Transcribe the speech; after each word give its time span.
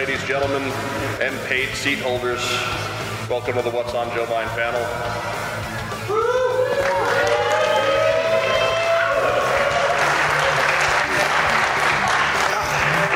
ladies, 0.00 0.24
gentlemen, 0.24 0.62
and 1.20 1.38
paid 1.46 1.68
seat 1.74 1.98
holders. 1.98 2.40
Welcome 3.28 3.56
to 3.56 3.60
the 3.60 3.68
What's 3.68 3.92
on 3.92 4.08
Joe's 4.16 4.30
Mind 4.30 4.48
panel. 4.52 4.80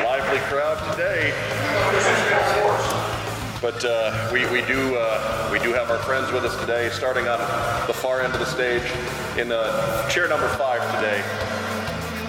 Lively 0.04 0.40
crowd 0.40 0.76
today. 0.90 1.32
But 3.62 3.82
uh, 3.82 4.28
we, 4.30 4.44
we 4.50 4.60
do 4.66 4.94
uh, 4.94 5.48
we 5.50 5.60
do 5.60 5.72
have 5.72 5.90
our 5.90 6.00
friends 6.00 6.30
with 6.32 6.44
us 6.44 6.54
today, 6.60 6.90
starting 6.90 7.26
on 7.28 7.38
the 7.86 7.94
far 7.94 8.20
end 8.20 8.34
of 8.34 8.40
the 8.40 8.44
stage 8.44 8.82
in 9.38 9.50
uh, 9.50 10.06
chair 10.10 10.28
number 10.28 10.48
five 10.48 10.82
today, 10.96 11.22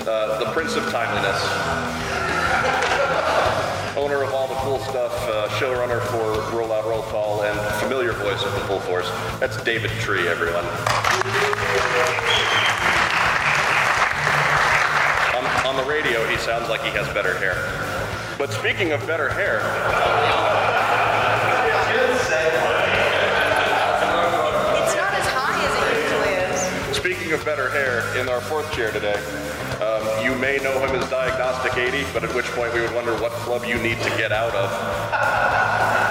uh, 0.09 0.39
the 0.39 0.49
Prince 0.53 0.77
of 0.77 0.89
Timeliness 0.91 3.64
owner 3.97 4.23
of 4.23 4.33
all 4.33 4.47
the 4.47 4.55
cool 4.55 4.79
stuff, 4.79 5.13
uh, 5.29 5.47
showrunner 5.57 6.01
for 6.07 6.57
Roll 6.57 6.71
Out 6.73 6.85
Roll 6.85 7.03
Call, 7.03 7.43
and 7.43 7.57
familiar 7.79 8.11
voice 8.13 8.43
of 8.43 8.51
the 8.53 8.59
Full 8.61 8.79
Force. 8.81 9.09
That's 9.39 9.61
David 9.63 9.91
Tree, 10.01 10.27
everyone. 10.27 10.65
On, 15.35 15.45
on 15.65 15.75
the 15.77 15.83
radio, 15.89 16.25
he 16.27 16.37
sounds 16.37 16.69
like 16.69 16.81
he 16.81 16.89
has 16.91 17.07
better 17.13 17.37
hair. 17.37 17.55
But 18.37 18.51
speaking 18.51 18.91
of 18.91 19.05
better 19.07 19.29
hair, 19.29 19.59
It's 24.75 24.95
not 24.95 25.13
as 25.13 25.25
high 25.27 25.57
as 25.65 25.73
it 25.81 26.03
usually 26.03 26.33
is. 26.91 26.97
speaking 26.97 27.31
of 27.31 27.43
better 27.45 27.69
hair, 27.69 28.03
in 28.19 28.27
our 28.29 28.41
fourth 28.41 28.71
chair 28.73 28.91
today, 28.91 29.15
you 30.25 30.35
may 30.35 30.57
know 30.57 30.73
him 30.79 30.89
as 30.95 31.07
Diagnostic 31.07 31.77
80, 31.77 32.03
but 32.11 32.23
at 32.23 32.33
which 32.33 32.47
point 32.47 32.73
we 32.73 32.81
would 32.81 32.93
wonder 32.95 33.13
what 33.21 33.31
club 33.45 33.63
you 33.63 33.77
need 33.77 34.01
to 34.01 34.09
get 34.17 34.31
out 34.31 34.53
of. 34.55 34.69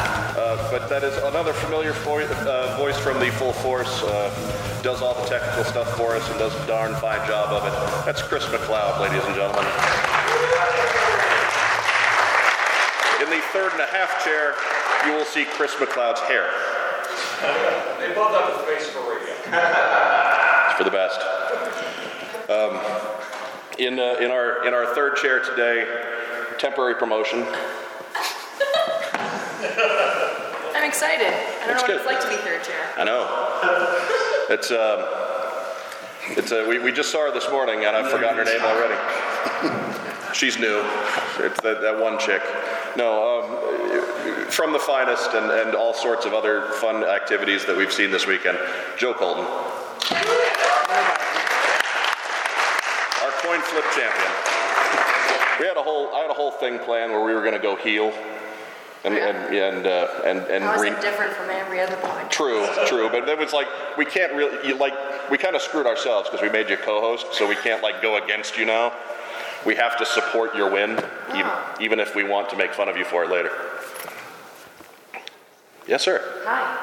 Uh, 0.35 0.71
but 0.71 0.89
that 0.89 1.03
is 1.05 1.17
another 1.25 1.53
familiar 1.53 1.93
vo- 2.05 2.19
uh, 2.19 2.77
voice 2.77 2.99
from 2.99 3.19
the 3.19 3.31
full 3.31 3.53
force. 3.53 4.03
Uh, 4.03 4.29
does 4.83 5.01
all 5.01 5.15
the 5.15 5.27
technical 5.29 5.65
stuff 5.65 5.89
for 5.97 6.15
us 6.15 6.29
and 6.29 6.39
does 6.39 6.53
a 6.55 6.67
darn 6.67 6.93
fine 6.97 7.27
job 7.27 7.51
of 7.51 7.65
it. 7.65 8.05
That's 8.05 8.21
Chris 8.21 8.45
McLeod, 8.47 9.01
ladies 9.01 9.25
and 9.25 9.35
gentlemen. 9.35 9.65
In 13.23 13.31
the 13.31 13.41
third 13.55 13.73
and 13.73 13.81
a 13.81 13.87
half 13.87 14.23
chair, 14.25 14.55
you 15.07 15.17
will 15.17 15.25
see 15.25 15.45
Chris 15.45 15.75
McLeod's 15.77 16.21
hair. 16.23 16.51
They 17.99 18.13
both 18.15 18.35
have 18.35 18.61
a 18.61 18.67
face 18.67 18.89
for 18.91 19.01
radio. 19.01 19.33
It's 19.33 20.75
for 20.77 20.85
the 20.85 20.91
best. 20.91 21.21
Um, 22.51 22.77
in, 23.79 23.99
uh, 23.99 24.17
in, 24.21 24.31
our, 24.31 24.67
in 24.67 24.75
our 24.75 24.95
third 24.95 25.17
chair 25.17 25.41
today, 25.41 25.85
temporary 26.59 26.95
promotion. 26.95 27.41
I'm 30.75 30.85
excited. 30.85 31.27
I 31.27 31.67
don't 31.67 31.69
That's 31.69 31.69
know 31.69 31.75
what 31.75 31.87
good. 31.87 31.97
it's 31.97 32.07
like 32.07 32.21
to 32.21 32.29
be 32.29 32.37
third 32.37 32.63
chair. 32.65 32.93
I 32.97 33.05
know. 33.05 33.27
It's, 34.51 34.71
um, 34.71 35.05
it's 36.37 36.53
uh, 36.53 36.67
we, 36.69 36.79
we 36.79 36.93
just 36.93 37.11
saw 37.11 37.27
her 37.27 37.33
this 37.33 37.51
morning, 37.51 37.85
and 37.85 37.97
I've 37.97 38.11
forgotten 38.11 38.39
her 38.39 38.45
name 38.45 38.63
already. 38.63 38.95
She's 40.35 40.59
new. 40.59 40.83
It's 41.39 41.61
that, 41.61 41.81
that 41.81 41.99
one 42.01 42.19
chick. 42.19 42.43
No, 42.97 43.41
um, 43.43 44.51
from 44.51 44.73
the 44.73 44.79
finest 44.79 45.33
and, 45.33 45.51
and 45.51 45.75
all 45.75 45.95
sorts 45.95 46.27
of 46.27 46.35
other 46.35 46.71
fun 46.81 47.05
activities 47.05 47.65
that 47.67 47.77
we've 47.77 47.93
seen 47.93 48.11
this 48.11 48.27
weekend. 48.27 48.59
Joe 48.97 49.15
Colton. 49.15 49.45
Our 53.23 53.33
coin 53.43 53.54
flip 53.65 53.85
champion. 53.95 54.33
We 55.61 55.67
had 55.67 55.77
a 55.77 55.83
whole, 55.83 56.15
I 56.15 56.21
had 56.23 56.31
a 56.31 56.35
whole 56.35 56.51
thing 56.51 56.79
planned 56.81 57.13
where 57.13 57.25
we 57.25 57.33
were 57.33 57.41
going 57.41 57.55
to 57.55 57.61
go 57.63 57.77
heel. 57.77 58.13
And, 59.05 59.15
and, 59.15 59.55
and, 59.55 59.87
uh, 59.87 60.09
and, 60.25 60.39
and 60.51 60.65
How 60.65 60.75
is 60.77 60.81
ring- 60.81 60.95
it 60.95 61.01
different 61.03 61.33
from 61.35 61.51
every 61.51 61.79
other 61.79 61.95
podcast? 61.97 62.31
True, 62.31 62.67
true, 62.87 63.09
but 63.11 63.29
it 63.29 63.39
was 63.39 63.53
like 63.53 63.69
we 63.99 64.07
can't 64.07 64.33
really 64.33 64.67
you, 64.67 64.77
like 64.77 64.95
we 65.31 65.37
kind 65.37 65.55
of 65.55 65.61
screwed 65.61 65.87
ourselves 65.87 66.29
because 66.31 66.41
we 66.43 66.49
made 66.49 66.71
you 66.71 66.79
co-host, 66.79 67.27
so 67.35 67.47
we 67.47 67.55
can't 67.57 67.83
like 67.83 68.01
go 68.01 68.17
against 68.17 68.57
you 68.57 68.65
now. 68.65 68.95
We 69.67 69.75
have 69.75 69.99
to 69.99 70.07
support 70.07 70.55
your 70.55 70.71
win, 70.71 70.93
even, 71.31 71.43
Oh. 71.45 71.75
even 71.83 72.01
if 72.01 72.15
we 72.15 72.25
want 72.25 72.49
to 72.51 72.57
make 72.57 72.73
fun 72.73 72.89
of 72.89 72.97
you 72.97 73.05
for 73.05 73.25
it 73.25 73.31
later. 73.31 73.51
Yes, 75.87 76.03
sir. 76.03 76.23
Hi. 76.45 76.83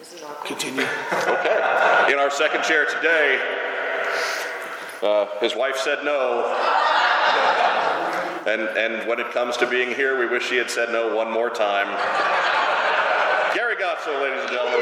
This 0.00 0.14
is 0.14 0.22
awkward. 0.22 0.48
Continue. 0.48 0.82
Okay. 0.82 2.12
In 2.12 2.18
our 2.18 2.30
second 2.30 2.64
chair 2.64 2.86
today, 2.86 3.38
uh, 5.04 5.26
his 5.40 5.54
wife 5.54 5.76
said 5.76 6.04
no. 6.04 6.42
And, 8.46 8.62
and 8.76 9.08
when 9.08 9.20
it 9.20 9.30
comes 9.30 9.56
to 9.58 9.66
being 9.66 9.94
here, 9.94 10.18
we 10.18 10.26
wish 10.26 10.48
she 10.48 10.56
had 10.56 10.70
said 10.70 10.90
no 10.90 11.14
one 11.14 11.30
more 11.30 11.48
time. 11.48 11.86
Gary 13.54 13.76
Godsoe, 13.76 14.20
ladies 14.20 14.42
and 14.42 14.50
gentlemen. 14.50 14.80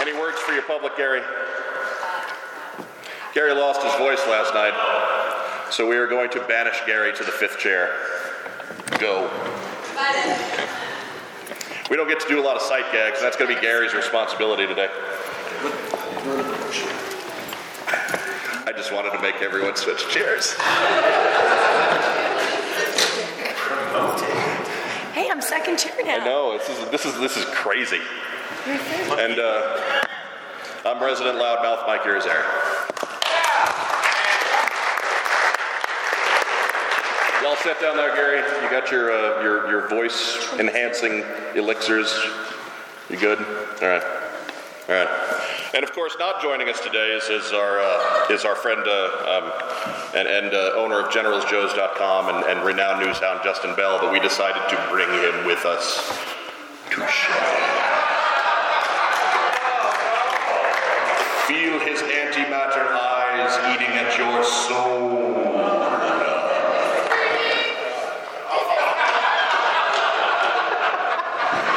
Any 0.00 0.18
words 0.18 0.38
for 0.38 0.52
your 0.52 0.62
public, 0.62 0.96
Gary? 0.96 1.20
Gary 3.34 3.52
lost 3.52 3.82
his 3.82 3.94
voice 3.96 4.20
last 4.26 4.54
night, 4.54 4.72
so 5.70 5.86
we 5.86 5.96
are 5.96 6.06
going 6.06 6.30
to 6.30 6.40
banish 6.46 6.80
Gary 6.86 7.12
to 7.14 7.24
the 7.24 7.30
fifth 7.32 7.58
chair. 7.58 7.92
Go. 8.98 9.30
We 11.90 11.96
don't 11.96 12.08
get 12.08 12.20
to 12.20 12.28
do 12.28 12.40
a 12.40 12.44
lot 12.44 12.56
of 12.56 12.62
sight 12.62 12.90
gags. 12.90 13.20
That's 13.20 13.36
going 13.36 13.50
to 13.50 13.54
be 13.54 13.60
Gary's 13.60 13.94
responsibility 13.94 14.66
today. 14.66 14.88
I 18.64 18.72
just 18.76 18.92
wanted 18.92 19.10
to 19.10 19.20
make 19.20 19.36
everyone 19.42 19.74
switch 19.74 20.08
chairs. 20.08 20.54
Hey, 25.14 25.28
I'm 25.30 25.40
second 25.40 25.78
chair 25.78 25.94
now. 26.04 26.20
I 26.20 26.24
know 26.24 26.56
this 26.56 26.68
is 26.68 26.88
this 26.90 27.04
is 27.06 27.18
this 27.18 27.36
is 27.36 27.44
crazy. 27.46 27.98
And 28.66 29.40
uh, 29.40 30.04
I'm 30.84 31.02
resident 31.02 31.38
loudmouth 31.38 31.86
Mike 31.88 32.02
Irizarry. 32.02 32.44
Y'all 37.42 37.56
sit 37.56 37.80
down 37.80 37.96
there, 37.96 38.14
Gary. 38.14 38.42
You 38.62 38.70
got 38.70 38.92
your 38.92 39.10
uh, 39.10 39.42
your 39.42 39.68
your 39.70 39.88
voice 39.88 40.52
enhancing 40.60 41.24
elixirs. 41.56 42.16
You 43.10 43.16
good? 43.18 43.38
All 43.38 43.88
right. 43.88 44.04
All 44.88 44.94
right. 44.94 45.37
And 45.74 45.84
of 45.84 45.92
course, 45.92 46.16
not 46.18 46.40
joining 46.40 46.68
us 46.70 46.80
today 46.80 47.12
is, 47.12 47.24
is 47.24 47.52
our 47.52 47.78
uh, 47.78 48.32
is 48.32 48.46
our 48.46 48.54
friend 48.54 48.80
uh, 48.86 48.92
um, 49.28 49.52
and, 50.16 50.26
and 50.26 50.54
uh, 50.54 50.72
owner 50.76 50.98
of 50.98 51.12
GeneralsJoes.com 51.12 52.34
and, 52.34 52.44
and 52.46 52.64
renowned 52.64 53.04
news 53.04 53.18
hound 53.18 53.40
Justin 53.44 53.74
Bell. 53.76 53.98
But 54.00 54.10
we 54.10 54.18
decided 54.18 54.62
to 54.70 54.86
bring 54.90 55.08
him 55.10 55.44
with 55.44 55.66
us 55.66 56.08
to 56.90 57.06
share. 57.06 57.88
Feel 61.48 61.78
his 61.80 62.00
antimatter 62.00 62.88
eyes 62.92 63.52
eating 63.74 63.94
at 63.96 64.16
your 64.16 64.42
soul. 64.44 65.56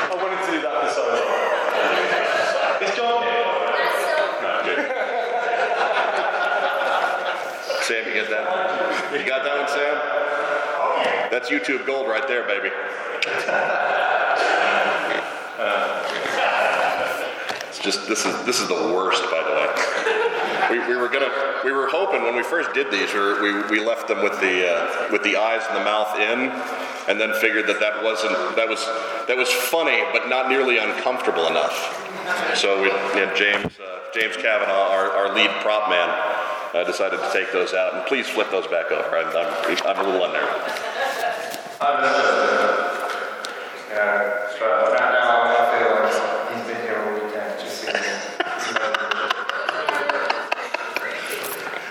I 0.07 0.15
wanted 0.15 0.45
to 0.45 0.51
do 0.51 0.61
that 0.61 0.75
this 0.83 0.95
solo. 0.95 1.15
Is 2.85 2.95
John 2.97 3.23
here? 3.23 3.51
Sam, 7.83 8.05
you 8.07 8.13
get 8.13 8.29
that? 8.29 8.45
You 9.11 9.25
got 9.25 9.43
that 9.43 9.57
one, 9.57 9.67
Sam? 9.67 9.95
That's 11.31 11.39
YouTube 11.51 11.85
gold 11.85 12.07
right 12.07 12.25
there, 12.27 12.43
baby. 12.43 12.71
It's 17.67 17.79
just 17.79 18.07
this 18.07 18.25
is 18.25 18.45
this 18.45 18.59
is 18.59 18.67
the 18.67 18.93
worst, 18.95 19.23
by 19.29 19.43
the 19.43 19.51
way. 19.51 19.67
We, 20.71 20.93
we 20.93 20.95
were 20.95 21.09
gonna 21.09 21.31
we 21.65 21.71
were 21.71 21.87
hoping 21.87 22.23
when 22.23 22.35
we 22.35 22.43
first 22.43 22.73
did 22.73 22.91
these, 22.91 23.13
we, 23.13 23.61
we, 23.69 23.85
left 23.85 24.07
them 24.07 24.23
with 24.23 24.39
the 24.39 24.71
uh, 24.71 25.11
with 25.11 25.23
the 25.23 25.35
eyes 25.35 25.61
and 25.67 25.77
the 25.77 25.83
mouth 25.83 26.15
in, 26.17 26.39
and 27.09 27.19
then 27.19 27.33
figured 27.41 27.67
that 27.67 27.79
that 27.79 28.03
wasn't 28.03 28.33
that 28.55 28.69
was 28.69 28.79
that 29.27 29.35
was 29.35 29.49
funny, 29.49 30.01
but 30.13 30.29
not 30.29 30.49
nearly 30.49 30.77
uncomfortable 30.77 31.47
enough. 31.47 31.75
So 32.55 32.81
we 32.81 32.87
yeah, 32.87 33.33
James 33.35 33.77
uh, 33.79 33.99
James 34.13 34.35
Kavanaugh, 34.37 34.91
our, 34.91 35.11
our 35.11 35.35
lead 35.35 35.49
prop 35.61 35.89
man, 35.89 36.09
uh, 36.73 36.83
decided 36.85 37.17
to 37.17 37.29
take 37.33 37.51
those 37.51 37.73
out. 37.73 37.93
And 37.93 38.05
please 38.05 38.27
flip 38.27 38.51
those 38.51 38.67
back 38.67 38.91
over. 38.91 39.17
I'm, 39.17 39.27
I'm, 39.35 39.77
I'm 39.87 40.05
a 40.05 40.09
little 40.09 40.25
unnerved. 40.25 41.00
He's 41.81 41.89
all 46.61 47.13
weekend, 47.13 47.59
just 47.59 47.81
seeing 47.81 47.95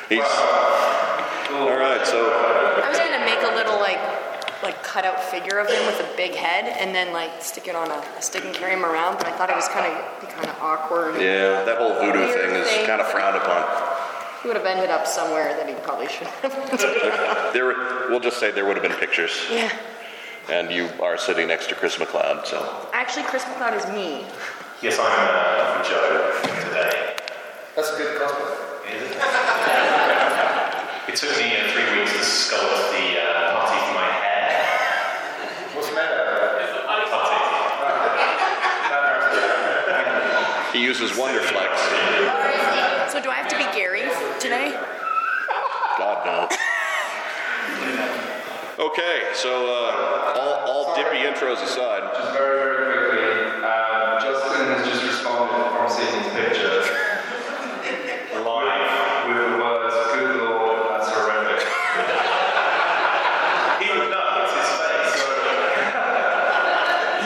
He's 0.09 0.23
all 1.51 1.75
right. 1.75 2.07
So 2.07 2.31
I 2.31 2.89
was 2.89 2.99
gonna 2.99 3.25
make 3.25 3.43
a 3.43 3.55
little 3.55 3.81
like 3.81 3.99
like 4.63 4.81
cutout 4.85 5.21
figure 5.25 5.59
of 5.59 5.69
him 5.69 5.85
with 5.87 5.99
a 5.99 6.17
big 6.17 6.35
head 6.35 6.67
and 6.79 6.95
then 6.95 7.13
like 7.13 7.43
stick 7.43 7.67
it 7.67 7.75
on 7.75 7.91
a, 7.91 8.05
a 8.17 8.23
stick 8.23 8.45
and 8.45 8.55
carry 8.55 8.75
him 8.75 8.85
around, 8.85 9.19
but 9.19 9.27
I 9.27 9.33
thought 9.37 9.51
it 9.51 9.57
was 9.57 9.67
kind 9.69 9.93
of 9.93 10.29
kind 10.29 10.49
of 10.49 10.57
awkward. 10.61 11.17
yeah, 11.17 11.65
that 11.65 11.79
whole 11.79 11.95
voodoo 11.95 12.33
thing 12.33 12.55
is 12.55 12.87
kind 12.87 13.01
of 13.01 13.09
frowned 13.09 13.37
upon. 13.37 13.90
He 14.43 14.49
would 14.49 14.57
have 14.57 14.65
ended 14.67 14.91
up 14.91 15.07
somewhere 15.07 15.55
that 15.57 15.69
he 15.69 15.75
probably 15.83 16.09
shouldn't 16.09 16.35
have. 16.41 17.53
There, 17.53 17.65
were- 17.67 18.07
we'll 18.09 18.21
just 18.21 18.39
say 18.41 18.51
there 18.51 18.65
would 18.65 18.77
have 18.77 18.83
been 18.83 18.97
pictures, 18.99 19.33
yeah. 19.51 19.71
and 20.49 20.71
you 20.71 20.89
are 21.03 21.19
sitting 21.19 21.49
next 21.49 21.69
to 21.69 21.75
Chris 21.75 21.97
McLeod, 21.97 22.47
so. 22.47 22.89
Actually, 22.95 23.25
Chris 23.25 23.45
McLeod 23.45 23.77
is 23.77 23.87
me. 23.93 24.25
Yes, 24.81 24.99
I'm 24.99 25.11
uh, 25.13 25.85
Joe 25.85 26.41
today. 26.71 27.17
That's 27.77 27.91
a 27.93 27.97
good 27.99 28.17
cosplay. 28.17 28.95
Is 28.97 29.03
it? 29.03 29.13
it 31.09 31.17
took 31.17 31.37
me 31.37 31.53
uh, 31.57 31.69
three 31.73 32.01
weeks 32.01 32.13
to 32.17 32.25
sculpt 32.25 32.93
the 32.97 33.21
uh, 33.21 33.61
putty 33.61 33.79
for 33.89 33.95
my 33.95 34.09
hair. 34.25 34.49
What's 35.75 35.89
the 35.91 35.95
matter? 35.97 36.17
Putty. 37.11 37.37
He 40.73 40.79
uses 40.91 41.13
Wonderflex. 41.13 41.71
So 43.13 43.23
do 43.23 43.31
I 43.31 43.35
have 43.35 43.47
to 43.47 43.57
be 43.57 43.63
Gary 43.79 44.03
today? 44.41 44.73
God, 45.99 46.27
no. 46.27 46.49
Okay, 48.81 49.29
so 49.35 49.67
uh, 49.69 50.33
all, 50.41 50.55
all 50.65 50.95
dippy 50.97 51.19
intros 51.19 51.63
aside, 51.63 52.01
Just 52.17 52.33
very, 52.33 52.57
very 52.59 53.11
quickly, 53.11 53.61
um, 53.63 54.23
Justin 54.23 54.67
has 54.73 54.89
just 54.89 55.05
responded 55.05 55.69
from 55.77 55.87
seeing 55.91 56.09
his 56.25 56.33
picture 56.33 56.81
Live. 58.41 59.29
with 59.29 59.37
the 59.37 59.59
words, 59.61 59.95
good 60.17 60.33
lord, 60.41 60.81
that's 60.97 61.13
horrific. 61.13 61.61
He 63.85 63.89
would 64.01 64.09
know, 64.09 64.49
it's 64.49 64.57
his 64.57 64.71
face. 64.81 65.13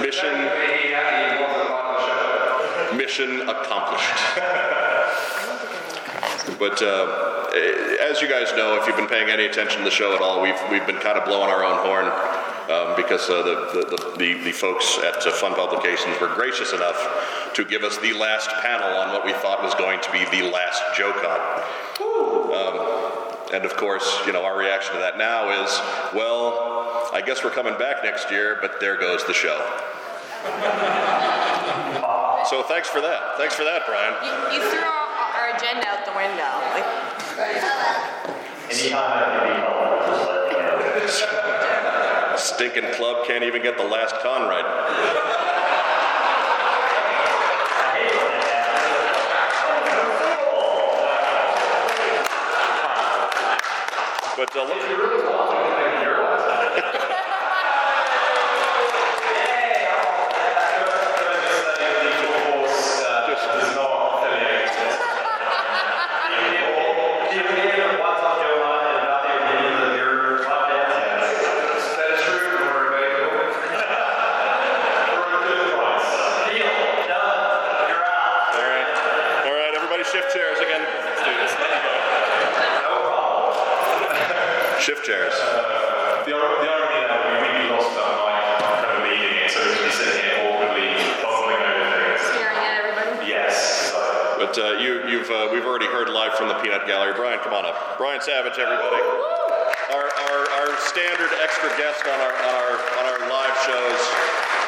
mission 0.02 0.34
He, 0.34 0.90
he 0.90 1.38
wasn't 1.38 1.70
part 1.70 1.86
of 1.86 2.02
the 2.02 2.10
show. 2.90 2.98
mission 2.98 3.30
accomplished. 3.48 4.18
But 6.64 6.80
uh, 6.80 7.52
as 8.00 8.22
you 8.22 8.28
guys 8.28 8.50
know, 8.56 8.80
if 8.80 8.86
you've 8.86 8.96
been 8.96 9.06
paying 9.06 9.28
any 9.28 9.44
attention 9.44 9.80
to 9.80 9.84
the 9.84 9.90
show 9.90 10.14
at 10.14 10.22
all, 10.22 10.40
we've, 10.40 10.58
we've 10.70 10.86
been 10.86 10.96
kind 10.96 11.18
of 11.18 11.26
blowing 11.26 11.50
our 11.50 11.62
own 11.62 11.76
horn 11.84 12.06
um, 12.72 12.96
because 12.96 13.28
uh, 13.28 13.42
the, 13.42 13.84
the, 13.84 14.16
the, 14.16 14.44
the 14.44 14.52
folks 14.52 14.96
at 15.04 15.26
uh, 15.26 15.30
Fun 15.32 15.54
Publications 15.54 16.18
were 16.22 16.34
gracious 16.34 16.72
enough 16.72 17.52
to 17.52 17.66
give 17.66 17.84
us 17.84 17.98
the 17.98 18.14
last 18.14 18.48
panel 18.62 18.96
on 18.96 19.12
what 19.12 19.26
we 19.26 19.34
thought 19.34 19.62
was 19.62 19.74
going 19.74 20.00
to 20.00 20.10
be 20.10 20.24
the 20.32 20.48
last 20.48 20.80
JoeCon. 20.96 21.36
Um, 22.56 23.52
and 23.52 23.66
of 23.66 23.76
course, 23.76 24.22
you 24.24 24.32
know, 24.32 24.42
our 24.42 24.56
reaction 24.56 24.94
to 24.94 25.00
that 25.00 25.18
now 25.18 25.50
is, 25.64 25.70
well, 26.14 27.10
I 27.12 27.20
guess 27.20 27.44
we're 27.44 27.50
coming 27.50 27.76
back 27.76 28.02
next 28.02 28.30
year, 28.30 28.56
but 28.62 28.80
there 28.80 28.98
goes 28.98 29.22
the 29.26 29.34
show. 29.34 29.60
So 32.48 32.62
thanks 32.62 32.88
for 32.88 33.02
that. 33.02 33.36
Thanks 33.36 33.54
for 33.54 33.64
that, 33.64 33.82
Brian. 33.84 34.16
You, 34.24 34.64
you 34.64 34.70
threw 34.70 35.13
agenda 35.56 35.86
out 35.88 36.04
the 36.04 36.12
window. 36.12 36.52
Like, 36.74 36.88
Anytime 38.70 39.12
I 39.12 39.24
can 39.24 39.42
be 39.46 39.54
helpful, 39.60 40.10
just 41.00 41.22
let 41.22 41.34
me 41.38 41.50
know. 41.52 42.36
Stinking 42.36 42.92
club 42.94 43.26
can't 43.26 43.44
even 43.44 43.62
get 43.62 43.76
the 43.76 43.84
last 43.84 44.14
con 44.22 44.48
right. 44.48 44.64
But 54.36 54.56
uh, 54.56 54.64
look, 54.64 55.63
live 96.84 96.92
from 96.92 96.92
Gallery. 96.92 97.14
Brian, 97.16 97.40
come 97.40 97.54
on 97.54 97.64
up. 97.64 97.96
Brian 97.98 98.20
Savage, 98.20 98.58
everybody. 98.58 99.00
Our, 99.92 100.04
our, 100.04 100.48
our 100.60 100.76
standard 100.92 101.30
extra 101.42 101.68
guest 101.76 102.04
on 102.06 102.20
our, 102.20 102.32
on 102.32 102.54
our, 102.54 102.72
on 103.00 103.04
our 103.08 103.20
live 103.28 103.56
shows, 103.64 104.00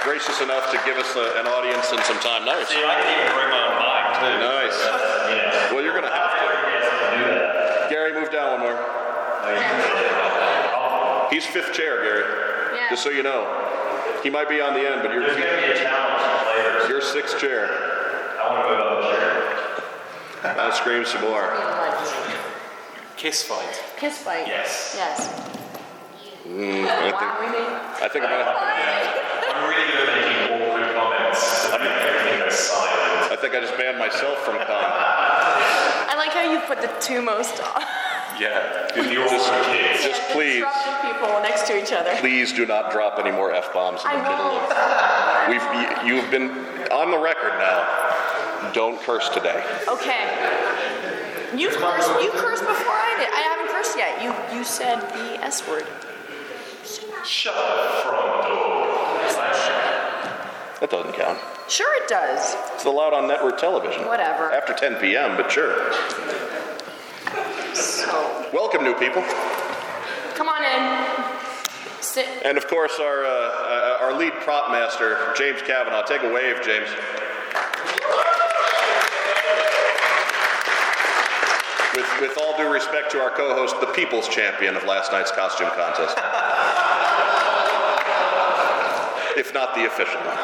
gracious 0.05 0.41
enough 0.41 0.71
to 0.71 0.81
give 0.85 0.97
us 0.97 1.17
a, 1.17 1.41
an 1.41 1.47
audience 1.47 1.93
and 1.93 2.01
some 2.05 2.19
time. 2.21 2.45
Nice. 2.45 2.69
See, 2.69 2.77
I 2.77 3.01
can 3.01 3.09
even 3.21 3.33
bring 3.33 3.49
my 3.51 3.61
own 3.65 3.77
mic 3.81 4.17
too. 4.21 4.39
Nice. 4.41 4.79
Yeah. 4.85 5.75
Well, 5.75 5.83
you're 5.85 5.95
gonna 5.95 6.15
have 6.15 6.31
to. 6.33 6.45
Yes, 6.47 6.85
I 6.85 6.97
can 7.01 7.19
do 7.19 7.31
that. 7.35 7.91
Gary, 7.91 8.13
move 8.13 8.31
down 8.31 8.61
one 8.61 8.61
more. 8.61 8.77
Oh, 8.77 9.53
oh. 10.77 11.29
He's 11.31 11.47
fifth 11.47 11.73
chair, 11.73 12.03
Gary. 12.03 12.25
Yeah. 12.77 12.91
Just 12.91 13.03
so 13.03 13.11
you 13.11 13.23
know. 13.23 13.63
He 14.23 14.31
might 14.31 14.49
be 14.49 14.61
on 14.61 14.75
the 14.75 14.81
end, 14.81 15.03
but 15.03 15.13
you're, 15.13 15.23
There's 15.23 15.37
going 15.37 15.49
to 15.49 15.67
be 15.67 15.73
a 15.73 15.77
challenge 15.77 16.83
for 16.83 16.89
you're 16.91 17.01
sixth 17.01 17.39
chair. 17.39 17.69
I 18.43 18.51
want 18.51 18.63
to 18.67 18.71
move 18.71 18.81
up 18.81 19.03
the 19.03 19.09
chair. 19.17 20.59
I'll 20.59 20.73
scream 20.73 21.05
some 21.05 21.23
more. 21.23 21.76
Kiss 23.17 23.43
fight. 23.43 23.83
Kiss 23.99 24.19
fight. 24.19 24.47
Yes. 24.47 24.95
Yes. 24.97 25.29
Mm, 26.47 26.87
I 26.87 27.11
think, 27.11 27.41
we 27.41 27.47
made. 27.51 27.73
I 28.05 28.09
think 28.13 28.25
I'm 28.25 28.31
gonna, 28.31 28.55
I'm 29.51 29.61
really 29.67 29.89
good 29.91 30.09
at 30.09 30.15
making 30.15 30.63
awkward 30.63 30.95
comments 30.95 31.67
to 31.71 31.79
make 31.81 31.91
everything 31.91 32.39
go 32.39 32.49
silent. 32.51 33.33
I 33.33 33.37
think 33.41 33.55
I 33.55 33.61
just 33.61 33.77
banned 33.77 33.99
myself 33.99 34.39
from 34.45 34.55
con. 34.59 34.69
I 34.71 36.15
like 36.17 36.31
how 36.31 36.45
you 36.53 36.61
put 36.61 36.81
the 36.83 36.93
two 37.01 37.21
most. 37.23 37.59
Yeah. 38.39 38.87
The 38.95 39.01
awkward 39.01 39.65
kids. 39.73 40.05
Just 40.05 40.21
Yeah, 40.29 40.35
please. 40.37 40.65
people 41.03 41.41
next 41.41 41.67
to 41.69 41.83
each 41.83 41.93
other. 41.93 42.15
Please 42.21 42.53
do 42.53 42.67
not 42.67 42.93
drop 42.93 43.19
any 43.19 43.33
more 43.33 43.51
f-bombs 43.53 44.03
in 44.03 44.07
I 44.11 44.17
the 44.17 44.23
middle 44.29 44.53
won't. 44.61 46.05
We've 46.05 46.13
you've 46.21 46.31
been 46.31 46.51
on 46.93 47.11
the 47.11 47.19
record 47.19 47.59
now. 47.59 48.71
Don't 48.73 49.01
curse 49.03 49.31
today. 49.31 49.65
Okay. 49.89 50.29
You 51.57 51.69
cursed. 51.71 52.09
You 52.23 52.31
cursed 52.33 52.63
before 52.67 52.93
I 52.93 53.17
did. 53.19 53.29
I 53.33 53.41
haven't 53.41 53.69
cursed 53.73 53.97
yet. 53.97 54.23
You 54.23 54.57
you 54.57 54.65
said 54.65 55.01
the 55.01 55.43
S 55.45 55.67
word. 55.69 55.87
Shut 57.25 57.55
the 57.55 58.03
front 58.03 58.45
door. 58.47 58.87
That 60.81 60.91
doesn't 60.91 61.15
count. 61.15 61.39
Sure, 61.69 62.03
it 62.03 62.09
does. 62.09 62.55
It's 62.75 62.85
allowed 62.85 63.15
on 63.15 63.27
network 63.27 63.59
television. 63.59 64.07
Whatever. 64.07 64.53
After 64.53 64.75
10 64.75 64.97
p.m., 65.01 65.37
but 65.37 65.51
sure. 65.51 65.93
So 67.75 68.47
Welcome, 68.53 68.85
new 68.85 68.95
people. 68.95 69.23
come 70.35 70.49
on 70.49 70.63
in. 70.63 71.25
Sit. 72.03 72.29
And 72.45 72.57
of 72.59 72.69
course, 72.69 73.01
our, 73.01 73.25
uh, 73.25 73.29
uh, 73.29 73.99
our 74.03 74.13
lead 74.19 74.35
prop 74.35 74.71
master, 74.71 75.33
James 75.37 75.61
Kavanaugh. 75.63 76.05
Take 76.05 76.23
a 76.23 76.33
wave, 76.33 76.63
James. 76.63 76.89
With, 81.97 82.21
with 82.21 82.37
all 82.37 82.55
due 82.59 82.71
respect 82.71 83.11
to 83.13 83.21
our 83.21 83.31
co 83.31 83.55
host, 83.55 83.81
the 83.81 83.87
people's 83.87 84.29
champion 84.29 84.77
of 84.77 84.85
last 84.85 85.13
night's 85.13 85.33
costume 85.33 85.69
contest. 85.69 86.19
if 89.39 89.55
not 89.55 89.75
the 89.75 89.87
official 89.87 90.21
one. 90.21 90.37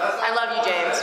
I 0.00 0.32
love 0.32 0.56
you, 0.56 0.62
James. 0.64 1.02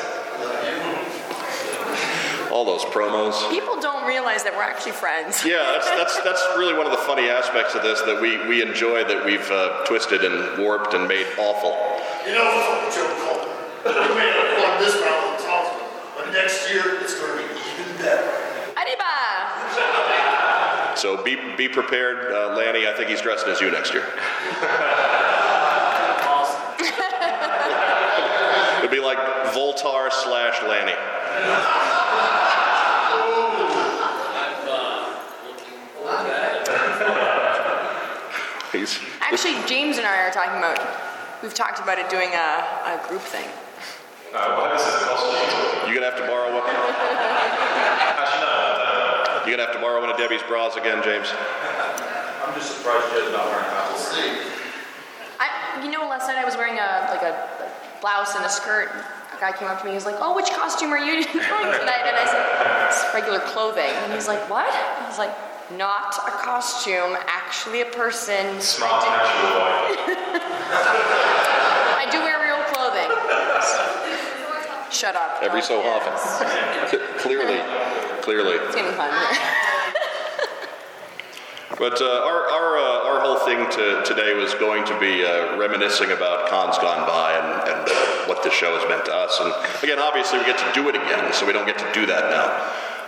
All 2.52 2.66
those 2.66 2.84
promos. 2.86 3.48
People 3.52 3.80
don't 3.80 4.08
realize 4.08 4.44
that 4.44 4.56
we're 4.56 4.64
actually 4.64 4.94
friends. 4.94 5.46
Yeah, 5.46 5.78
that's, 5.78 5.88
that's, 5.92 6.20
that's 6.22 6.44
really 6.58 6.74
one 6.74 6.88
of 6.88 6.92
the 6.92 7.04
funny 7.06 7.30
aspects 7.30 7.76
of 7.76 7.84
this 7.84 8.02
that 8.04 8.20
we, 8.20 8.44
we 8.48 8.64
enjoy 8.64 9.04
that 9.04 9.24
we've 9.24 9.52
uh, 9.52 9.86
twisted 9.86 10.26
and 10.26 10.58
warped 10.58 10.96
and 10.96 11.08
made 11.08 11.28
awful. 11.38 11.78
You 12.26 12.34
know, 12.34 12.90
Joe 12.90 13.06
Cole, 13.22 13.46
we 13.86 13.92
made 14.18 14.34
it 14.34 14.66
on 14.66 14.82
this 14.82 14.98
round 14.98 15.36
of 15.36 15.38
the 15.38 15.46
but 16.16 16.32
next 16.32 16.72
year 16.72 17.02
it's 17.02 17.20
going 17.20 17.38
to 17.38 17.44
be 17.54 17.54
even 17.54 17.98
better. 18.02 18.45
Arriba! 18.86 19.04
So 20.96 21.24
be, 21.24 21.36
be 21.58 21.68
prepared, 21.68 22.32
uh, 22.32 22.56
Lanny. 22.56 22.88
I 22.88 22.94
think 22.96 23.10
he's 23.10 23.22
dressing 23.22 23.50
as 23.50 23.60
you 23.60 23.72
next 23.72 23.92
year. 23.94 24.04
It'd 28.80 28.92
be 28.92 29.00
like 29.00 29.18
Voltar 29.56 30.12
slash 30.12 30.62
Lanny. 30.70 30.94
Actually, 39.22 39.56
James 39.68 39.98
and 39.98 40.06
I 40.06 40.27
are 40.27 40.32
talking 40.32 40.58
about. 40.60 40.80
We've 41.42 41.54
talked 41.54 41.80
about 41.80 41.98
it 41.98 42.10
doing 42.10 42.30
a, 42.30 42.63
a 42.86 43.00
group 43.08 43.22
thing. 43.22 43.48
Uh, 44.34 44.56
well, 44.58 44.70
this 44.72 44.82
is 44.86 44.94
a 44.94 44.98
costume. 45.06 45.89
you're 45.89 45.96
gonna 45.96 46.12
have 46.12 46.20
to 46.20 46.27
borrow 46.27 46.51
one. 46.54 46.63
You're 49.56 49.64
gonna 49.64 49.72
have 49.72 49.80
to 49.80 49.88
borrow 49.88 50.02
one 50.04 50.12
of 50.12 50.18
Debbie's 50.20 50.44
bras 50.52 50.76
again, 50.76 51.00
James? 51.00 51.32
I'm 51.32 52.52
just 52.60 52.76
surprised 52.76 53.08
Joe's 53.16 53.32
not 53.32 53.48
wearing 53.48 53.64
We'll 53.64 53.96
pants. 53.96 54.12
see. 54.12 54.52
I, 55.40 55.80
you 55.82 55.90
know, 55.90 56.10
last 56.12 56.28
night 56.28 56.36
I 56.36 56.44
was 56.44 56.58
wearing 56.60 56.76
a 56.76 57.08
like 57.08 57.24
a, 57.24 57.32
a 57.64 58.02
blouse 58.04 58.36
and 58.36 58.44
a 58.44 58.50
skirt. 58.50 58.92
A 58.92 59.40
guy 59.40 59.54
came 59.56 59.70
up 59.70 59.80
to 59.80 59.86
me. 59.88 59.92
He 59.92 59.96
was 59.96 60.04
like, 60.06 60.20
"Oh, 60.20 60.36
which 60.36 60.52
costume 60.52 60.92
are 60.92 61.00
you 61.00 61.24
doing 61.24 61.40
tonight?" 61.40 62.04
And 62.04 62.20
I 62.20 62.28
said, 62.28 62.44
"It's 62.92 63.00
regular 63.16 63.40
clothing." 63.48 63.88
And 64.04 64.12
he's 64.12 64.28
like, 64.28 64.44
"What?" 64.50 64.68
I 64.68 65.08
was 65.08 65.18
like, 65.18 65.32
"Not 65.72 66.12
a 66.28 66.32
costume, 66.44 67.16
actually 67.24 67.80
a 67.80 67.86
person." 67.96 68.60
Smart 68.60 68.92
I 68.92 69.08
natural 69.08 69.56
boy. 69.56 70.04
do, 70.04 70.20
I 71.96 72.06
do 72.12 72.20
wear 72.28 72.44
real 72.44 72.60
clothing. 72.76 73.08
Shut 74.92 75.15
up. 75.15 75.42
Every 75.42 75.62
so 75.62 75.82
often. 75.82 76.13
clearly, 77.20 77.60
clearly. 78.22 78.56
It's 78.56 78.75
getting 78.75 78.94
fun. 78.94 79.12
But 81.77 82.01
uh, 82.01 82.06
our, 82.06 82.48
our, 82.48 82.77
uh, 82.77 83.10
our 83.10 83.20
whole 83.20 83.39
thing 83.39 83.60
to, 83.60 84.01
today 84.06 84.34
was 84.34 84.54
going 84.56 84.86
to 84.86 84.98
be 84.98 85.25
uh, 85.25 85.58
reminiscing 85.58 86.12
about 86.12 86.48
cons 86.48 86.77
gone 86.77 87.06
by 87.06 87.36
and, 87.36 87.70
and 87.70 88.30
what 88.30 88.44
this 88.44 88.54
show 88.54 88.80
has 88.80 88.88
meant 88.88 89.04
to 89.06 89.13
us. 89.13 89.38
And 89.42 89.51
again, 89.84 90.00
obviously, 90.00 90.39
we 90.39 90.46
get 90.46 90.58
to 90.58 90.72
do 90.74 90.88
it 90.88 90.96
again, 90.96 91.34
so 91.34 91.46
we 91.46 91.51
don't 91.51 91.65
get 91.65 91.77
to 91.80 91.92
do 91.92 92.06
that 92.06 92.32
now. 92.32 92.48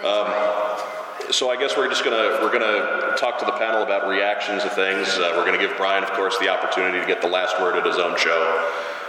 Um, 0.04 1.32
so 1.32 1.50
I 1.50 1.58
guess 1.58 1.76
we're 1.76 1.90
just 1.90 2.04
gonna 2.04 2.40
we're 2.42 2.52
gonna 2.52 3.16
talk 3.18 3.40
to 3.40 3.46
the 3.46 3.52
panel 3.54 3.84
about 3.84 4.08
reactions 4.08 4.64
to 4.64 4.70
things. 4.70 5.08
Uh, 5.10 5.34
we're 5.36 5.46
gonna 5.46 5.58
give 5.58 5.76
Brian, 5.76 6.04
of 6.04 6.12
course, 6.12 6.38
the 6.40 6.48
opportunity 6.48 7.00
to 7.00 7.06
get 7.06 7.22
the 7.22 7.28
last 7.28 7.60
word 7.60 7.76
at 7.76 7.86
his 7.86 7.98
own 7.98 8.18
show, 8.18 8.38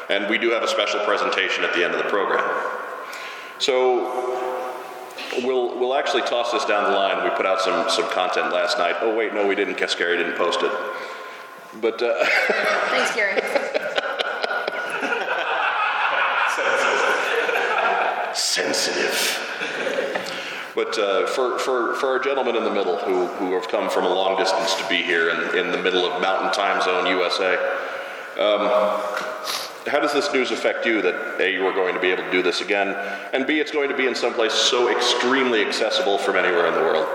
and 0.08 0.28
we 0.28 0.38
do 0.38 0.50
have 0.50 0.62
a 0.62 0.68
special 0.68 1.00
presentation 1.04 1.64
at 1.64 1.74
the 1.74 1.84
end 1.84 1.94
of 1.94 2.02
the 2.02 2.08
program. 2.08 2.44
So 3.58 4.28
We'll, 5.44 5.78
we'll 5.78 5.94
actually 5.94 6.22
toss 6.22 6.52
this 6.52 6.64
down 6.64 6.84
the 6.90 6.96
line. 6.96 7.22
We 7.22 7.30
put 7.30 7.46
out 7.46 7.60
some, 7.60 7.88
some 7.90 8.10
content 8.10 8.52
last 8.52 8.78
night. 8.78 8.96
Oh, 9.00 9.14
wait, 9.14 9.34
no, 9.34 9.46
we 9.46 9.54
didn't, 9.54 9.78
Gary 9.78 10.16
didn't 10.16 10.36
post 10.36 10.60
it. 10.62 10.72
But 11.80 12.02
uh, 12.02 12.14
Thanks, 12.24 13.14
Gary. 13.14 13.40
sensitive. 18.34 19.44
But 20.74 20.98
uh, 20.98 21.26
for, 21.26 21.58
for, 21.58 21.94
for 21.94 22.06
our 22.06 22.18
gentlemen 22.18 22.56
in 22.56 22.64
the 22.64 22.70
middle 22.70 22.96
who, 22.98 23.26
who 23.26 23.52
have 23.54 23.68
come 23.68 23.90
from 23.90 24.04
a 24.04 24.08
long 24.08 24.36
distance 24.38 24.74
to 24.76 24.88
be 24.88 25.02
here 25.02 25.30
in, 25.30 25.58
in 25.58 25.72
the 25.72 25.78
middle 25.78 26.04
of 26.04 26.20
Mountain 26.22 26.52
Time 26.52 26.80
Zone, 26.82 27.06
USA, 27.06 27.56
um, 28.38 29.27
how 29.88 30.00
does 30.00 30.12
this 30.12 30.32
news 30.32 30.50
affect 30.50 30.86
you 30.86 31.02
that 31.02 31.40
A, 31.40 31.52
you 31.52 31.66
are 31.66 31.72
going 31.72 31.94
to 31.94 32.00
be 32.00 32.08
able 32.08 32.24
to 32.24 32.30
do 32.30 32.42
this 32.42 32.60
again, 32.60 32.88
and 33.32 33.46
B, 33.46 33.60
it's 33.60 33.72
going 33.72 33.88
to 33.88 33.96
be 33.96 34.06
in 34.06 34.14
some 34.14 34.34
place 34.34 34.52
so 34.52 34.88
extremely 34.94 35.64
accessible 35.64 36.18
from 36.18 36.36
anywhere 36.36 36.66
in 36.66 36.74
the 36.74 36.80
world? 36.80 37.06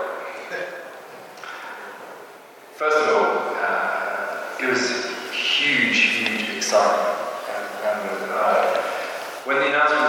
First 2.74 2.96
of 2.96 3.08
all, 3.16 3.54
uh, 3.60 4.58
it 4.60 4.66
was 4.66 5.06
huge, 5.30 5.98
huge 6.18 6.56
excitement. 6.56 7.18
And, 7.48 7.64
and 7.86 8.30
uh, 8.32 8.82
when 9.44 9.56
the 9.58 9.68
announcement 9.68 10.03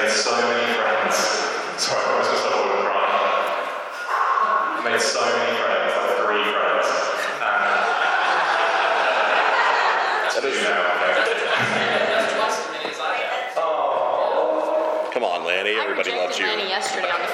made 0.00 0.10
so 0.10 0.32
many 0.32 0.72
friends. 0.80 1.16
Sorry, 1.76 2.00
I 2.00 2.18
was 2.18 2.28
just 2.28 2.44
like, 2.44 2.54
oh, 2.56 2.88
crying. 2.88 3.20
I've 4.78 4.84
made 4.84 5.00
so 5.00 5.20
many 5.20 5.52
friends, 5.60 5.92
like 5.92 6.12
three 6.24 6.44
friends. 6.56 6.88
And 7.44 7.60
That 10.32 10.44
is- 10.44 10.56
two 10.56 10.64
now, 10.64 10.88
Come 15.12 15.24
on, 15.24 15.44
Lanny. 15.44 15.74
Everybody 15.76 16.12
I 16.12 16.16
loves 16.16 16.38
you. 16.38 16.46
Lanny 16.46 16.68
yesterday 16.68 17.10
on 17.10 17.20
the 17.20 17.26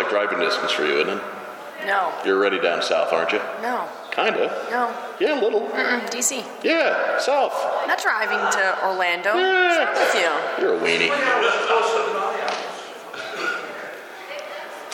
like 0.00 0.10
driving 0.10 0.38
distance 0.40 0.72
for 0.72 0.84
you, 0.86 0.98
isn't 1.00 1.18
it? 1.18 1.22
No. 1.86 2.12
You're 2.24 2.36
already 2.38 2.60
down 2.60 2.82
south, 2.82 3.12
aren't 3.12 3.32
you? 3.32 3.40
No. 3.62 3.88
Kinda. 4.10 4.48
No. 4.70 4.94
Yeah, 5.18 5.38
a 5.38 5.40
little. 5.40 5.60
Mm-mm, 5.68 6.10
DC. 6.10 6.44
Yeah, 6.62 7.18
south. 7.18 7.52
Not 7.86 8.00
driving 8.02 8.38
to 8.38 8.84
Orlando. 8.86 9.34
Yeah. 9.34 9.92
What's 9.92 10.14
with 10.14 10.22
you? 10.22 10.64
You're 10.64 10.74
a 10.76 10.80
weenie. 10.80 11.10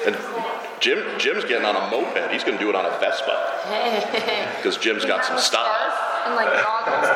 And 0.06 0.16
Jim, 0.80 1.02
Jim's 1.18 1.44
getting 1.44 1.64
on 1.66 1.74
a 1.74 1.90
moped. 1.90 2.30
He's 2.32 2.44
going 2.44 2.56
to 2.58 2.62
do 2.62 2.68
it 2.68 2.76
on 2.76 2.84
a 2.86 2.90
Vespa 3.00 3.62
Hey. 3.66 4.48
because 4.56 4.76
Jim's 4.76 5.04
got 5.04 5.24
some 5.24 5.38
style. 5.38 5.92
And 6.26 6.36
like 6.36 6.52
goggles. 6.62 7.08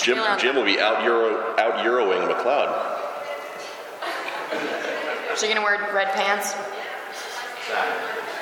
Jim, 0.00 0.18
Jim 0.38 0.54
will 0.54 0.64
be 0.64 0.78
out 0.78 1.02
euro, 1.02 1.56
out 1.58 1.84
euroing 1.84 2.28
McLeod. 2.30 2.95
So 5.36 5.44
you're 5.44 5.54
gonna 5.54 5.66
wear 5.66 5.92
red 5.92 6.14
pants? 6.14 6.54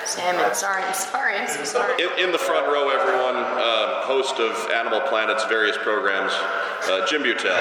Salmon. 0.04 0.54
Sorry, 0.54 0.80
I'm 0.80 0.94
sorry. 0.94 1.36
I'm 1.36 1.48
so 1.48 1.64
sorry. 1.64 2.00
In, 2.00 2.26
in 2.26 2.32
the 2.32 2.38
front 2.38 2.68
row, 2.68 2.88
everyone, 2.88 3.34
um, 3.34 4.06
host 4.06 4.38
of 4.38 4.70
Animal 4.70 5.00
Planet's 5.00 5.44
various 5.46 5.76
programs, 5.78 6.30
uh, 6.32 7.04
Jim 7.08 7.24
Buttel. 7.24 7.58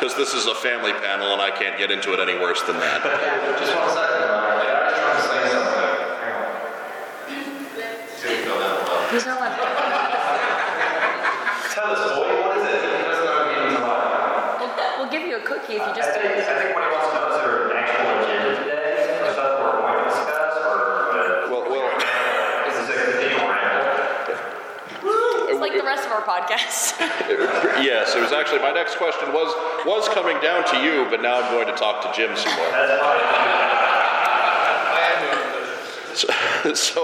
because 0.00 0.16
this 0.16 0.32
is 0.32 0.46
a 0.46 0.54
family 0.54 0.92
panel 0.92 1.34
and 1.34 1.42
I 1.42 1.50
can't 1.50 1.76
get 1.76 1.90
into 1.90 2.14
it 2.14 2.20
any 2.20 2.38
worse 2.40 2.62
than 2.62 2.78
that. 2.78 3.02
cookies. 15.42 15.76
if 15.76 15.82
you 15.82 15.92
uh, 15.92 15.96
just. 15.96 16.10
I 16.10 16.22
think, 16.22 16.48
I 16.48 16.62
think 16.62 16.74
what 16.74 16.84
he 16.84 16.90
wants 16.94 17.08
to 17.10 17.14
know 17.18 17.28
is 17.30 17.36
there 17.42 17.70
an 17.70 17.76
actual 17.76 18.08
agenda 18.22 18.50
today? 18.62 19.28
Is 19.28 19.36
that 19.36 19.50
we're 19.58 19.76
going 19.82 19.98
to 19.98 20.04
discuss, 20.08 20.54
or 20.62 20.78
uh, 21.12 21.50
Well, 21.50 21.64
well, 21.70 21.90
is 22.68 22.74
this 22.78 22.88
a 22.90 22.96
continual 23.10 23.46
ramble? 23.50 23.92
It's 25.50 25.60
like 25.60 25.74
the 25.74 25.84
rest 25.84 26.06
of 26.06 26.12
our 26.12 26.22
podcast. 26.22 26.98
yes, 27.82 28.14
it 28.14 28.20
was 28.22 28.32
actually 28.32 28.60
my 28.60 28.72
next 28.72 28.96
question 28.96 29.32
was 29.32 29.50
was 29.84 30.08
coming 30.10 30.40
down 30.40 30.64
to 30.70 30.76
you, 30.80 31.06
but 31.10 31.20
now 31.22 31.40
I'm 31.42 31.50
going 31.52 31.66
to 31.66 31.76
talk 31.76 32.02
to 32.06 32.10
Jim 32.14 32.36
some 32.36 32.54
more. 32.56 32.70
So, 36.14 36.28
so, 36.74 37.00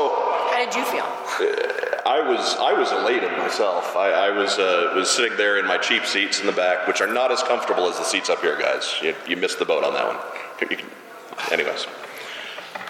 how 0.50 0.64
did 0.64 0.74
you 0.74 0.84
feel? 0.84 1.06
I 2.08 2.26
was 2.26 2.56
I 2.56 2.72
was 2.72 2.90
elated 2.90 3.30
myself. 3.32 3.94
I, 3.94 4.28
I 4.28 4.30
was 4.30 4.58
uh, 4.58 4.92
was 4.94 5.10
sitting 5.10 5.36
there 5.36 5.58
in 5.58 5.66
my 5.66 5.76
cheap 5.76 6.06
seats 6.06 6.40
in 6.40 6.46
the 6.46 6.52
back, 6.52 6.88
which 6.88 7.02
are 7.02 7.06
not 7.06 7.30
as 7.30 7.42
comfortable 7.42 7.86
as 7.86 7.98
the 7.98 8.04
seats 8.04 8.30
up 8.30 8.40
here, 8.40 8.58
guys. 8.58 8.94
You, 9.02 9.14
you 9.26 9.36
missed 9.36 9.58
the 9.58 9.66
boat 9.66 9.84
on 9.84 9.92
that 9.92 10.06
one. 10.06 10.16
Can, 10.56 10.88
anyways, 11.52 11.86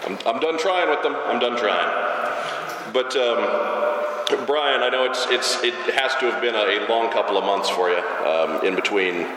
I'm, 0.05 0.17
I'm 0.25 0.39
done 0.39 0.57
trying 0.57 0.89
with 0.89 1.03
them. 1.03 1.17
I'm 1.17 1.37
done 1.37 1.57
trying. 1.57 2.93
But 2.93 3.13
um, 3.17 4.45
Brian, 4.45 4.83
I 4.83 4.89
know 4.89 5.03
it's 5.03 5.27
it's 5.27 5.61
it 5.65 5.75
has 5.95 6.15
to 6.21 6.31
have 6.31 6.41
been 6.41 6.55
a, 6.55 6.85
a 6.85 6.87
long 6.87 7.11
couple 7.11 7.37
of 7.37 7.43
months 7.43 7.69
for 7.69 7.89
you 7.89 7.99
um, 8.25 8.65
in 8.65 8.73
between 8.73 9.27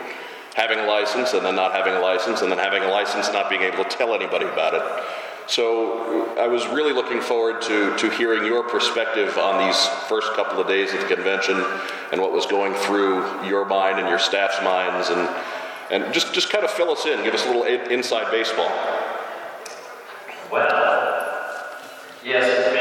having 0.55 0.79
a 0.79 0.85
license 0.85 1.33
and 1.33 1.45
then 1.45 1.57
not 1.57 1.73
having 1.73 1.93
a 1.93 1.99
license 1.99 2.41
and 2.41 2.49
then 2.49 2.59
having 2.59 2.83
a 2.83 2.87
license 2.89 3.25
and 3.25 3.33
not 3.33 3.49
being 3.49 3.63
able 3.63 3.83
to 3.83 3.89
tell 3.89 4.15
anybody 4.15 4.45
about 4.45 4.75
it. 4.75 4.81
So 5.47 6.35
I 6.37 6.47
was 6.47 6.65
really 6.67 6.93
looking 6.93 7.21
forward 7.21 7.61
to, 7.63 7.95
to 7.97 8.09
hearing 8.11 8.45
your 8.45 8.63
perspective 8.63 9.37
on 9.37 9.67
these 9.67 9.85
first 10.07 10.31
couple 10.33 10.59
of 10.59 10.67
days 10.67 10.93
of 10.93 11.01
the 11.01 11.07
convention 11.07 11.63
and 12.11 12.21
what 12.21 12.31
was 12.31 12.45
going 12.45 12.73
through 12.73 13.45
your 13.45 13.65
mind 13.65 13.99
and 13.99 14.07
your 14.07 14.19
staff's 14.19 14.63
minds 14.63 15.09
and, 15.09 15.29
and 15.91 16.13
just, 16.13 16.33
just 16.33 16.49
kind 16.49 16.63
of 16.63 16.71
fill 16.71 16.91
us 16.91 17.05
in, 17.05 17.23
give 17.23 17.33
us 17.33 17.45
a 17.45 17.47
little 17.47 17.63
inside 17.63 18.31
baseball. 18.31 18.71
Well, 20.49 20.69
yes, 22.23 22.73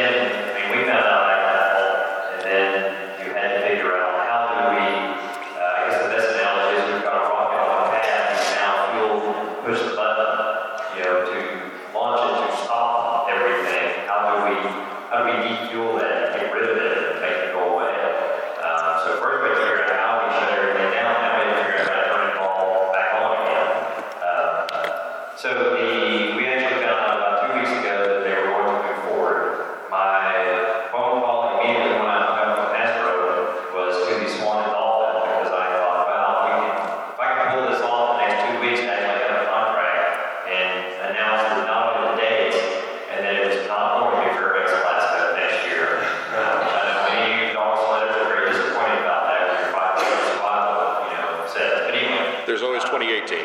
always 52.62 52.82
uh, 52.82 52.90
2018. 52.90 53.38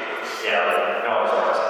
Yeah, 0.43 1.01
no, 1.03 1.66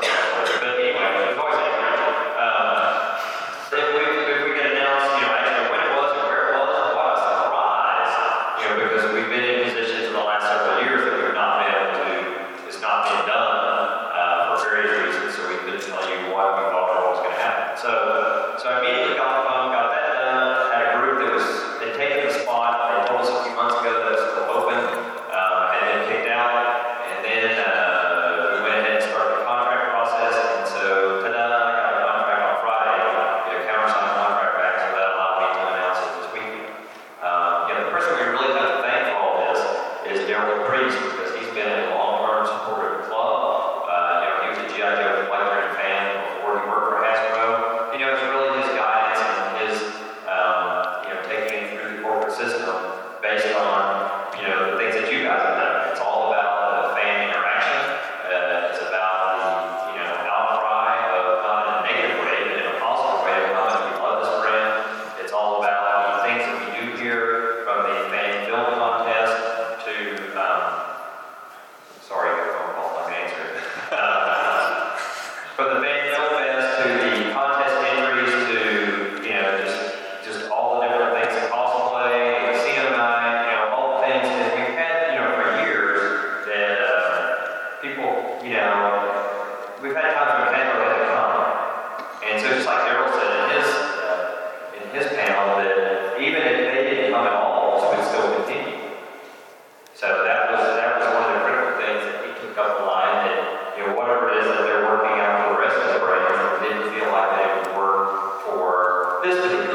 specifically 109.38 109.68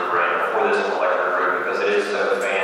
for 0.51 0.69
this 0.69 0.89
molecular 0.89 1.37
group 1.39 1.65
because 1.65 1.81
it 1.83 1.89
is 1.91 2.07
so 2.11 2.41
famous. 2.41 2.62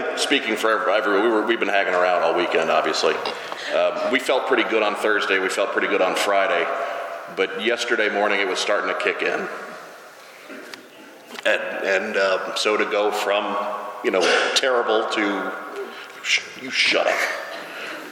think 0.00 0.18
speaking 0.18 0.56
for 0.56 0.90
everyone, 0.90 1.22
we 1.22 1.28
were, 1.28 1.46
we've 1.46 1.60
been 1.60 1.68
hanging 1.68 1.94
around 1.94 2.22
all 2.22 2.34
weekend, 2.34 2.70
obviously. 2.70 3.14
Um, 3.74 4.10
we 4.10 4.18
felt 4.18 4.46
pretty 4.46 4.68
good 4.68 4.82
on 4.82 4.96
Thursday, 4.96 5.38
we 5.38 5.48
felt 5.48 5.70
pretty 5.70 5.88
good 5.88 6.02
on 6.02 6.16
Friday, 6.16 6.66
but 7.36 7.62
yesterday 7.62 8.08
morning 8.08 8.40
it 8.40 8.48
was 8.48 8.58
starting 8.58 8.88
to 8.88 9.00
kick 9.00 9.22
in. 9.22 9.48
And, 11.46 11.62
and 11.84 12.16
uh, 12.16 12.54
so 12.56 12.76
to 12.76 12.84
go 12.86 13.12
from, 13.12 13.56
you 14.02 14.10
know, 14.10 14.22
terrible 14.56 15.08
to, 15.10 15.52
sh- 16.22 16.42
you 16.62 16.70
shut 16.70 17.06
up 17.06 17.18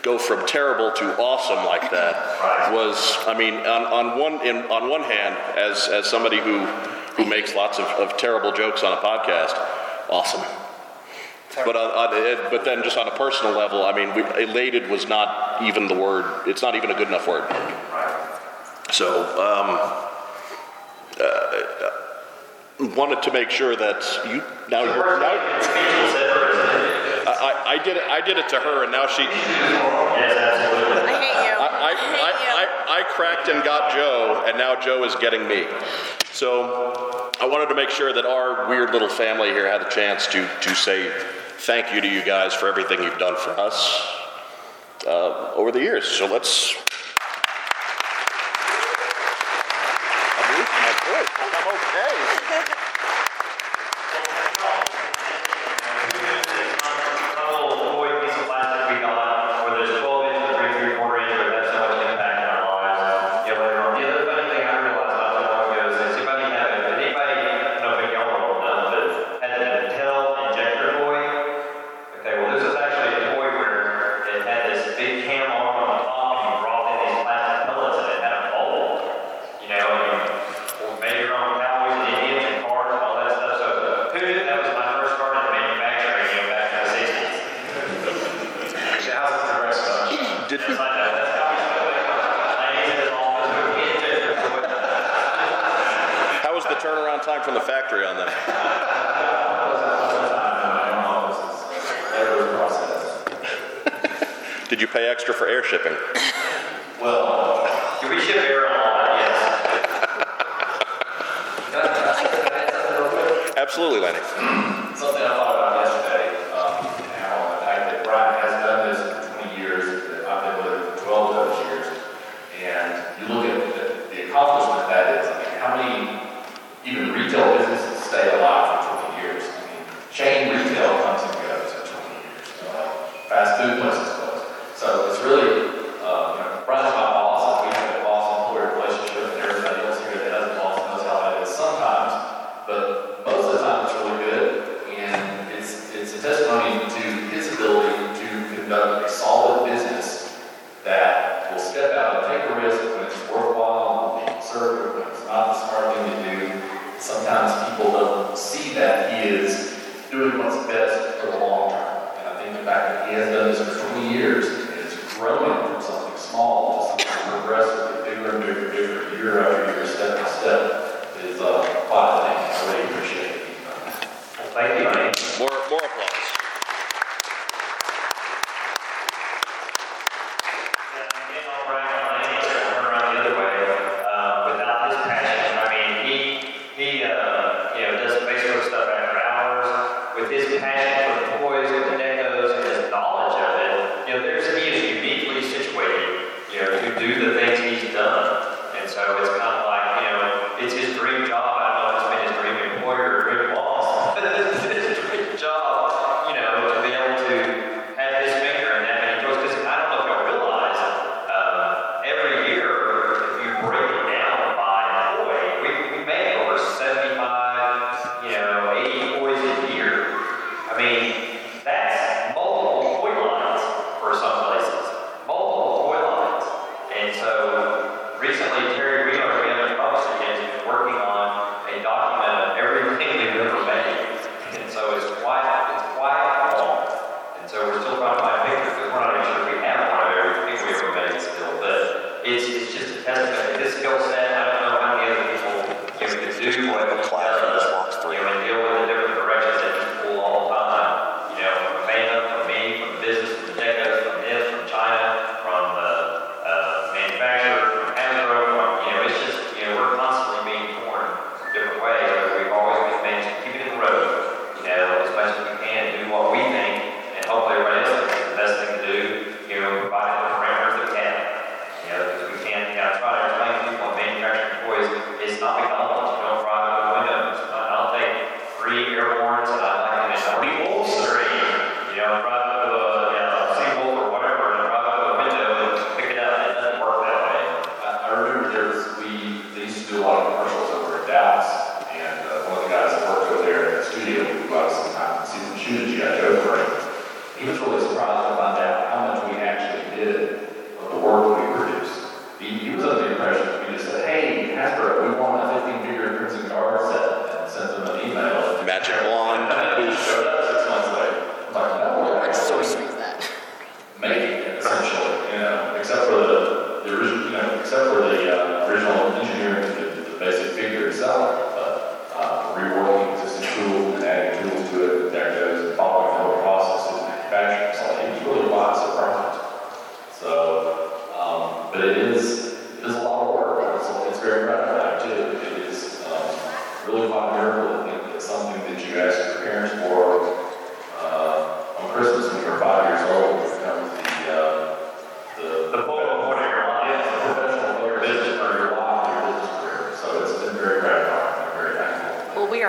go 0.03 0.19
from 0.19 0.45
terrible 0.49 0.91
to 0.91 1.17
awesome 1.17 1.65
like 1.65 1.93
that 1.93 2.73
was 2.73 3.17
I 3.25 3.39
mean 3.39 3.55
on, 3.55 3.85
on 3.85 4.19
one 4.19 4.45
in, 4.45 4.57
on 4.57 4.91
one 4.91 5.03
hand 5.03 5.37
as 5.57 5.87
as 5.87 6.11
somebody 6.11 6.41
who 6.41 6.59
who 7.15 7.25
makes 7.25 7.55
lots 7.55 7.79
of, 7.79 7.85
of 7.85 8.17
terrible 8.17 8.51
jokes 8.51 8.83
on 8.83 8.93
a 8.93 8.97
podcast 8.97 9.55
awesome 10.11 10.43
but 11.55 11.77
on, 11.77 11.91
on, 11.91 12.51
but 12.51 12.65
then 12.65 12.83
just 12.83 12.97
on 12.97 13.09
a 13.09 13.17
personal 13.17 13.53
level, 13.53 13.85
I 13.85 13.93
mean, 13.95 14.15
we, 14.15 14.23
elated 14.43 14.89
was 14.89 15.07
not 15.07 15.63
even 15.63 15.87
the 15.87 15.95
word. 15.95 16.49
It's 16.49 16.63
not 16.63 16.75
even 16.75 16.91
a 16.91 16.95
good 16.95 17.09
enough 17.09 17.29
word. 17.29 17.47
So 18.91 19.23
um, 19.33 19.79
uh, 21.21 21.25
uh 21.25 21.91
wanted 22.97 23.23
to 23.23 23.33
make 23.33 23.51
sure 23.51 23.77
that 23.77 24.03
you 24.27 24.43
now 24.71 24.85
you're 24.85 25.21
now. 25.21 25.33
I, 27.25 27.79
I 27.79 27.83
did 27.83 27.97
it. 27.97 28.03
I 28.05 28.21
did 28.21 28.39
it 28.39 28.49
to 28.51 28.59
her, 28.59 28.85
and 28.85 28.93
now 28.93 29.07
she. 29.07 29.23
I 29.23 29.27
hate 31.21 31.47
you. 31.47 31.55
I, 31.59 31.69
I, 31.83 31.93
I, 32.59 33.01
I, 33.01 33.03
cracked 33.15 33.49
and 33.49 33.63
got 33.65 33.93
Joe, 33.93 34.45
and 34.47 34.57
now 34.59 34.81
Joe 34.81 35.05
is 35.05 35.15
getting 35.17 35.47
me. 35.47 35.67
So 36.33 37.22
I 37.43 37.47
wanted 37.47 37.71
to 37.71 37.75
make 37.75 37.91
sure 37.91 38.13
that 38.13 38.25
our 38.25 38.69
weird 38.69 38.93
little 38.93 39.09
family 39.09 39.49
here 39.49 39.69
had 39.69 39.83
a 39.83 39.91
chance 39.91 40.29
to, 40.29 40.49
to 40.61 40.75
say 40.77 41.11
thank 41.59 41.93
you 41.93 42.01
to 42.01 42.09
you 42.09 42.25
guys 42.25 42.55
for 42.55 42.69
everything 42.69 43.03
you've 43.03 43.19
done 43.19 43.35
for 43.35 43.51
us 43.59 44.07
uh, 45.09 45.51
over 45.57 45.73
the 45.73 45.81
years. 45.81 46.07
So 46.07 46.29
let's 46.29 46.77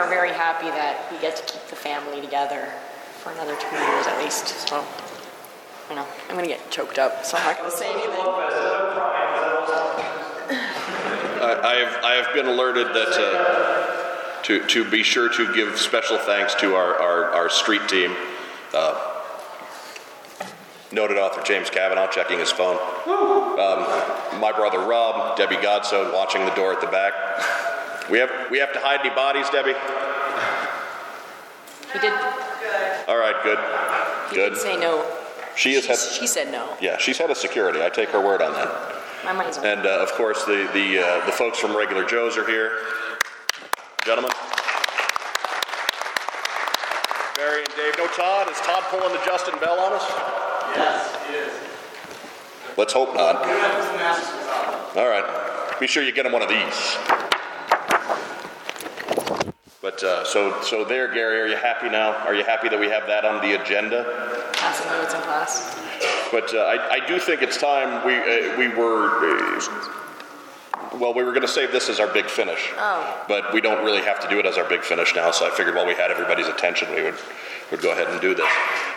are 0.04 0.10
very 0.10 0.34
happy 0.34 0.66
that 0.66 1.10
we 1.12 1.18
get 1.20 1.38
to 1.38 1.44
keep 1.44 1.66
the 1.68 1.76
family 1.76 2.20
together 2.20 2.68
for 3.20 3.32
another 3.32 3.56
two 3.56 3.76
years 3.76 4.06
at 4.06 4.22
least. 4.22 4.48
So, 4.68 4.84
I 5.90 5.96
know 5.96 6.06
I'm 6.30 6.36
gonna 6.36 6.48
get 6.48 6.70
choked 6.70 7.00
up, 7.00 7.24
so 7.24 7.38
I'm 7.38 7.46
not 7.46 7.58
gonna 7.58 7.72
say 7.72 7.90
anything. 7.90 8.12
I, 11.46 11.76
have, 11.76 12.04
I 12.04 12.14
have 12.16 12.34
been 12.34 12.48
alerted 12.48 12.88
that, 12.88 13.14
uh, 13.16 14.42
to, 14.44 14.66
to 14.68 14.90
be 14.90 15.04
sure 15.04 15.30
to 15.30 15.54
give 15.54 15.80
special 15.80 16.18
thanks 16.18 16.54
to 16.56 16.76
our, 16.76 17.00
our, 17.00 17.32
our 17.32 17.50
street 17.50 17.88
team. 17.88 18.14
Uh, 18.74 19.10
Noted 20.92 21.18
author 21.18 21.42
James 21.42 21.72
Kavanaugh 21.72 22.08
checking 22.12 22.38
his 22.38 22.52
phone. 22.52 22.76
Um, 22.76 24.40
my 24.40 24.52
brother 24.56 24.78
Rob, 24.80 25.36
Debbie 25.36 25.56
Godsoe 25.56 26.14
watching 26.14 26.46
the 26.46 26.52
door 26.52 26.72
at 26.72 26.82
the 26.82 26.88
back. 26.88 27.73
We 28.10 28.20
have, 28.20 28.30
we 28.52 28.60
have 28.60 28.74
to 28.74 28.80
hide 28.80 29.00
any 29.00 29.10
bodies, 29.16 29.50
Debbie? 29.50 29.74
He 31.94 32.00
did. 32.00 32.14
All 33.08 33.18
right, 33.18 33.36
good, 33.44 33.60
He 34.30 34.36
good. 34.36 34.50
did 34.54 34.58
say 34.62 34.78
no. 34.80 35.06
She 35.56 35.74
has 35.76 35.86
had, 35.86 35.98
She 35.98 36.26
said 36.28 36.52
no. 36.52 36.76
yeah, 36.82 36.98
she's 36.98 37.18
had 37.18 37.30
a 37.30 37.36
security. 37.36 37.82
I 37.84 37.90
take 37.90 38.10
her 38.10 38.20
word 38.20 38.42
on 38.42 38.54
that. 38.54 38.96
My 39.24 39.32
money's 39.34 39.58
on. 39.58 39.66
And 39.66 39.86
uh, 39.86 40.02
of 40.02 40.12
course, 40.14 40.44
the 40.46 40.68
the 40.74 41.00
uh, 41.00 41.26
the 41.28 41.32
folks 41.32 41.60
from 41.60 41.78
Regular 41.78 42.04
Joe's 42.06 42.36
are 42.38 42.46
here. 42.48 42.80
Gentlemen. 44.04 44.32
Barry 47.38 47.60
and 47.64 47.74
Dave. 47.76 47.94
No 47.98 48.08
Todd. 48.08 48.50
Is 48.52 48.58
Todd 48.62 48.84
pulling 48.90 49.14
the 49.14 49.22
Justin 49.26 49.58
Bell 49.60 49.80
on 49.80 49.94
us? 49.94 50.04
Yes, 50.76 51.16
he 51.28 51.36
is. 51.36 51.54
Let's 52.78 52.92
hope 52.94 53.14
not. 53.16 53.46
We 53.46 53.52
have 53.52 53.92
to 53.92 53.98
masks 53.98 54.32
without. 54.34 54.98
All 54.98 55.08
right. 55.08 55.80
Be 55.80 55.88
sure 55.88 56.02
you 56.04 56.12
get 56.12 56.26
him 56.26 56.32
one 56.32 56.42
of 56.42 56.50
these. 56.50 56.98
But 59.84 60.02
uh, 60.02 60.24
so 60.24 60.62
so 60.62 60.86
there, 60.86 61.14
Gary. 61.14 61.42
Are 61.42 61.46
you 61.46 61.58
happy 61.58 61.90
now? 61.90 62.14
Are 62.14 62.34
you 62.34 62.46
happy 62.46 62.70
that 62.70 62.80
we 62.80 62.88
have 62.88 63.06
that 63.08 63.26
on 63.26 63.42
the 63.42 63.62
agenda? 63.62 64.50
Passing 64.54 64.88
notes 64.88 65.14
in 65.14 65.20
class. 65.24 65.78
But 66.32 66.56
uh, 66.56 66.60
I, 66.60 67.02
I 67.04 67.06
do 67.06 67.20
think 67.20 67.42
it's 67.42 67.58
time 67.58 68.08
we 68.08 68.16
uh, 68.16 68.58
we 68.58 68.70
were. 68.70 69.58
Uh, 69.58 70.00
well, 70.98 71.14
we 71.14 71.22
were 71.24 71.32
going 71.32 71.42
to 71.42 71.50
save 71.50 71.74
this 71.74 71.90
as 71.90 72.00
our 72.00 72.08
big 72.08 72.30
finish. 72.30 72.72
Oh. 72.78 73.26
But 73.28 73.54
we 73.54 73.60
don't 73.60 73.84
really 73.84 74.04
have 74.04 74.22
to 74.22 74.30
do 74.30 74.40
it 74.40 74.46
as 74.46 74.58
our 74.58 74.70
big 74.70 74.84
finish 74.84 75.14
now, 75.16 75.32
so 75.32 75.46
I 75.46 75.50
figured 75.50 75.76
while 75.76 75.88
we 75.88 75.96
had 75.96 76.12
everybody's 76.12 76.48
attention, 76.48 76.94
we 76.94 77.02
would, 77.02 77.16
would 77.72 77.82
go 77.82 77.92
ahead 77.92 78.08
and 78.08 78.22
do 78.22 78.36
this. 78.36 78.50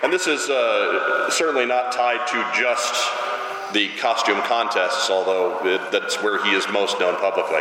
And 0.03 0.13
this 0.13 0.27
is 0.27 0.51
uh, 0.51 1.31
certainly 1.31 1.65
not 1.65 1.93
tied 1.93 2.27
to 2.29 2.61
just 2.61 2.95
the 3.73 3.89
costume 3.99 4.43
contests, 4.43 5.09
although 5.09 5.59
it, 5.67 5.91
that's 5.91 6.23
where 6.23 6.45
he 6.45 6.51
is 6.51 6.69
most 6.69 7.01
known 7.01 7.17
publicly. 7.17 7.61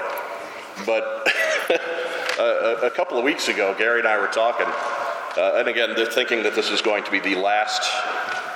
But 0.85 1.31
a, 2.39 2.89
couple 2.89 3.17
of 3.17 3.23
weeks 3.23 3.47
ago, 3.47 3.75
Gary 3.77 3.99
and 3.99 4.07
I 4.07 4.17
were 4.17 4.27
talking, 4.27 4.67
uh, 4.67 5.57
and 5.57 5.67
again, 5.67 5.93
they're 5.95 6.05
thinking 6.05 6.43
that 6.43 6.55
this 6.55 6.69
is 6.69 6.81
going 6.81 7.03
to 7.03 7.11
be 7.11 7.19
the 7.19 7.35
last 7.35 7.81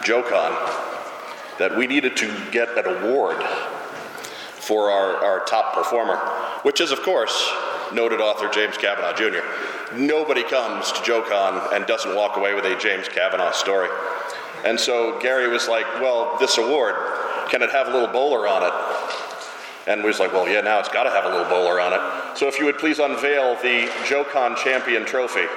JoeCon, 0.03 1.57
that 1.57 1.75
we 1.77 1.87
needed 1.87 2.15
to 2.17 2.51
get 2.51 2.77
an 2.77 2.85
award 2.85 3.41
for 4.53 4.91
our, 4.91 5.15
our 5.17 5.45
top 5.45 5.73
performer, 5.73 6.17
which 6.63 6.81
is, 6.81 6.91
of 6.91 7.01
course, 7.01 7.51
noted 7.93 8.21
author 8.21 8.49
James 8.49 8.77
Kavanaugh 8.77 9.13
Jr. 9.13 9.95
Nobody 9.95 10.43
comes 10.43 10.91
to 10.91 10.99
JoeCon 10.99 11.73
and 11.73 11.85
doesn't 11.85 12.15
walk 12.15 12.37
away 12.37 12.53
with 12.53 12.65
a 12.65 12.77
James 12.77 13.07
Kavanaugh 13.07 13.51
story. 13.51 13.89
And 14.63 14.79
so 14.79 15.19
Gary 15.19 15.47
was 15.47 15.67
like, 15.67 15.85
well, 16.01 16.37
this 16.39 16.57
award, 16.57 16.95
can 17.49 17.61
it 17.61 17.71
have 17.71 17.87
a 17.87 17.91
little 17.91 18.09
bowler 18.09 18.47
on 18.47 18.63
it? 18.63 19.08
And 19.89 20.01
we 20.03 20.07
was 20.07 20.19
like, 20.19 20.31
well, 20.31 20.47
yeah, 20.47 20.61
now 20.61 20.77
it's 20.77 20.87
got 20.87 21.05
to 21.05 21.09
have 21.09 21.25
a 21.25 21.29
little 21.29 21.49
bowler 21.49 21.81
on 21.81 21.93
it. 21.93 22.37
So 22.37 22.47
if 22.47 22.59
you 22.59 22.65
would 22.65 22.77
please 22.77 22.99
unveil 22.99 23.55
the 23.55 23.87
JoeCon 24.05 24.55
Champion 24.55 25.03
Trophy. 25.03 25.41
to 25.41 25.49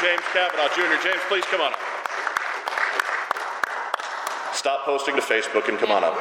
James 0.00 0.24
Kavanaugh 0.32 0.72
Jr. 0.72 0.96
James, 1.04 1.20
please 1.28 1.44
come 1.44 1.60
on 1.60 1.74
up. 1.74 1.78
Stop 4.54 4.86
posting 4.86 5.14
to 5.16 5.20
Facebook 5.20 5.68
and 5.68 5.78
come 5.78 5.90
on 5.90 6.02
up. 6.02 6.16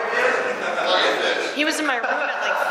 He 1.56 1.64
was 1.64 1.80
in 1.80 1.88
my 1.88 1.96
room 1.96 2.04
at 2.04 2.42
like 2.42 2.63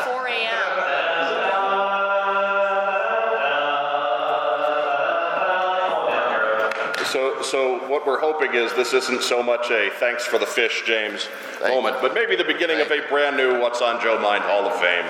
So, 7.52 7.80
so 7.80 7.86
what 7.86 8.06
we're 8.06 8.18
hoping 8.18 8.54
is 8.54 8.72
this 8.72 8.94
isn't 8.94 9.22
so 9.22 9.42
much 9.42 9.70
a 9.70 9.90
thanks 10.00 10.24
for 10.24 10.38
the 10.38 10.46
fish, 10.46 10.84
James 10.86 11.28
moment, 11.60 11.98
but 12.00 12.14
maybe 12.14 12.34
the 12.34 12.44
beginning 12.44 12.80
of 12.80 12.90
a 12.90 13.06
brand 13.10 13.36
new 13.36 13.60
What's 13.60 13.82
on 13.82 14.00
Joe 14.00 14.18
Mind 14.18 14.42
Hall 14.42 14.64
of 14.64 14.80
Fame, 14.80 15.04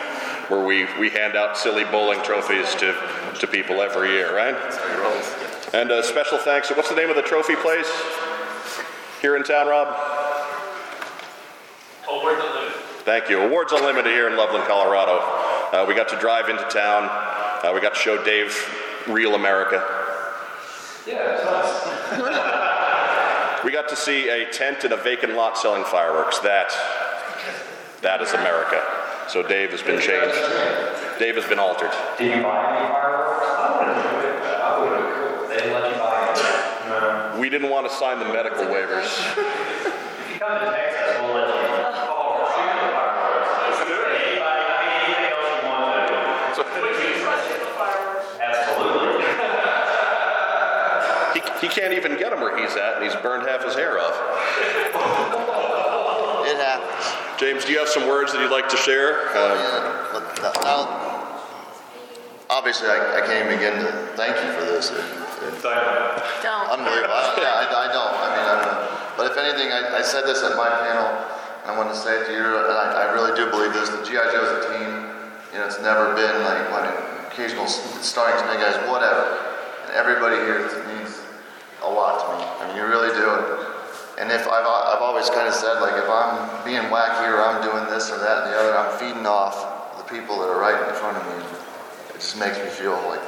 where 0.49 0.67
we, 0.67 0.87
we 0.99 1.09
hand 1.09 1.37
out 1.37 1.57
silly 1.57 1.85
bowling 1.85 2.21
trophies 2.25 2.75
to, 2.75 2.97
to 3.39 3.47
people 3.47 3.81
every 3.81 4.09
year, 4.09 4.35
right? 4.35 4.57
And 5.73 5.93
a 5.93 6.03
special 6.03 6.37
thanks. 6.37 6.69
What's 6.71 6.89
the 6.89 6.97
name 6.97 7.11
of 7.11 7.15
the 7.15 7.23
trophy 7.23 7.55
place 7.55 7.89
here 9.21 9.37
in 9.37 9.45
town, 9.45 9.69
Rob? 9.69 9.97
Where 12.09 12.35
did 12.35 12.45
they? 12.45 12.75
Thank 13.05 13.31
you. 13.31 13.41
Awards 13.41 13.71
Unlimited 13.71 14.13
here 14.13 14.29
in 14.29 14.37
Loveland, 14.37 14.65
Colorado. 14.67 15.21
Uh, 15.73 15.85
we 15.87 15.95
got 15.95 16.09
to 16.09 16.19
drive 16.19 16.49
into 16.49 16.65
town. 16.65 17.09
Uh, 17.09 17.71
we 17.73 17.81
got 17.81 17.95
to 17.95 18.01
show 18.01 18.21
Dave 18.25 18.53
real 19.07 19.37
America. 19.37 19.77
Yeah, 21.07 21.35
it's 21.35 21.45
nice. 21.45 21.52
We 21.52 21.52
got 23.83 23.91
to 23.91 23.97
see 23.97 24.29
a 24.29 24.49
tent 24.51 24.85
in 24.85 24.93
a 24.93 24.97
vacant 24.97 25.35
lot 25.35 25.59
selling 25.59 25.83
fireworks. 25.83 26.39
That, 26.39 26.71
that 28.03 28.23
is 28.23 28.33
America. 28.33 28.81
So 29.29 29.43
Dave 29.43 29.71
has 29.71 29.83
been 29.83 30.01
changed. 30.01 30.39
Dave 31.19 31.35
has 31.35 31.47
been 31.49 31.59
altered. 31.59 31.91
Did 32.17 32.37
you 32.37 32.43
buy 32.43 32.63
any 32.63 32.87
fireworks? 32.87 33.43
I 33.43 33.75
would 33.75 33.89
have 33.91 33.97
enjoyed 34.07 34.39
it. 34.39 34.43
I 34.47 34.79
would 34.79 34.93
have. 34.95 35.49
They 35.49 35.57
didn't 35.57 35.73
let 35.75 35.91
you 35.91 35.99
buy 35.99 36.15
any. 37.35 37.41
We 37.41 37.51
didn't 37.51 37.71
want 37.71 37.89
to 37.91 37.95
sign 37.95 38.21
the 38.21 38.27
medical 38.27 38.67
waivers. 38.67 39.11
If 39.11 40.31
you 40.31 40.39
come 40.39 40.61
to 40.63 40.67
Texas, 40.71 41.19
we'll 41.19 41.35
let 41.35 41.51
you 41.51 41.59
call 42.07 42.39
or 42.39 42.47
shoot 42.55 42.71
the 42.71 42.87
fireworks. 42.95 43.83
Anybody, 43.83 44.63
I 44.63 44.79
mean, 44.79 45.11
anything 45.11 45.35
else 45.35 45.51
you 45.59 45.67
want 45.67 45.91
to 45.91 46.07
do. 46.07 46.23
Absolutely. 48.47 49.23
He, 51.63 51.69
he 51.69 51.73
can't 51.73 51.95
even 51.95 52.19
get 52.19 52.33
him 52.33 52.41
where 52.41 52.59
he's 52.59 52.75
at, 52.77 52.97
and 52.97 53.05
he's 53.05 53.15
burned 53.23 53.49
half 53.49 53.65
his 53.65 53.75
hair 53.75 53.99
off. 53.99 54.15
It 56.47 56.57
happens. 56.59 57.41
James, 57.41 57.65
do 57.65 57.73
you 57.73 57.79
have 57.79 57.89
some 57.89 58.07
words 58.09 58.33
that 58.33 58.41
you'd 58.43 58.51
like 58.51 58.69
to 58.69 58.77
share? 58.77 59.31
Uh, 59.31 59.55
Yeah, 59.55 60.43
now- 60.43 60.61
now, 60.63 60.81
obviously, 62.51 62.89
I, 62.89 63.23
I 63.23 63.27
can't 63.27 63.47
even 63.47 63.59
begin 63.59 63.75
to 63.83 63.91
thank 64.19 64.37
you 64.37 64.51
for 64.59 64.65
this. 64.67 64.91
It- 64.91 64.99
it- 64.99 65.63
Don't. 66.43 66.69
Unbelievable. 66.71 67.15
I, 67.15 67.39
yeah, 67.39 67.63
I, 67.63 67.65
I 67.67 67.93
don't. 67.95 68.15
I 68.15 68.27
mean, 68.35 68.47
I 68.47 68.55
don't 68.59 68.67
know. 68.67 68.99
But 69.17 69.31
if 69.33 69.37
anything, 69.39 69.71
I, 69.73 69.99
I 69.99 70.03
said 70.03 70.23
this 70.27 70.43
at 70.43 70.57
my 70.57 70.69
panel, 70.71 71.07
and 71.63 71.71
I 71.71 71.79
want 71.79 71.91
to 71.91 71.99
say 71.99 72.21
it 72.21 72.27
to 72.27 72.33
you, 72.33 72.43
and 72.43 72.75
I, 72.75 73.07
I 73.07 73.13
really 73.15 73.35
do 73.39 73.51
believe 73.51 73.73
this. 73.73 73.89
The 73.91 74.03
GI 74.05 74.19
Joe 74.35 74.43
is 74.43 74.53
a 74.59 74.63
team. 74.75 74.91
You 75.55 75.59
know, 75.63 75.67
it's 75.67 75.81
never 75.83 76.15
been 76.15 76.43
like 76.43 76.63
one 76.71 76.87
occasional 77.31 77.67
starting 77.67 78.39
to 78.39 78.55
guys, 78.59 78.75
whatever. 78.91 79.39
And 79.87 79.95
everybody 79.95 80.37
here 80.37 80.63
means 80.95 81.22
a 81.93 81.95
lot 81.95 82.17
to 82.25 82.27
me. 82.35 82.43
I 82.43 82.69
mean, 82.69 82.77
you 82.81 82.89
really 82.89 83.13
do. 83.13 83.29
And 84.17 84.33
if 84.33 84.49
I've, 84.49 84.65
I've 84.65 85.05
always 85.05 85.29
kind 85.29 85.49
of 85.49 85.55
said, 85.55 85.81
like, 85.81 85.97
if 86.01 86.09
I'm 86.09 86.65
being 86.65 86.89
wacky 86.89 87.29
or 87.29 87.41
I'm 87.41 87.61
doing 87.61 87.85
this 87.93 88.11
or 88.11 88.19
that 88.19 88.45
and 88.45 88.53
the 88.53 88.57
other, 88.57 88.73
I'm 88.77 88.93
feeding 88.99 89.27
off 89.27 89.97
the 89.97 90.05
people 90.05 90.41
that 90.41 90.49
are 90.49 90.61
right 90.61 90.77
in 90.89 90.95
front 90.97 91.17
of 91.17 91.25
me. 91.29 91.45
It 92.11 92.21
just 92.21 92.39
makes 92.39 92.59
me 92.59 92.69
feel 92.69 92.97
like 93.09 93.23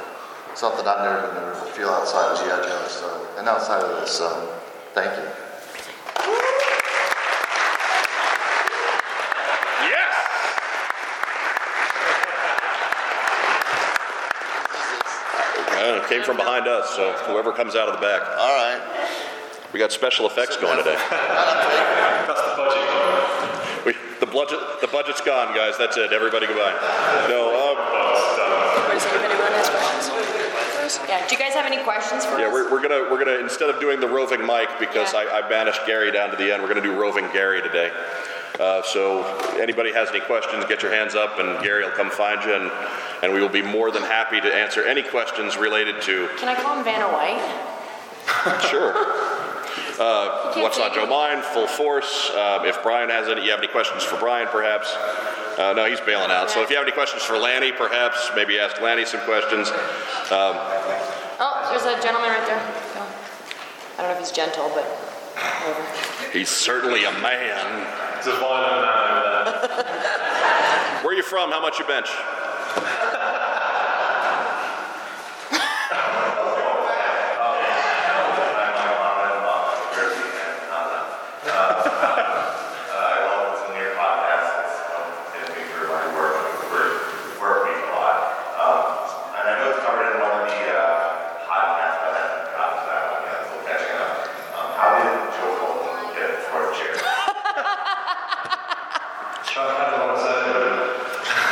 something 0.55 0.85
I've 0.87 1.03
never 1.03 1.27
been 1.27 1.43
able 1.43 1.65
to 1.65 1.71
feel 1.73 1.89
outside 1.89 2.31
of 2.31 2.37
GI 2.39 2.69
Joe. 2.69 2.85
So 2.87 3.27
and 3.37 3.47
outside 3.47 3.83
of 3.83 4.01
this, 4.01 4.11
so 4.11 4.29
thank 4.93 5.11
you. 5.17 5.44
It 16.05 16.09
came 16.09 16.23
from 16.23 16.37
behind 16.37 16.67
us, 16.67 16.89
so 16.95 17.11
whoever 17.27 17.51
comes 17.51 17.75
out 17.75 17.87
of 17.89 17.95
the 17.95 18.01
back. 18.01 18.21
All 18.21 18.55
right. 18.55 18.81
We 19.73 19.79
got 19.79 19.91
special 19.91 20.25
effects 20.27 20.55
going 20.57 20.77
today. 20.77 20.95
That's 21.09 22.41
the 22.41 22.53
budget. 22.55 23.85
We, 23.85 23.93
the 24.19 24.25
budget, 24.31 24.59
the 24.81 24.87
budget's 24.87 25.21
gone, 25.21 25.53
guys. 25.55 25.77
That's 25.77 25.97
it. 25.97 26.13
Everybody 26.13 26.47
goodbye. 26.47 26.73
No, 27.29 27.49
um, 27.51 27.77
Or 27.77 28.93
does 28.93 29.05
anybody 29.05 29.35
want 29.39 29.51
to 29.51 29.57
ask 29.59 29.71
questions? 29.71 30.11
Yeah, 31.09 31.27
do 31.27 31.33
you 31.35 31.39
guys 31.41 31.53
have 31.53 31.65
any 31.65 31.81
questions 31.83 32.25
for 32.25 32.37
yeah, 32.39 32.45
us? 32.47 32.53
we're, 32.53 32.71
we're 32.71 32.81
gonna 32.81 33.09
we're 33.09 33.17
gonna 33.17 33.39
instead 33.39 33.69
of 33.69 33.79
doing 33.81 33.99
the 33.99 34.07
roving 34.07 34.45
mic 34.45 34.69
because 34.79 35.13
Yeah. 35.13 35.25
I, 35.33 35.39
I 35.43 35.49
banished 35.49 35.81
Gary 35.87 36.11
down 36.11 36.29
to 36.29 36.35
the 36.37 36.53
end. 36.53 36.61
We're 36.61 36.69
gonna 36.69 36.81
do 36.81 36.93
roving 36.93 37.27
Gary 37.33 37.61
today. 37.61 37.91
Uh, 38.59 38.81
so 38.83 39.23
anybody 39.59 39.91
has 39.91 40.09
any 40.09 40.21
questions, 40.21 40.63
get 40.65 40.81
your 40.81 40.93
hands 40.93 41.13
up, 41.15 41.39
and 41.39 41.61
Gary 41.63 41.83
will 41.83 41.91
come 41.91 42.09
find 42.09 42.41
you, 42.43 42.53
and, 42.53 42.71
and 43.23 43.33
we 43.33 43.41
will 43.41 43.49
be 43.49 43.61
more 43.61 43.91
than 43.91 44.03
happy 44.03 44.39
to 44.39 44.53
answer 44.53 44.83
any 44.85 45.03
questions 45.03 45.57
related 45.57 46.01
to 46.03 46.27
Can 46.37 46.47
I 46.49 46.55
call 46.55 46.77
him 46.77 46.83
Vanna 46.83 47.07
White? 47.07 47.41
sure. 48.69 48.93
Uh, 49.99 50.53
what's 50.61 50.79
on 50.79 50.93
Joe. 50.93 51.05
Mind? 51.05 51.43
Full 51.43 51.67
force. 51.67 52.31
Um, 52.31 52.65
if 52.65 52.81
Brian 52.83 53.09
has 53.09 53.27
any, 53.29 53.43
you 53.45 53.51
have 53.51 53.59
any 53.59 53.67
questions 53.67 54.03
for 54.03 54.17
Brian, 54.17 54.47
perhaps? 54.47 54.91
Uh, 55.57 55.73
no, 55.75 55.85
he's 55.85 56.01
bailing 56.01 56.31
out. 56.31 56.49
So 56.49 56.61
if 56.63 56.69
you 56.69 56.75
have 56.75 56.85
any 56.85 56.91
questions 56.91 57.23
for 57.23 57.37
Lanny, 57.37 57.71
perhaps 57.71 58.29
maybe 58.35 58.59
ask 58.59 58.81
Lanny 58.81 59.05
some 59.05 59.21
questions. 59.21 59.69
Um, 60.31 60.55
Oh, 61.37 61.67
there's 61.69 61.83
a 61.83 62.01
gentleman 62.01 62.29
right 62.29 62.47
there. 62.47 62.59
I 63.97 64.01
don't 64.01 64.07
know 64.07 64.13
if 64.13 64.19
he's 64.19 64.31
gentle, 64.31 64.71
but 64.73 64.83
whatever. 64.85 66.31
he's 66.31 66.49
certainly 66.49 67.03
a 67.03 67.11
man. 67.11 68.04
It's 68.27 68.35
a 68.35 68.39
violent 68.39 68.81
man 68.81 69.05
over 69.05 69.61
there. 69.67 69.85
Where 71.05 71.13
are 71.13 71.15
you 71.15 71.21
from? 71.21 71.51
How 71.51 71.61
much 71.61 71.77
you 71.77 71.85
bench? 71.85 72.09
I 72.09 72.17
love 83.29 83.53
listening 83.53 83.77
to 83.77 83.83
your 83.85 83.93
podcast. 83.93 84.49
It's 84.57 84.73
um, 84.89 85.05
given 85.37 85.53
me 85.53 85.69
through 85.69 85.93
my 85.93 86.01
work, 86.17 86.33
work, 86.73 87.05
work 87.37 87.69
week 87.69 87.77
a 87.77 87.93
lot. 87.93 88.17
Um, 88.57 89.05
and 89.37 89.53
I 89.53 89.61
know 89.61 89.69
it's 89.69 89.85
covered 89.85 90.09
in 90.09 90.25
one 90.25 90.33
of 90.33 90.49
the 90.49 90.61
uh, 90.73 91.45
podcasts, 91.45 92.01
but 92.01 92.09
I 92.09 92.25
haven't 92.25 92.57
gotten 92.57 92.73
to 92.73 92.89
that 92.89 93.05
one 93.05 93.21
yet, 93.29 93.45
so 93.45 93.61
catching 93.69 93.93
up. 94.01 94.17
Um, 94.57 94.73
how 94.73 94.97
did 94.97 95.13
Joe 95.37 95.61
Colton 95.61 96.09
get 96.17 96.41
for 96.49 96.65
the 96.65 96.73
chair? 96.73 96.97
Chuck 96.97 97.13
had 97.53 97.61
a 97.61 99.21
lot 99.21 99.37
to 99.37 99.44
say. 99.44 99.44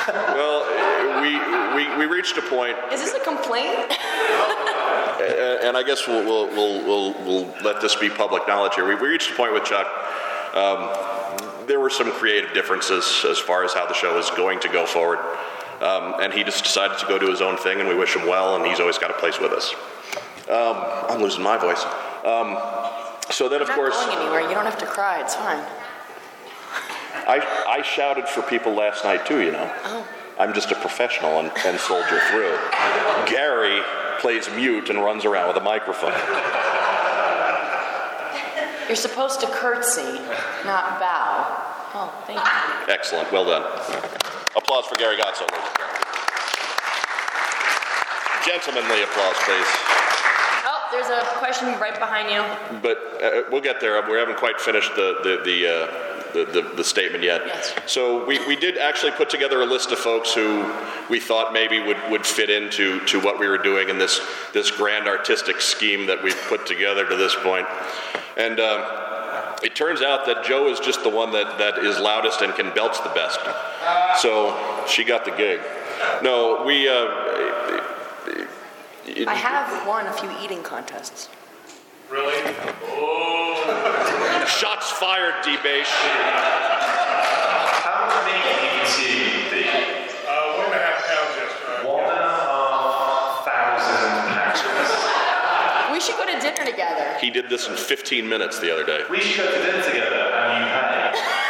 Well, 0.05 1.21
we, 1.21 1.39
we, 1.75 1.97
we 1.97 2.05
reached 2.13 2.37
a 2.37 2.41
point, 2.41 2.75
Is 2.91 2.99
this 2.99 3.13
a 3.13 3.23
complaint? 3.23 3.77
and 5.63 5.77
I 5.77 5.83
guess 5.85 6.05
we'll, 6.07 6.25
we'll, 6.25 6.49
we'll, 6.49 7.13
we'll, 7.25 7.45
let 7.63 7.79
this 7.79 7.95
be 7.95 8.09
public 8.09 8.45
knowledge 8.47 8.75
here. 8.75 8.85
We, 8.85 8.95
we 8.95 9.07
reached 9.07 9.31
a 9.31 9.35
point 9.35 9.53
with 9.53 9.63
Chuck. 9.63 9.87
Um, 10.53 10.89
there 11.67 11.79
were 11.79 11.89
some 11.89 12.11
creative 12.11 12.53
differences 12.53 13.25
as 13.25 13.39
far 13.39 13.63
as 13.63 13.73
how 13.73 13.85
the 13.87 13.93
show 13.93 14.17
is 14.17 14.29
going 14.31 14.59
to 14.61 14.67
go 14.67 14.85
forward. 14.85 15.19
Um, 15.81 16.15
and 16.21 16.33
he 16.33 16.43
just 16.43 16.63
decided 16.63 16.97
to 16.99 17.05
go 17.05 17.17
do 17.17 17.29
his 17.29 17.41
own 17.41 17.57
thing, 17.57 17.79
and 17.79 17.87
we 17.87 17.95
wish 17.95 18.15
him 18.15 18.27
well, 18.27 18.57
and 18.57 18.65
he's 18.65 18.81
always 18.81 18.97
got 18.97 19.11
a 19.11 19.15
place 19.15 19.39
with 19.39 19.53
us. 19.53 19.73
Um, 20.49 20.75
I'm 21.09 21.21
losing 21.21 21.43
my 21.43 21.57
voice. 21.57 21.83
Um, 22.25 22.57
so 23.31 23.47
then, 23.47 23.61
of 23.61 23.69
I'm 23.69 23.75
course, 23.75 23.95
not 23.95 24.07
going 24.07 24.21
anywhere. 24.23 24.41
You 24.41 24.55
don't 24.55 24.65
have 24.65 24.79
to 24.79 24.85
cry. 24.85 25.21
It's 25.21 25.35
fine. 25.35 25.63
I, 27.27 27.39
I 27.67 27.81
shouted 27.81 28.27
for 28.27 28.41
people 28.41 28.73
last 28.73 29.03
night 29.03 29.25
too, 29.25 29.41
you 29.41 29.51
know. 29.51 29.71
Oh. 29.83 30.07
I'm 30.39 30.53
just 30.53 30.71
a 30.71 30.75
professional 30.75 31.39
and, 31.39 31.51
and 31.65 31.79
soldier 31.79 32.19
through. 32.31 32.57
Gary 33.27 33.81
plays 34.19 34.49
mute 34.55 34.89
and 34.89 34.99
runs 34.99 35.25
around 35.25 35.47
with 35.47 35.57
a 35.57 35.63
microphone. 35.63 36.13
You're 38.87 38.95
supposed 38.95 39.39
to 39.41 39.47
curtsy, 39.47 40.19
not 40.65 40.99
bow. 40.99 41.73
Oh, 41.95 42.23
thank 42.25 42.39
you. 42.39 42.93
Excellent, 42.93 43.31
well 43.31 43.45
done. 43.45 43.63
Applause 44.57 44.85
for 44.85 44.95
Gary 44.95 45.15
Godsoe. 45.15 45.47
ladies 45.49 45.63
and 45.63 45.77
gentlemen. 45.77 46.03
Gentlemanly 48.45 49.03
applause, 49.03 49.35
please. 49.45 49.69
Oh, 50.65 50.89
there's 50.91 51.09
a 51.09 51.23
question 51.37 51.67
right 51.79 51.97
behind 51.97 52.29
you. 52.29 52.43
But 52.81 52.97
uh, 53.21 53.43
we'll 53.51 53.61
get 53.61 53.79
there. 53.79 54.01
We 54.09 54.17
haven't 54.17 54.37
quite 54.37 54.59
finished 54.59 54.95
the 54.95 55.19
the 55.23 55.41
the, 55.45 55.67
uh, 55.67 55.87
the, 56.33 56.45
the, 56.45 56.61
the 56.75 56.83
statement 56.83 57.23
yet. 57.23 57.41
Yes. 57.45 57.73
So 57.85 58.25
we, 58.25 58.45
we 58.47 58.55
did 58.55 58.77
actually 58.77 59.11
put 59.11 59.29
together 59.29 59.61
a 59.61 59.65
list 59.65 59.91
of 59.91 59.99
folks 59.99 60.33
who 60.33 60.71
we 61.09 61.19
thought 61.19 61.53
maybe 61.53 61.79
would, 61.79 61.97
would 62.09 62.25
fit 62.25 62.49
into 62.49 62.99
to 63.05 63.19
what 63.19 63.39
we 63.39 63.47
were 63.47 63.57
doing 63.57 63.89
in 63.89 63.97
this 63.97 64.19
this 64.53 64.71
grand 64.71 65.07
artistic 65.07 65.61
scheme 65.61 66.05
that 66.07 66.23
we've 66.23 66.39
put 66.47 66.65
together 66.65 67.07
to 67.07 67.15
this 67.15 67.35
point. 67.41 67.67
And 68.37 68.59
um, 68.59 68.81
it 69.63 69.75
turns 69.75 70.01
out 70.01 70.25
that 70.25 70.43
Joe 70.45 70.67
is 70.67 70.79
just 70.79 71.03
the 71.03 71.09
one 71.09 71.31
that, 71.31 71.57
that 71.57 71.79
is 71.79 71.99
loudest 71.99 72.41
and 72.41 72.53
can 72.53 72.73
belch 72.73 72.97
the 73.03 73.11
best. 73.15 73.39
So 74.21 74.85
she 74.87 75.03
got 75.03 75.25
the 75.25 75.31
gig. 75.31 75.59
No, 76.21 76.63
we. 76.65 76.87
Uh, 76.89 77.07
it- 79.05 79.27
I 79.27 79.35
have 79.35 79.87
won 79.87 80.07
a 80.07 80.13
few 80.13 80.31
eating 80.41 80.63
contests. 80.63 81.29
Really? 82.09 82.41
Shots 84.47 84.91
fired, 84.91 85.35
D-Base. 85.43 85.87
How 87.83 88.05
much 88.07 88.25
meat 88.25 88.43
did 88.43 88.57
you 88.63 88.69
consume, 88.79 89.49
the 89.49 89.63
Uh, 90.29 90.57
one 90.57 90.65
and 90.67 90.75
a 90.75 90.77
half 90.83 90.99
pounds 91.05 91.33
yesterday. 91.37 91.87
one 91.87 92.03
and 92.03 92.11
a 92.11 92.21
half 92.23 93.45
thousand 93.45 94.11
pounds? 94.35 95.91
We 95.91 95.99
should 96.01 96.17
go 96.17 96.25
to 96.25 96.39
dinner 96.39 96.65
together. 96.69 97.17
He 97.19 97.29
did 97.29 97.49
this 97.49 97.67
in 97.67 97.75
15 97.75 98.27
minutes 98.27 98.59
the 98.59 98.71
other 98.71 98.83
day. 98.85 99.01
We 99.09 99.19
should 99.21 99.45
go 99.45 99.51
to 99.51 99.57
dinner 99.63 99.81
together 99.83 100.15
and 100.33 100.65
you 100.65 100.71
pay. 100.71 101.42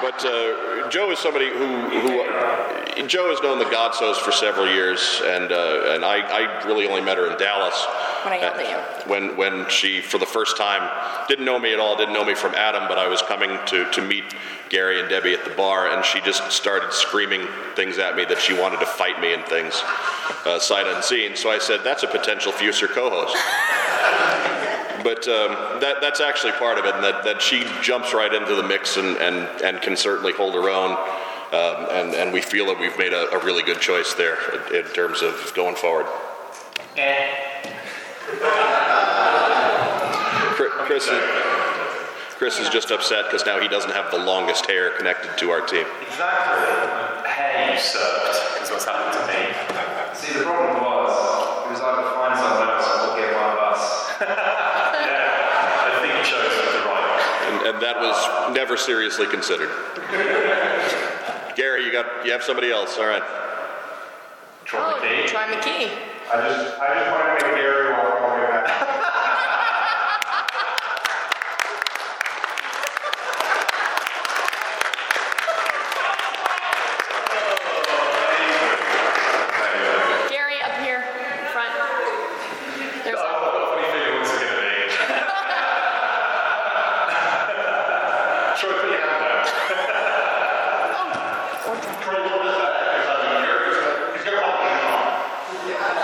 But 0.00 0.24
uh, 0.24 0.88
Joe 0.90 1.10
is 1.10 1.18
somebody 1.18 1.48
who, 1.48 1.66
who 1.66 2.20
uh, 2.22 3.06
Joe 3.06 3.30
has 3.30 3.40
known 3.42 3.58
the 3.58 3.64
Godsoes 3.64 4.16
for 4.16 4.32
several 4.32 4.66
years, 4.66 5.20
and 5.24 5.50
uh, 5.50 5.94
and 5.94 6.04
I, 6.04 6.20
I 6.20 6.64
really 6.66 6.86
only 6.86 7.00
met 7.00 7.16
her 7.16 7.30
in 7.30 7.38
Dallas. 7.38 7.86
When 8.24 8.34
I 8.34 8.38
yelled 8.38 8.58
at 8.58 8.68
you. 8.68 9.10
When 9.10 9.36
when 9.36 9.68
she 9.68 10.00
for 10.00 10.18
the 10.18 10.26
first 10.26 10.56
time 10.56 10.88
didn't 11.28 11.44
know 11.44 11.58
me 11.58 11.72
at 11.72 11.80
all, 11.80 11.96
didn't 11.96 12.14
know 12.14 12.24
me 12.24 12.34
from 12.34 12.54
Adam, 12.54 12.86
but 12.88 12.98
I 12.98 13.08
was 13.08 13.22
coming 13.22 13.58
to 13.66 13.90
to 13.90 14.02
meet 14.02 14.24
Gary 14.68 15.00
and 15.00 15.08
Debbie 15.08 15.32
at 15.32 15.44
the 15.44 15.54
bar, 15.54 15.90
and 15.90 16.04
she 16.04 16.20
just 16.20 16.52
started 16.52 16.92
screaming 16.92 17.46
things 17.74 17.98
at 17.98 18.16
me 18.16 18.24
that 18.26 18.38
she 18.38 18.52
wanted 18.58 18.80
to 18.80 18.86
fight 18.86 19.20
me 19.20 19.32
and 19.32 19.44
things, 19.46 19.80
uh, 20.44 20.58
sight 20.58 20.86
unseen. 20.86 21.36
So 21.36 21.50
I 21.50 21.58
said, 21.58 21.80
"That's 21.84 22.02
a 22.02 22.08
potential 22.08 22.52
future 22.52 22.88
co-host." 22.88 23.36
But 25.02 25.26
um, 25.28 25.80
that, 25.80 25.96
that's 26.00 26.20
actually 26.20 26.52
part 26.52 26.78
of 26.78 26.84
it, 26.84 26.94
and 26.94 27.04
that, 27.04 27.24
that 27.24 27.42
she 27.42 27.64
jumps 27.82 28.12
right 28.14 28.32
into 28.32 28.54
the 28.54 28.62
mix 28.62 28.96
and, 28.96 29.16
and, 29.18 29.48
and 29.62 29.80
can 29.82 29.96
certainly 29.96 30.32
hold 30.32 30.54
her 30.54 30.68
own. 30.70 30.92
Um, 31.50 31.86
and, 31.90 32.14
and 32.14 32.32
we 32.32 32.42
feel 32.42 32.66
that 32.66 32.78
we've 32.78 32.98
made 32.98 33.14
a, 33.14 33.30
a 33.30 33.38
really 33.42 33.62
good 33.62 33.80
choice 33.80 34.12
there 34.14 34.36
in, 34.52 34.76
in 34.76 34.84
terms 34.92 35.22
of 35.22 35.52
going 35.54 35.76
forward. 35.76 36.06
Chris, 40.88 41.08
Chris, 42.36 42.58
is, 42.58 42.68
just 42.68 42.90
upset 42.90 43.26
because 43.26 43.46
now 43.46 43.60
he 43.60 43.68
doesn't 43.68 43.92
have 43.92 44.10
the 44.10 44.18
longest 44.18 44.66
hair 44.66 44.90
connected 44.96 45.36
to 45.38 45.50
our 45.50 45.60
team. 45.60 45.86
Exactly. 46.02 47.30
Hair 47.30 47.72
usurped 47.72 48.62
is 48.62 48.70
what's 48.70 48.84
happened 48.84 49.14
to 49.16 49.24
me. 49.32 49.52
See, 50.14 50.32
the 50.36 50.44
problem 50.44 50.82
was, 50.82 51.12
it 51.64 51.70
was 51.70 51.80
either 51.80 52.02
find 52.12 52.36
someone 52.36 52.68
else 52.68 52.88
or 52.88 53.16
get 53.16 53.32
one 53.36 53.52
of 53.52 53.58
us. 53.72 53.80
I 54.20 55.98
think 56.02 56.12
you 56.12 56.24
chose 56.24 56.50
the 56.50 56.64
right 56.66 56.88
one. 56.88 57.08
And, 57.48 57.56
and 57.68 57.82
that 57.82 57.96
was 58.00 58.16
never 58.52 58.76
seriously 58.76 59.26
considered. 59.26 59.70
Gary, 61.56 61.84
you 61.84 61.92
got 61.92 62.24
you 62.24 62.32
have 62.32 62.42
somebody 62.42 62.70
else. 62.70 62.98
All 62.98 63.06
right. 63.06 63.22
Troy 64.64 64.80
Oh, 64.80 65.00
McKee. 65.00 65.26
Troy 65.26 65.40
McKee. 65.42 65.90
I 66.30 66.48
just, 66.48 66.78
I 66.80 66.94
just 66.94 67.10
wanted 67.10 67.38
to 67.40 67.46
make 67.46 67.56
Gary 67.62 67.90
walk 67.92 68.20
all 68.22 68.36
the 68.36 68.44
way 68.44 68.50
back. 68.50 69.04
Gary, 80.30 80.60
up 80.62 80.74
here, 80.84 81.00
in 81.02 81.46
front. 81.52 81.72
There's 83.04 83.18
I've 83.18 83.40
got 83.40 83.56
a 83.56 83.66
funny 83.72 83.86
feeling 83.92 84.14
what's 84.20 84.32
it 84.32 84.40
going 84.40 84.52
to 84.52 84.60
be. 84.60 84.72
Troy, 88.60 88.72
put 88.78 88.88
your 88.90 89.00
hand 89.00 89.08
down. 89.08 89.22
or 89.24 89.42
John. 90.92 91.08
Troy, 92.02 92.18
what 92.20 92.46
is 92.46 92.56
that? 92.58 92.72
Because 92.92 93.08
I 93.08 93.16
mean, 93.24 93.40
Gary's, 93.44 93.78
he's 94.16 94.24
got 94.24 94.34
a 94.34 94.40
lot 94.42 94.54
of 94.54 95.98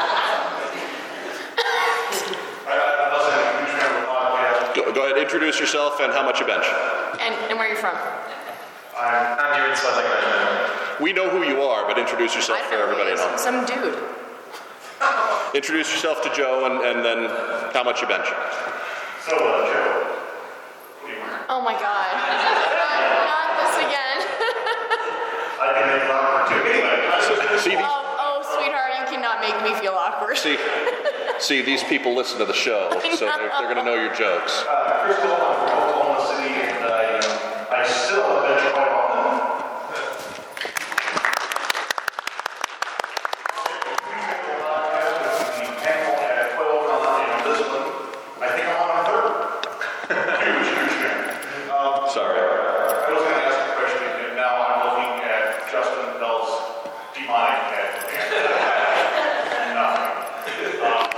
introduce 5.19 5.59
yourself 5.59 6.01
and 6.01 6.13
how 6.13 6.23
much 6.25 6.39
you 6.41 6.47
bench. 6.47 6.65
And, 7.21 7.35
and 7.51 7.59
where 7.59 7.67
you're 7.69 7.77
from? 7.77 7.97
I'm, 8.97 9.39
I'm 9.41 9.59
your 9.59 9.71
inside 9.71 9.97
leg 9.97 10.07
measurement. 10.07 11.01
We 11.01 11.13
know 11.13 11.29
who 11.29 11.43
you 11.43 11.63
are, 11.63 11.87
but 11.87 11.99
introduce 11.99 12.35
yourself 12.37 12.61
I 12.61 12.65
for 12.65 12.71
don't 12.77 12.79
know 12.87 12.93
everybody 12.93 13.11
who 13.11 13.19
at 13.19 13.29
he 13.31 13.34
is. 13.34 13.34
home. 13.34 13.34
Some 13.45 13.67
dude. 13.67 13.99
Introduce 15.55 15.93
yourself 15.93 16.23
to 16.23 16.33
Joe 16.35 16.65
and, 16.65 16.81
and 16.81 17.05
then 17.05 17.29
how 17.75 17.85
much 17.85 18.01
you 18.01 18.09
bench. 18.09 18.25
So, 18.25 19.37
uh, 19.37 19.69
Joe, 19.69 20.17
what 21.03 21.07
do 21.07 21.13
you 21.13 21.19
wear? 21.21 21.45
Oh 21.51 21.61
my 21.61 21.75
god. 21.75 22.09
not, 22.17 22.25
not 23.29 23.61
this 23.61 23.77
again. 23.85 24.17
I 25.61 25.77
can 25.77 25.87
make 25.93 26.05
it 26.05 26.11
awkward 26.11 26.49
too. 26.49 27.61
See, 27.61 27.77
these, 27.77 27.85
oh, 27.85 28.17
oh, 28.19 28.57
sweetheart, 28.57 28.93
you 28.99 29.05
cannot 29.15 29.41
make 29.45 29.61
me 29.63 29.79
feel 29.79 29.93
awkward. 29.93 30.39
see, 30.39 30.57
see, 31.39 31.61
these 31.61 31.85
people 31.85 32.15
listen 32.15 32.39
to 32.39 32.47
the 32.47 32.55
show, 32.55 32.89
so 33.15 33.27
they're, 33.27 33.51
they're 33.61 33.75
going 33.75 33.77
to 33.77 33.85
know 33.85 33.95
your 34.01 34.15
jokes. 34.15 34.65
uh, 34.67 35.05
Chris 35.05 35.19
Dillon, 35.19 35.37
I'm 35.39 35.69
from 35.69 35.69
Oklahoma 35.85 36.27
City, 36.33 36.49
and 36.49 36.85
I, 36.85 37.19
um, 37.21 37.69
I 37.77 37.87
still 37.87 38.41
bench 38.41 38.73
quite 38.73 38.89
often. 38.89 39.05
The 45.55 45.71
panel 45.81 46.15
at 46.21 46.53
12 46.57 46.91
on, 46.91 47.21
you 47.21 47.27
know, 47.31 47.41
this 47.49 47.61
one, 47.69 47.87
I 48.43 48.45
think 48.53 48.67
I'm 48.69 48.77
on 48.83 48.89
my 48.91 49.01
third. 49.09 49.33
Huge, 50.45 50.69
huge 50.75 50.97
fan. 51.01 51.17
Um, 51.71 52.11
Sorry. 52.11 52.41
I 52.41 53.09
was 53.13 53.23
gonna 53.23 53.45
ask 53.49 53.59
a 53.61 53.73
question, 53.79 54.09
and 54.29 54.35
now 54.37 54.53
I'm 54.61 54.81
looking 54.85 55.25
at 55.25 55.65
Justin 55.71 56.19
Bell's 56.21 56.53
demonic 57.15 57.63
head. 57.73 57.93
and 59.55 59.73
Nothing. 59.79 60.13
Um, 60.85 61.09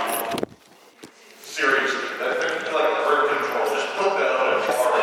Seriously, 1.41 2.07
that, 2.19 2.37
that's 2.39 2.71
like 2.71 2.93
birth 3.07 3.27
control, 3.33 3.65
just 3.73 3.87
put 3.97 4.11
that 4.19 4.31
on 4.37 4.47
a 4.53 4.63
car. 4.67 4.93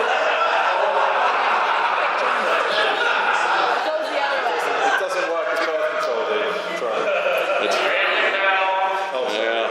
Goes 3.85 4.07
the 4.09 4.21
other 4.23 4.41
way. 4.45 4.63
It 4.87 4.97
doesn't 5.03 5.27
work 5.35 5.49
as 5.53 5.61
birth 5.67 5.89
control, 5.93 6.23
dude. 6.31 6.79
Try. 6.79 6.95
It's, 7.67 7.77
yeah. 9.35 9.65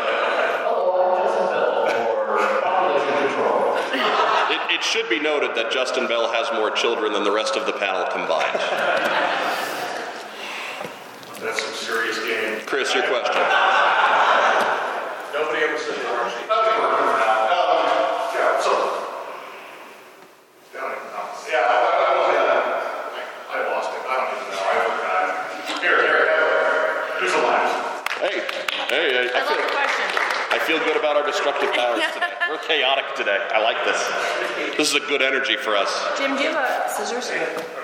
It, 4.53 4.61
it 4.75 4.83
should 4.83 5.09
be 5.09 5.19
noted 5.19 5.55
that 5.55 5.71
Justin 5.71 6.07
Bell 6.07 6.31
has 6.31 6.51
more 6.53 6.69
children 6.71 7.13
than 7.13 7.23
the 7.23 7.31
rest 7.31 7.55
of 7.55 7.65
the 7.65 7.73
panel 7.73 8.05
combined. 8.11 8.59
That's 11.41 11.61
some 11.63 11.73
serious 11.73 12.19
game. 12.19 12.59
Chris, 12.65 12.93
your 12.93 13.03
question. 13.07 13.41
Nobody 15.33 15.59
ever 15.65 15.77
said 15.79 15.97
they 15.97 16.05
weren't 16.05 16.29
cheap. 16.37 16.47
Nothing 16.47 16.77
working 16.77 17.07
for 17.09 17.17
now. 17.17 17.49
Um, 17.49 17.89
yeah, 18.37 18.61
so. 18.61 18.73
I 20.73 20.79
don't 20.79 20.93
even 20.93 21.09
know. 21.09 21.25
Yeah, 21.49 21.65
I, 21.65 21.73
I, 21.73 21.99
I, 22.03 22.11
was, 22.13 22.29
uh, 22.37 22.47
I 23.49 23.57
lost 23.73 23.89
it. 23.91 24.01
I 24.05 24.13
don't 24.13 24.29
even 24.29 24.47
know. 24.53 24.61
I 24.61 24.75
forgot. 24.87 25.25
Here, 25.81 25.99
here, 26.05 26.21
here. 26.29 27.19
Here's 27.19 27.33
a 27.33 27.41
last. 27.43 27.73
Hey, 28.21 28.35
hey, 28.87 29.07
hey, 29.09 29.33
I 29.33 29.35
I 29.35 29.41
love 29.41 29.49
feel, 29.49 29.57
the 29.57 29.73
question. 29.73 30.05
I 30.53 30.57
feel 30.63 30.79
good 30.85 30.95
about 30.97 31.17
our 31.17 31.25
destructive 31.25 31.73
powers 31.73 31.99
today. 32.13 32.29
We're 32.47 32.61
chaotic 32.63 33.15
today. 33.17 33.41
I 33.51 33.59
like 33.59 33.81
this. 33.83 33.99
This 34.77 34.89
is 34.89 34.95
a 34.95 35.03
good 35.09 35.21
energy 35.33 35.55
for 35.55 35.75
us. 35.75 35.89
Jim, 36.17 36.37
do 36.37 36.43
you 36.43 36.51
have 36.51 36.85
a 36.85 36.93
scissors 36.93 37.31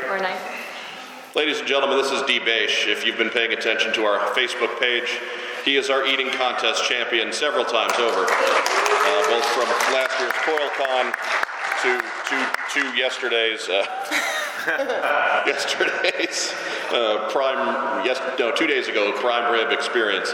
or 0.07 0.17
a 0.17 0.21
knife? 0.21 1.35
Ladies 1.35 1.57
and 1.59 1.67
gentlemen, 1.67 1.97
this 1.97 2.11
is 2.11 2.21
D. 2.23 2.39
Beish. 2.39 2.87
If 2.87 3.05
you've 3.05 3.17
been 3.17 3.31
paying 3.31 3.53
attention 3.53 3.91
to 3.93 4.03
our 4.03 4.19
Facebook 4.35 4.79
page, 4.79 5.17
he 5.65 5.75
is 5.75 5.89
our 5.89 6.05
eating 6.05 6.29
contest 6.29 6.87
champion 6.87 7.33
several 7.33 7.65
times 7.65 7.93
over, 7.93 8.25
uh, 8.25 9.29
both 9.29 9.45
from 9.45 9.65
last 9.93 10.13
year's 10.19 10.31
JoeCon 10.45 11.13
to 11.81 12.01
to 12.29 12.37
to 12.73 12.97
yesterday's 12.97 13.67
uh, 13.67 13.83
yesterday's 15.47 16.53
uh, 16.91 17.29
prime 17.31 18.05
yes 18.05 18.19
no 18.37 18.51
two 18.51 18.67
days 18.67 18.87
ago 18.87 19.11
prime 19.13 19.51
rib 19.51 19.71
experience. 19.71 20.31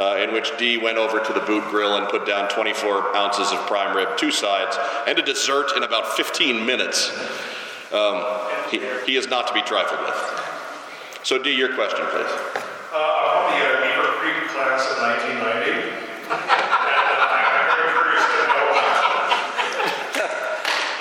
Uh, 0.00 0.16
in 0.16 0.32
which 0.32 0.50
D 0.58 0.76
went 0.76 0.98
over 0.98 1.20
to 1.22 1.32
the 1.32 1.38
boot 1.40 1.62
grill 1.70 1.96
and 1.96 2.08
put 2.08 2.26
down 2.26 2.48
24 2.50 3.14
ounces 3.16 3.52
of 3.52 3.60
prime 3.68 3.94
rib, 3.96 4.16
two 4.18 4.32
sides, 4.32 4.76
and 5.06 5.16
a 5.18 5.22
dessert 5.22 5.70
in 5.76 5.84
about 5.84 6.16
15 6.16 6.66
minutes. 6.66 7.10
Um, 7.92 8.24
he, 8.70 8.80
he 9.06 9.14
is 9.16 9.28
not 9.28 9.46
to 9.46 9.54
be 9.54 9.62
trifled 9.62 10.00
with. 10.00 10.16
So, 11.22 11.38
D, 11.40 11.52
your 11.54 11.74
question, 11.76 12.04
please. 12.10 12.26
Uh, 12.26 12.98
I'm 12.98 13.54
from 13.54 13.54
the 13.54 13.62
uh, 13.62 13.82
Beaver 13.86 14.10
Creek 14.18 14.50
class 14.50 14.82
of 14.90 14.98
1990. 14.98 15.70
and 15.70 16.26
uh, 16.26 16.34
I'm 17.54 17.70
very 17.70 17.94
curious 17.94 18.24
to 18.26 18.38
know. 18.50 18.66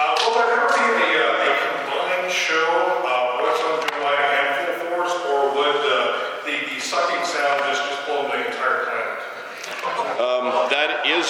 uh, 0.05 0.13
will 0.21 0.33
there 0.37 0.53
ever 0.53 0.69
be 0.69 0.85
a, 0.85 1.17
uh, 1.17 1.49
a 1.49 1.51
combined 1.65 2.29
show 2.29 2.69
of 3.09 3.41
what's 3.41 3.57
on 3.57 3.81
July 3.89 4.21
and 4.21 4.53
Full 4.69 5.01
Force, 5.01 5.17
or 5.33 5.49
would 5.57 5.81
uh, 5.81 6.45
the, 6.45 6.61
the 6.69 6.77
sucking 6.77 7.25
sound 7.25 7.57
just, 7.73 7.81
just 7.89 8.05
blow 8.05 8.29
the 8.29 8.37
entire 8.37 8.85
planet? 8.85 9.17
Um, 10.13 10.45
that 10.69 11.03
is 11.09 11.25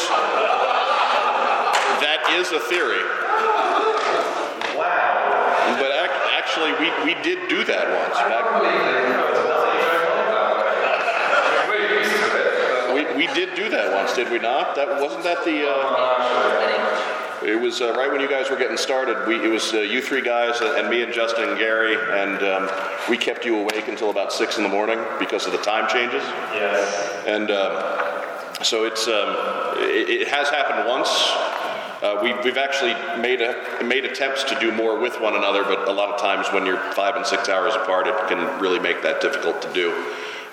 that 2.03 2.19
is 2.35 2.51
a 2.51 2.59
theory. 2.59 3.01
Wow. 4.77 5.77
But 5.79 5.91
ac- 5.91 6.21
actually, 6.37 6.71
we, 6.79 6.91
we 7.05 7.13
did 7.23 7.47
do 7.49 7.63
that 7.63 7.87
once. 7.89 8.15
I 8.17 8.29
Back- 8.29 8.43
can't 8.43 8.61
believe 8.61 8.83
they 8.83 9.13
covered 9.13 9.47
nothing 9.47 9.77
that 9.79 11.69
way. 11.69 11.77
We're 11.79 11.99
used 11.99 12.11
to 12.11 12.27
it. 12.37 12.93
we, 12.93 13.01
we 13.25 13.33
did 13.33 13.55
do 13.55 13.69
that 13.69 13.93
once, 13.93 14.13
did 14.15 14.29
we 14.29 14.39
not? 14.39 14.75
That 14.75 14.99
wasn't 15.01 15.23
that 15.23 15.43
the. 15.45 15.67
Uh, 15.69 17.41
it 17.45 17.55
was 17.73 17.81
uh, 17.81 17.97
right 17.97 18.11
when 18.11 18.21
you 18.21 18.29
guys 18.29 18.51
were 18.51 18.55
getting 18.55 18.77
started. 18.77 19.27
We, 19.27 19.43
it 19.43 19.47
was 19.47 19.73
uh, 19.73 19.79
you 19.79 19.99
three 19.99 20.21
guys 20.21 20.61
uh, 20.61 20.75
and 20.77 20.89
me 20.89 21.01
and 21.01 21.11
Justin 21.11 21.49
and 21.49 21.57
Gary, 21.57 21.95
and 21.95 22.43
um, 22.43 22.69
we 23.09 23.17
kept 23.17 23.45
you 23.45 23.57
awake 23.57 23.87
until 23.87 24.11
about 24.11 24.31
six 24.31 24.57
in 24.57 24.63
the 24.63 24.69
morning 24.69 24.99
because 25.17 25.47
of 25.47 25.53
the 25.53 25.57
time 25.57 25.89
changes. 25.89 26.21
Yes. 26.53 27.23
And 27.25 27.49
um, 27.49 28.63
so 28.63 28.83
it's 28.83 29.07
um, 29.07 29.35
it, 29.79 30.21
it 30.21 30.27
has 30.27 30.49
happened 30.49 30.87
once. 30.87 31.09
Uh, 32.03 32.19
we, 32.21 32.33
we've 32.43 32.57
actually 32.57 32.93
made 33.19 33.41
a, 33.41 33.83
made 33.83 34.05
attempts 34.05 34.43
to 34.43 34.59
do 34.59 34.71
more 34.71 34.99
with 34.99 35.19
one 35.19 35.35
another, 35.35 35.63
but 35.63 35.87
a 35.87 35.91
lot 35.91 36.09
of 36.09 36.19
times 36.19 36.45
when 36.53 36.67
you're 36.67 36.77
five 36.93 37.15
and 37.15 37.25
six 37.25 37.49
hours 37.49 37.73
apart, 37.73 38.05
it 38.05 38.15
can 38.27 38.61
really 38.61 38.79
make 38.79 39.01
that 39.01 39.19
difficult 39.19 39.61
to 39.63 39.73
do. 39.73 39.89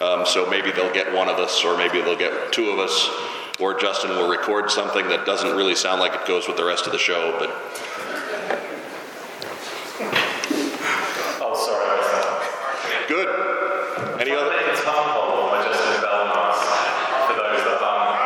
Um, 0.00 0.24
so 0.24 0.48
maybe 0.48 0.70
they'll 0.70 0.94
get 0.94 1.12
one 1.12 1.28
of 1.28 1.36
us, 1.36 1.62
or 1.64 1.76
maybe 1.76 2.00
they'll 2.00 2.16
get 2.16 2.52
two 2.52 2.70
of 2.70 2.78
us, 2.78 3.10
or 3.60 3.74
Justin 3.78 4.10
will 4.10 4.28
record 4.28 4.70
something 4.70 5.08
that 5.08 5.26
doesn't 5.26 5.54
really 5.56 5.74
sound 5.74 6.00
like 6.00 6.14
it 6.14 6.26
goes 6.26 6.48
with 6.48 6.56
the 6.56 6.64
rest 6.64 6.86
of 6.86 6.92
the 6.92 6.98
show. 6.98 7.36
But 7.38 7.50
Oh, 11.42 11.54
sorry. 11.54 11.84
I 11.84 11.96
missed 11.96 12.12
that. 12.12 13.08
good. 13.08 13.28
Any 14.20 14.32
other? 14.32 14.50
make 14.50 14.66
a 14.66 14.76
tongue 14.82 15.08
hold 15.12 15.44
on 15.44 15.50
my 15.52 15.62
Justin 15.64 16.00
Bell 16.00 16.24
notes 16.32 16.60
for 17.26 17.34
those 17.36 17.62
that 17.68 17.80
aren't. 17.84 18.20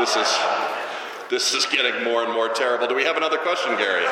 This 0.00 0.16
is 0.16 0.28
this 1.30 1.54
is 1.54 1.64
getting 1.66 2.04
more 2.04 2.24
and 2.24 2.32
more 2.32 2.48
terrible. 2.50 2.86
Do 2.86 2.94
we 2.94 3.04
have 3.04 3.16
another 3.16 3.38
question, 3.38 3.76
Gary? 3.78 4.04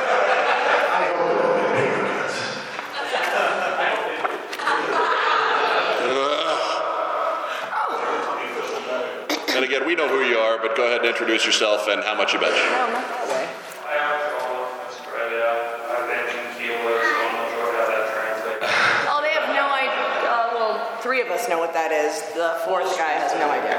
And 9.56 9.59
again, 9.70 9.86
we 9.86 9.94
know 9.94 10.08
who 10.08 10.20
you 10.26 10.36
are, 10.36 10.58
but 10.58 10.74
go 10.74 10.84
ahead 10.84 11.02
and 11.02 11.08
introduce 11.08 11.46
yourself 11.46 11.86
and 11.86 12.02
how 12.02 12.16
much 12.16 12.32
you 12.32 12.40
bet. 12.40 12.50
No, 12.50 12.90
not 12.90 13.06
that 13.06 13.22
way. 13.30 13.46
I 13.86 13.94
am 14.02 14.18
from 14.34 14.66
Australia. 14.90 15.46
I've 15.86 16.10
been 16.10 16.26
in 16.26 16.42
kilos. 16.58 16.90
I'm 16.90 17.38
not 17.38 17.46
sure 17.54 17.70
how 17.78 17.86
that 17.86 18.10
translates. 18.10 18.66
Oh, 19.06 19.22
they 19.22 19.30
have 19.30 19.46
no 19.54 19.70
idea. 19.70 20.26
Uh, 20.26 20.50
well, 20.58 20.74
three 20.98 21.20
of 21.22 21.28
us 21.28 21.48
know 21.48 21.60
what 21.60 21.72
that 21.72 21.92
is. 21.92 22.18
The 22.34 22.58
fourth 22.66 22.98
guy 22.98 23.14
has 23.14 23.30
no 23.38 23.46
idea. 23.48 23.78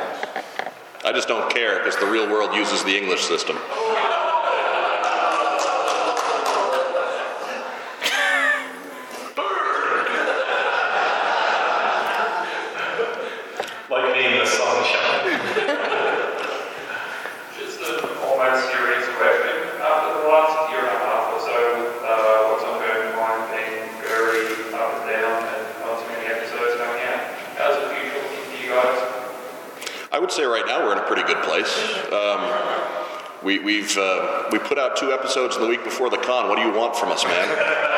I 1.04 1.12
just 1.12 1.28
don't 1.28 1.52
care 1.52 1.80
because 1.80 1.98
the 1.98 2.06
real 2.06 2.32
world 2.32 2.56
uses 2.56 2.86
the 2.86 2.96
English 2.96 3.26
system. 3.26 3.58
Like 13.92 14.16
me 14.16 14.24
in 14.24 14.40
the 14.40 14.46
sunshine. 14.46 15.36
Just 17.60 17.84
an 17.84 18.00
almost 18.24 18.72
serious 18.72 19.04
question. 19.20 19.58
After 19.84 20.16
the 20.16 20.32
last 20.32 20.72
year 20.72 20.80
and 20.80 20.96
a 20.96 21.00
half 21.04 21.28
or 21.36 21.40
so, 21.44 21.60
uh, 22.00 22.48
what's 22.48 22.64
on 22.64 22.80
Burning 22.80 23.12
Mind 23.20 23.52
being 23.52 23.92
very 24.00 24.48
up 24.72 24.96
and 24.96 25.12
down 25.12 25.44
and 25.44 25.64
not 25.84 26.00
too 26.00 26.08
many 26.08 26.24
episodes 26.24 26.80
coming 26.80 27.04
out, 27.04 27.20
how's 27.60 27.76
the 27.84 27.92
future 27.92 28.16
looking 28.16 28.48
for 28.48 28.64
you 28.64 28.70
guys? 28.72 28.96
I 30.14 30.20
would 30.20 30.32
say 30.32 30.46
right 30.46 30.66
now 30.66 30.86
we're 30.86 30.94
in 30.94 31.00
a 31.00 31.08
pretty 31.08 31.24
good 31.24 31.44
place. 31.44 31.76
Um, 32.14 32.48
we, 33.44 33.60
we've 33.60 33.98
uh, 33.98 34.41
we 34.52 34.60
put 34.60 34.78
out 34.78 34.98
two 34.98 35.12
episodes 35.14 35.56
in 35.56 35.62
the 35.62 35.68
week 35.68 35.84
before 35.84 36.10
the 36.10 36.18
con. 36.18 36.50
What 36.50 36.58
do 36.58 36.64
you 36.64 36.74
want 36.74 36.96
from 36.96 37.12
us, 37.12 37.24
man? 37.24 37.88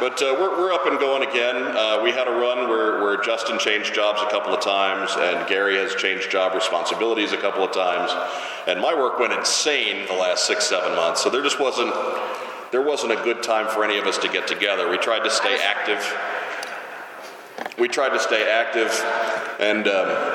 But 0.00 0.20
uh, 0.20 0.36
we're, 0.38 0.58
we're 0.58 0.72
up 0.72 0.84
and 0.84 0.98
going 0.98 1.26
again. 1.26 1.56
Uh, 1.56 2.00
we 2.02 2.10
had 2.10 2.28
a 2.28 2.30
run 2.30 2.68
where, 2.68 3.00
where 3.00 3.16
Justin 3.22 3.58
changed 3.58 3.94
jobs 3.94 4.20
a 4.20 4.28
couple 4.28 4.52
of 4.52 4.60
times, 4.60 5.12
and 5.16 5.48
Gary 5.48 5.76
has 5.76 5.94
changed 5.94 6.30
job 6.30 6.52
responsibilities 6.52 7.32
a 7.32 7.38
couple 7.38 7.64
of 7.64 7.72
times, 7.72 8.12
and 8.66 8.82
my 8.82 8.92
work 8.92 9.18
went 9.18 9.32
insane 9.32 10.06
the 10.06 10.12
last 10.12 10.46
six, 10.46 10.66
seven 10.66 10.94
months. 10.94 11.22
So 11.22 11.30
there 11.30 11.42
just 11.42 11.58
wasn't 11.58 11.94
there 12.70 12.82
wasn't 12.82 13.12
a 13.12 13.22
good 13.22 13.42
time 13.42 13.66
for 13.68 13.82
any 13.82 13.96
of 13.96 14.04
us 14.04 14.18
to 14.18 14.28
get 14.28 14.46
together. 14.46 14.90
We 14.90 14.98
tried 14.98 15.24
to 15.24 15.30
stay 15.30 15.58
active. 15.62 16.04
We 17.78 17.88
tried 17.88 18.10
to 18.10 18.20
stay 18.20 18.46
active, 18.50 18.90
and. 19.58 19.88
Um, 19.88 20.33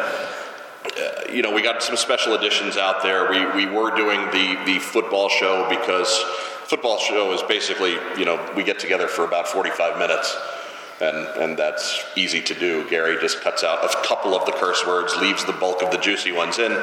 you 1.34 1.42
know, 1.42 1.54
we 1.54 1.62
got 1.62 1.82
some 1.82 1.98
special 1.98 2.34
editions 2.34 2.78
out 2.78 3.04
there. 3.04 3.30
We, 3.30 3.66
we 3.66 3.72
were 3.72 3.96
doing 3.96 4.20
the, 4.32 4.62
the 4.66 4.80
football 4.80 5.30
show 5.30 5.68
because 5.70 6.18
football 6.66 6.98
show 7.00 7.34
is 7.34 7.42
basically, 7.44 7.94
you 8.18 8.26
know, 8.26 8.54
we 8.56 8.64
get 8.64 8.80
together 8.80 9.08
for 9.08 9.26
about 9.26 9.48
45 9.48 9.98
minutes. 9.98 10.36
And, 11.02 11.18
and 11.42 11.58
that's 11.58 12.04
easy 12.18 12.42
to 12.42 12.54
do. 12.54 12.88
Gary 12.90 13.18
just 13.22 13.42
cuts 13.42 13.64
out 13.64 13.84
a 13.84 14.06
couple 14.06 14.36
of 14.36 14.46
the 14.46 14.52
curse 14.52 14.86
words, 14.86 15.16
leaves 15.18 15.46
the 15.46 15.54
bulk 15.54 15.82
of 15.82 15.92
the 15.92 15.98
juicy 15.98 16.34
ones 16.34 16.60
in, 16.60 16.74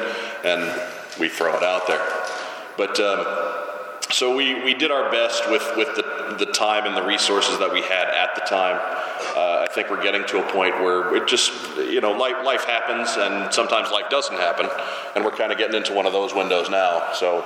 and 0.42 0.80
we 1.20 1.28
throw 1.28 1.55
it 1.55 1.62
out 1.62 1.86
there. 1.86 2.01
But 2.78 2.99
um, 2.99 3.47
so 4.11 4.34
we, 4.34 4.55
we 4.64 4.72
did 4.72 4.90
our 4.90 5.11
best 5.11 5.51
with, 5.51 5.62
with 5.76 5.94
the, 5.97 6.36
the 6.38 6.51
time 6.53 6.86
and 6.86 6.97
the 6.97 7.03
resources 7.03 7.59
that 7.59 7.72
we 7.72 7.82
had 7.82 8.09
at 8.09 8.34
the 8.34 8.42
time. 8.42 8.80
Uh, 9.36 9.45
I 9.66 9.68
think 9.68 9.90
we're 9.90 10.02
getting 10.02 10.24
to 10.28 10.38
a 10.38 10.52
point 10.52 10.76
where 10.76 11.16
it 11.16 11.26
just, 11.26 11.52
you 11.76 12.00
know, 12.00 12.12
life, 12.12 12.36
life 12.44 12.64
happens 12.64 13.16
and 13.16 13.52
sometimes 13.52 13.90
life 13.90 14.08
doesn't 14.08 14.36
happen. 14.36 14.68
And 15.16 15.24
we're 15.24 15.32
kind 15.32 15.50
of 15.50 15.58
getting 15.58 15.74
into 15.74 15.92
one 15.92 16.06
of 16.06 16.12
those 16.12 16.32
windows 16.32 16.70
now. 16.70 17.12
So 17.14 17.42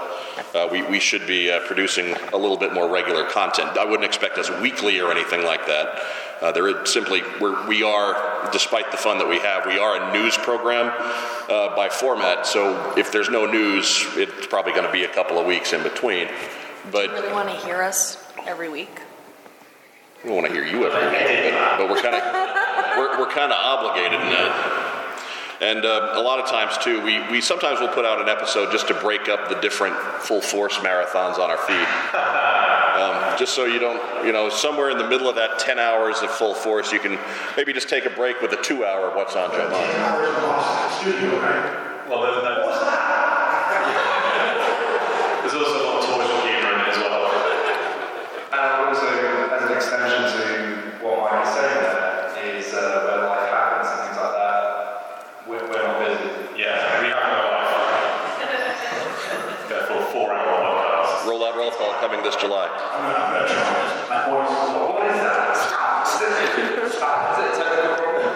uh, 0.54 0.68
we, 0.70 0.82
we 0.82 1.00
should 1.00 1.26
be 1.26 1.50
uh, 1.50 1.60
producing 1.60 2.14
a 2.34 2.36
little 2.36 2.58
bit 2.58 2.74
more 2.74 2.90
regular 2.90 3.24
content. 3.24 3.70
I 3.78 3.86
wouldn't 3.86 4.04
expect 4.04 4.36
us 4.36 4.50
weekly 4.60 5.00
or 5.00 5.10
anything 5.10 5.44
like 5.44 5.66
that. 5.66 6.02
Uh, 6.42 6.52
there 6.52 6.68
is 6.68 6.90
simply, 6.92 7.22
we're, 7.40 7.66
we 7.66 7.82
are, 7.82 8.50
despite 8.52 8.90
the 8.90 8.98
fun 8.98 9.16
that 9.16 9.28
we 9.28 9.38
have, 9.38 9.64
we 9.64 9.78
are 9.78 10.10
a 10.10 10.12
news 10.12 10.36
program 10.36 10.92
uh, 11.48 11.74
by 11.74 11.88
format. 11.88 12.46
So 12.46 12.98
if 12.98 13.12
there's 13.12 13.30
no 13.30 13.46
news, 13.50 14.06
it's 14.16 14.46
probably 14.46 14.72
going 14.72 14.86
to 14.86 14.92
be 14.92 15.04
a 15.04 15.12
couple 15.14 15.38
of 15.38 15.46
weeks 15.46 15.72
in 15.72 15.82
between. 15.82 16.28
But 16.92 17.06
You 17.06 17.12
really 17.12 17.32
want 17.32 17.48
to 17.48 17.56
hear 17.66 17.80
us 17.82 18.22
every 18.46 18.68
week? 18.68 19.00
We 20.22 20.28
don't 20.28 20.36
want 20.36 20.46
to 20.46 20.52
hear 20.52 20.64
you 20.64 20.86
every 20.86 21.00
but, 21.00 21.78
but 21.78 21.90
we're 21.90 22.02
kind 22.02 22.14
of 22.14 22.22
we're, 22.98 23.18
we're 23.18 23.30
kind 23.30 23.52
of 23.52 23.58
obligated 23.58 24.20
now. 24.20 25.16
And 25.60 25.84
uh, 25.84 26.12
a 26.14 26.22
lot 26.22 26.40
of 26.40 26.48
times 26.48 26.78
too, 26.78 27.02
we, 27.02 27.20
we 27.30 27.40
sometimes 27.40 27.80
will 27.80 27.88
put 27.88 28.06
out 28.06 28.20
an 28.20 28.28
episode 28.28 28.72
just 28.72 28.88
to 28.88 28.94
break 28.94 29.28
up 29.28 29.48
the 29.50 29.60
different 29.60 29.94
full 29.96 30.40
force 30.40 30.76
marathons 30.78 31.38
on 31.38 31.50
our 31.50 31.58
feed. 31.58 31.86
Um, 33.00 33.38
just 33.38 33.54
so 33.54 33.64
you 33.66 33.78
don't, 33.78 34.00
you 34.26 34.32
know, 34.32 34.48
somewhere 34.48 34.90
in 34.90 34.98
the 34.98 35.08
middle 35.08 35.28
of 35.28 35.36
that 35.36 35.58
10 35.58 35.78
hours 35.78 36.20
of 36.22 36.30
full 36.30 36.54
force, 36.54 36.92
you 36.92 36.98
can 36.98 37.18
maybe 37.56 37.72
just 37.72 37.88
take 37.88 38.06
a 38.06 38.10
break 38.10 38.40
with 38.40 38.52
a 38.52 38.62
two 38.62 38.84
hour 38.84 39.14
What's 39.14 39.36
on 39.36 39.50
Joe? 39.52 39.68
Well, 42.08 42.24
also 45.54 45.76
a 45.76 45.84
lot 45.86 46.00
of 46.00 46.08
torture 46.08 46.40
humor 46.48 46.74
in 46.74 46.80
it 46.80 46.88
as 46.88 46.98
well. 46.98 47.26
And 48.52 48.88
also, 48.88 49.06
as 49.06 49.62
an 49.70 49.76
extension 49.76 50.24
to 50.40 50.44
what 51.04 51.30
Mike 51.30 51.46
is 51.46 51.52
saying 51.54 51.80
there, 51.80 52.56
is 52.56 52.72
uh, 52.74 53.06
when 53.06 53.28
life 53.28 53.48
happens 53.50 53.88
and 53.92 53.98
things 54.08 54.18
like 54.18 54.34
that, 54.36 54.64
we're, 55.46 55.64
we're 55.68 55.82
not 55.84 56.00
busy. 56.00 56.58
Yeah, 56.58 57.00
we 57.00 57.08
have 57.12 57.22
no 57.30 57.40
life. 57.46 57.72
Go 59.68 59.76
for 59.86 59.98
a 60.00 60.06
four-hour 60.12 60.48
podcast. 60.64 61.26
Roll 61.28 61.44
out 61.44 61.56
roll 61.56 61.70
call 61.70 61.92
coming 62.00 62.22
this 62.22 62.36
July. 63.00 63.16
I'm 63.16 63.16
gonna, 63.16 63.24
I'm 63.24 63.32
gonna 63.32 63.48
try 63.48 63.64
this. 63.80 64.08
My 64.08 64.20
voice 64.28 64.50
is 64.50 64.68
low. 64.76 64.92
What 64.92 65.06
is 65.08 65.16
that? 65.24 65.56
Stop! 65.56 66.04
Stop! 66.92 67.32
Is 67.32 67.48
it 67.48 67.56
technical 67.56 67.96
problem? 67.96 68.28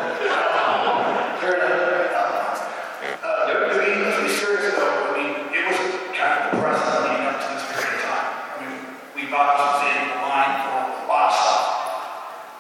Fair 1.40 1.54
enough. 1.60 2.64
Uh, 3.20 3.28
uh, 3.28 3.52
to 3.52 3.76
be, 3.76 3.92
to 3.92 4.22
be 4.24 4.28
serious 4.32 4.72
though, 4.74 5.12
I 5.12 5.20
mean, 5.20 5.32
it 5.52 5.62
was 5.68 5.76
kind 6.16 6.32
of 6.32 6.56
depressing 6.56 6.96
leading 7.04 7.26
up 7.28 7.36
to 7.44 7.48
this 7.52 7.64
period 7.68 7.92
of 7.92 8.08
time. 8.08 8.24
I 8.32 8.64
mean, 8.64 8.80
we 9.12 9.22
thought 9.28 9.52
this 9.52 9.60
was 9.60 9.76
the 9.84 9.88
end 9.92 10.08
of 10.08 10.16
the 10.16 10.28
line 10.32 10.54
for 10.64 10.72
a 10.72 11.08
lot 11.12 11.28
of 11.28 11.36
stuff. 11.36 11.68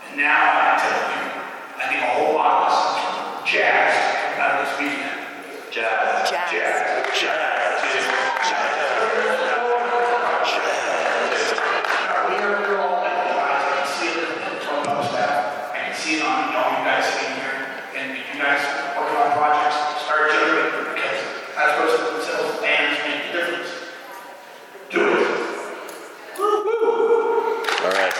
And 0.04 0.20
now 0.20 0.36
I 0.36 0.60
can 0.60 0.76
tell 0.84 1.00
you, 1.08 1.24
I 1.80 1.88
think 1.88 2.00
a 2.04 2.10
whole 2.20 2.36
lot 2.36 2.52
of 2.52 2.68
us 2.68 2.76
are 3.00 3.40
jazzed 3.48 3.96
coming 4.20 4.40
out 4.44 4.60
of 4.60 4.68
this 4.68 4.76
weekend. 4.76 5.24
Jazz. 5.72 6.28
Jazz. 6.30 6.52
Jazzed. 6.52 7.16
Jazzed. 7.16 8.12
Now, 12.04 12.28
we 12.28 12.36
are, 12.38 12.60
we're 12.62 12.78
all 12.78 13.02
energized. 13.02 13.64
I 13.64 13.74
can 13.74 13.86
see 13.98 14.06
it 14.12 14.22
in 14.22 14.60
from 14.62 14.84
the 14.86 15.02
staff. 15.08 15.74
I 15.74 15.76
can 15.88 15.94
see 15.98 16.14
it 16.16 16.22
on, 16.22 16.46
you 16.46 16.52
know, 16.54 16.78
you 16.78 16.84
guys 16.86 17.04
sitting 17.10 17.34
here 17.42 17.58
and 17.96 18.06
you 18.14 18.22
guys 18.38 18.62
working 18.94 19.18
on 19.18 19.34
projects, 19.34 19.76
start 20.06 20.30
generating 20.30 20.94
because 20.94 21.18
as 21.58 21.68
opposed 21.74 21.96
to 21.98 22.02
themselves, 22.14 22.62
fans 22.62 22.94
make 23.02 23.20
the 23.26 23.38
difference. 23.38 23.70
Do 24.90 25.00
it. 25.10 25.26
All 27.82 27.90
right. 27.90 28.14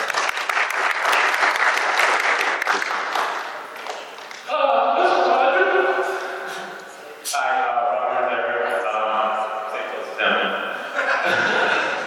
Hi, 7.34 7.50
uh, 7.66 7.98
Robert 7.98 8.30
there, 8.30 8.86
um, 8.94 9.50
St. 9.74 9.86
Louis 9.90 10.06
Tim. 10.14 10.38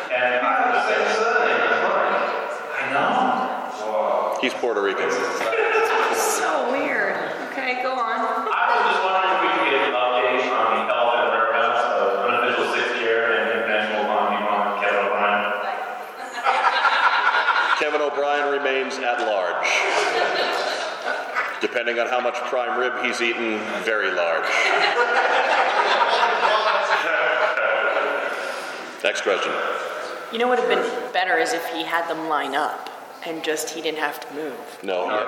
And 0.08 0.40
I 0.40 0.56
have 0.56 0.72
the 0.72 0.82
same 0.88 1.04
surname 1.20 1.68
as 1.68 1.78
mine. 1.84 2.16
I 2.72 2.82
know. 2.96 4.38
He's 4.40 4.54
Puerto 4.56 4.82
Rican. 4.82 5.12
So 5.12 6.72
weird. 6.72 7.18
Okay, 7.52 7.84
go 7.84 7.92
on. 7.92 8.24
I 8.24 8.64
was 8.72 8.88
just 8.88 9.02
wondering 9.04 9.36
if 9.36 9.42
we 9.44 9.50
could 9.52 9.68
get 9.68 9.92
updates 9.92 10.48
on 10.48 10.68
the 10.80 10.88
health 10.88 11.12
and 11.20 11.28
whereabouts 11.28 11.84
of 11.92 12.24
unofficial 12.32 12.72
sixth 12.72 12.96
year 13.04 13.36
and 13.36 13.52
international 13.52 14.08
economy 14.08 14.40
on 14.48 14.80
Kevin 14.80 15.04
O'Brien. 15.12 15.44
Kevin 17.84 18.00
O'Brien 18.02 18.48
remains 18.56 18.96
at 19.04 19.20
large. 19.28 19.68
Depending 21.60 22.00
on 22.00 22.07
how 22.18 22.24
much 22.24 22.36
prime 22.50 22.80
rib 22.80 23.06
he's 23.06 23.22
eaten, 23.22 23.60
very 23.84 24.10
large. 24.10 24.50
Next 29.04 29.22
question. 29.22 29.52
You 30.32 30.40
know 30.40 30.48
what 30.48 30.58
would 30.60 30.68
have 30.68 30.84
been 30.84 31.14
better 31.14 31.38
is 31.38 31.54
if 31.54 31.64
he 31.68 31.84
had 31.84 32.10
them 32.10 32.28
line 32.28 32.56
up 32.56 32.90
and 33.24 33.44
just 33.44 33.70
he 33.70 33.84
didn't 33.84 34.00
have 34.00 34.20
to 34.28 34.34
move. 34.34 34.80
No. 34.82 35.08
No. 35.08 35.14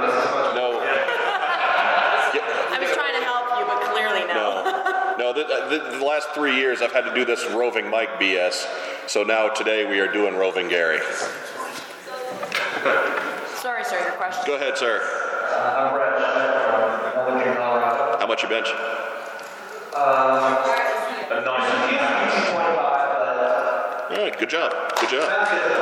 I 2.71 2.77
was 2.81 2.89
trying 2.91 3.13
to 3.13 3.23
help 3.23 3.59
you, 3.59 3.65
but 3.67 3.81
clearly 3.93 4.25
no. 4.25 4.63
No. 4.63 5.15
No, 5.19 5.33
the, 5.33 5.45
uh, 5.45 5.69
the, 5.69 5.97
the 5.99 6.05
last 6.05 6.29
three 6.29 6.55
years 6.55 6.81
I've 6.81 6.93
had 6.93 7.05
to 7.05 7.13
do 7.13 7.23
this 7.23 7.45
roving 7.51 7.87
Mike 7.87 8.19
BS. 8.19 8.65
So 9.07 9.21
now 9.21 9.49
today 9.49 9.85
we 9.87 9.99
are 9.99 10.11
doing 10.11 10.35
roving 10.35 10.69
Gary. 10.69 11.01
Sorry, 13.57 13.83
sir, 13.83 13.99
your 13.99 14.13
question. 14.13 14.43
Go 14.47 14.55
ahead, 14.55 14.75
sir. 14.75 15.01
Uh, 15.51 15.91
I'm 15.91 15.93
much 18.39 18.47
you 18.47 18.55
bench? 18.55 18.69
Um, 19.91 20.63
A 21.27 21.43
nice 21.43 21.67
25, 21.75 22.55
All 24.09 24.15
right, 24.15 24.39
good 24.39 24.49
job. 24.49 24.71
Good 24.95 25.09
job. 25.09 25.27
That's 25.27 25.51
good. 25.51 25.75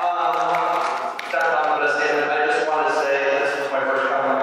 Um, 0.00 1.20
that's 1.28 1.52
not 1.52 1.76
what 1.76 1.84
I. 1.84 2.24
I 2.24 2.46
just 2.46 2.64
wanted 2.64 2.88
to 2.88 2.94
say 3.04 3.44
this 3.44 3.60
was 3.60 3.68
my 3.68 3.80
first 3.84 4.08
Comic 4.08 4.40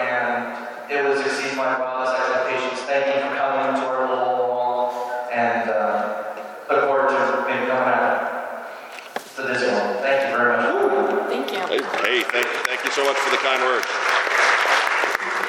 and 0.00 0.56
it 0.88 1.04
was 1.04 1.20
exceeding 1.20 1.56
my 1.56 1.78
wildest 1.78 2.16
expectations. 2.16 2.80
Thank 2.88 3.04
you 3.04 3.20
for 3.20 3.36
coming 3.36 3.76
to 3.76 3.86
our 3.86 4.08
little 4.08 4.48
wall, 4.48 5.28
and 5.32 5.68
uh, 5.68 6.32
look 6.70 6.84
forward 6.88 7.12
to 7.12 7.44
maybe 7.44 7.66
coming 7.68 7.92
out 7.92 8.72
to 9.36 9.42
Disney 9.52 9.68
World. 9.68 10.00
Thank 10.00 10.30
you 10.30 10.36
very 10.36 10.56
much. 10.56 11.28
Thank 11.28 11.52
you. 11.52 11.60
Hey, 11.68 11.84
hey, 12.00 12.22
thank, 12.32 12.46
thank 12.72 12.80
you 12.84 12.90
so 12.90 13.04
much 13.04 13.16
for 13.16 13.30
the 13.30 13.42
kind 13.44 13.60
words. 13.60 14.03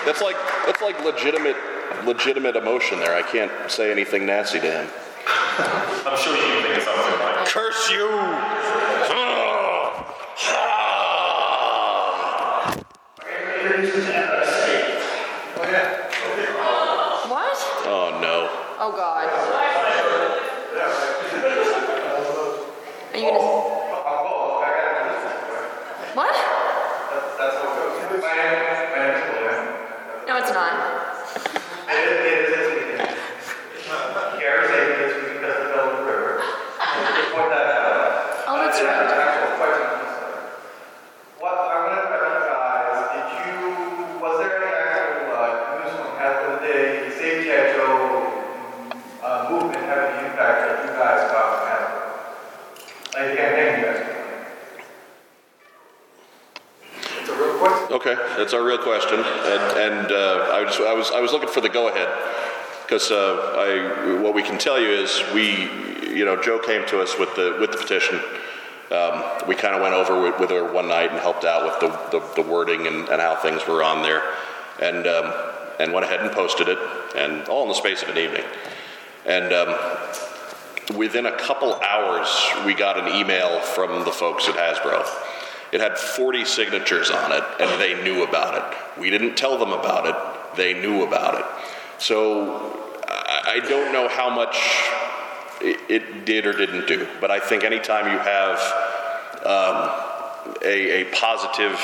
That's 0.06 0.22
like 0.22 0.36
that's 0.66 0.82
like 0.82 1.04
legitimate 1.04 1.56
legitimate 2.06 2.56
emotion 2.56 3.00
there. 3.00 3.16
I 3.16 3.22
can't 3.24 3.52
say 3.72 3.92
anything 3.92 4.26
nasty 4.26 4.60
to 4.60 4.72
him. 4.72 4.88
I'm 5.28 6.18
sure 6.18 6.36
you 6.36 6.42
can 6.44 6.64
think 6.64 6.78
of 6.78 6.84
something 6.84 7.20
like 7.20 7.48
Curse 7.48 7.90
you! 7.90 8.08
Introduce 13.66 13.94
the 13.96 14.12
NSA. 14.12 14.72
What? 17.30 17.58
Oh 17.88 18.20
no. 18.22 18.48
Oh 18.80 18.92
God. 18.96 19.26
Are 23.14 23.18
you 23.18 23.24
gonna? 23.32 23.40
What? 26.16 26.36
That's 27.38 27.56
what 27.56 27.66
it 27.66 28.12
goes. 28.12 28.22
My 28.22 28.34
name, 28.36 28.56
my 28.92 28.98
name 29.00 29.16
is 29.16 29.22
William. 29.32 29.64
No, 30.28 30.34
it's 30.38 30.52
not. 30.54 30.72
It 31.88 31.96
is, 31.96 32.12
it 32.12 32.40
is 32.40 32.50
this 32.56 32.66
weekend. 32.72 33.16
Gary's 34.40 34.70
taking 34.72 34.98
this 35.00 35.14
week 35.16 35.34
because 35.40 35.58
of 35.60 35.68
the 35.72 36.04
River. 36.06 36.32
Just 36.42 37.32
point 37.36 37.50
that 37.52 37.68
out. 37.68 38.48
Oh, 38.48 38.56
that's 38.64 38.80
Uh, 38.80 38.86
right. 38.86 39.12
actual 39.12 39.58
question. 39.58 39.96
Okay, 57.92 58.16
that's 58.38 58.54
our 58.54 58.64
real 58.64 58.80
question, 58.80 59.20
and, 59.20 59.78
and 59.78 60.12
uh, 60.12 60.50
I 60.54 60.64
was 60.64 60.76
I 60.80 60.94
was 60.94 61.12
I 61.12 61.20
was 61.20 61.32
looking 61.32 61.50
for 61.50 61.62
the 61.62 61.70
go-ahead 61.70 62.08
because 62.84 63.12
uh, 63.12 63.54
I 63.58 64.22
what 64.22 64.34
we 64.34 64.42
can 64.42 64.58
tell 64.58 64.80
you 64.80 64.90
is 64.90 65.22
we 65.34 65.70
you 66.16 66.26
know 66.26 66.42
Joe 66.42 66.58
came 66.58 66.86
to 66.88 67.00
us 67.00 67.18
with 67.20 67.36
the 67.36 67.58
with 67.60 67.72
the 67.72 67.78
petition. 67.78 68.20
Um, 68.92 69.48
we 69.48 69.56
kind 69.56 69.76
of 69.76 69.82
went 69.82 69.94
over 69.94 70.20
with, 70.22 70.40
with 70.40 70.50
her 70.52 70.72
one 70.72 70.88
night 70.88 71.12
and 71.12 71.20
helped 71.20 71.44
out 71.44 71.66
with 71.66 71.80
the, 71.80 72.20
the, 72.20 72.44
the 72.44 72.48
wording 72.48 72.86
and, 72.86 73.10
and 73.10 73.20
how 73.20 73.36
things 73.36 73.66
were 73.68 73.84
on 73.84 74.02
there, 74.02 74.22
and 74.82 75.06
um, 75.06 75.34
and 75.80 75.94
went 75.94 76.06
ahead 76.06 76.22
and 76.22 76.32
posted 76.32 76.68
it, 76.68 76.80
and 77.16 77.48
all 77.50 77.64
in 77.64 77.68
the 77.68 77.76
space 77.76 78.02
of 78.04 78.10
an 78.10 78.18
evening, 78.18 78.44
and. 79.26 79.54
Um, 79.54 79.76
within 80.96 81.26
a 81.26 81.36
couple 81.36 81.74
hours, 81.82 82.28
we 82.64 82.76
got 82.76 83.00
an 83.00 83.16
email 83.16 83.60
from 83.60 84.06
the 84.06 84.12
folks 84.12 84.48
at 84.48 84.54
Hasbro. 84.54 85.04
It 85.76 85.82
had 85.82 85.98
40 85.98 86.46
signatures 86.46 87.12
on 87.12 87.34
it, 87.34 87.44
and 87.60 87.82
they 87.82 88.02
knew 88.02 88.24
about 88.24 88.56
it. 88.56 88.98
We 88.98 89.10
didn't 89.10 89.36
tell 89.36 89.58
them 89.58 89.74
about 89.74 90.08
it, 90.08 90.16
they 90.56 90.74
knew 90.74 91.04
about 91.04 91.38
it. 91.38 91.46
So 91.98 92.80
I 93.10 93.60
don't 93.60 93.92
know 93.92 94.08
how 94.08 94.30
much 94.30 94.56
it, 95.60 95.82
it 95.90 96.24
did 96.24 96.46
or 96.46 96.54
didn't 96.54 96.88
do, 96.88 97.06
but 97.20 97.30
I 97.30 97.42
think 97.42 97.66
anytime 97.66 98.10
you 98.10 98.18
have 98.18 98.58
um, 99.44 100.56
a, 100.64 101.02
a 101.02 101.04
positive, 101.12 101.78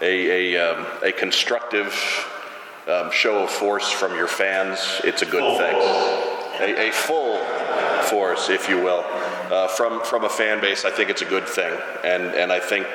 a, 0.00 0.54
a, 0.54 0.56
um, 0.56 0.86
a 1.02 1.10
constructive 1.10 1.92
um, 2.86 3.10
show 3.10 3.42
of 3.42 3.50
force 3.50 3.90
from 3.90 4.14
your 4.14 4.28
fans, 4.28 4.78
it's 5.02 5.22
a 5.22 5.26
good 5.26 5.58
thing. 5.58 5.74
A, 6.60 6.88
a 6.88 6.92
full 6.92 7.38
force, 8.02 8.48
if 8.48 8.68
you 8.68 8.76
will, 8.76 9.04
uh, 9.50 9.68
from 9.68 10.02
from 10.02 10.24
a 10.24 10.28
fan 10.28 10.60
base, 10.60 10.84
I 10.84 10.90
think 10.90 11.10
it's 11.10 11.22
a 11.22 11.26
good 11.26 11.48
thing, 11.48 11.78
and 12.04 12.34
and 12.34 12.52
I 12.52 12.60
think 12.60 12.86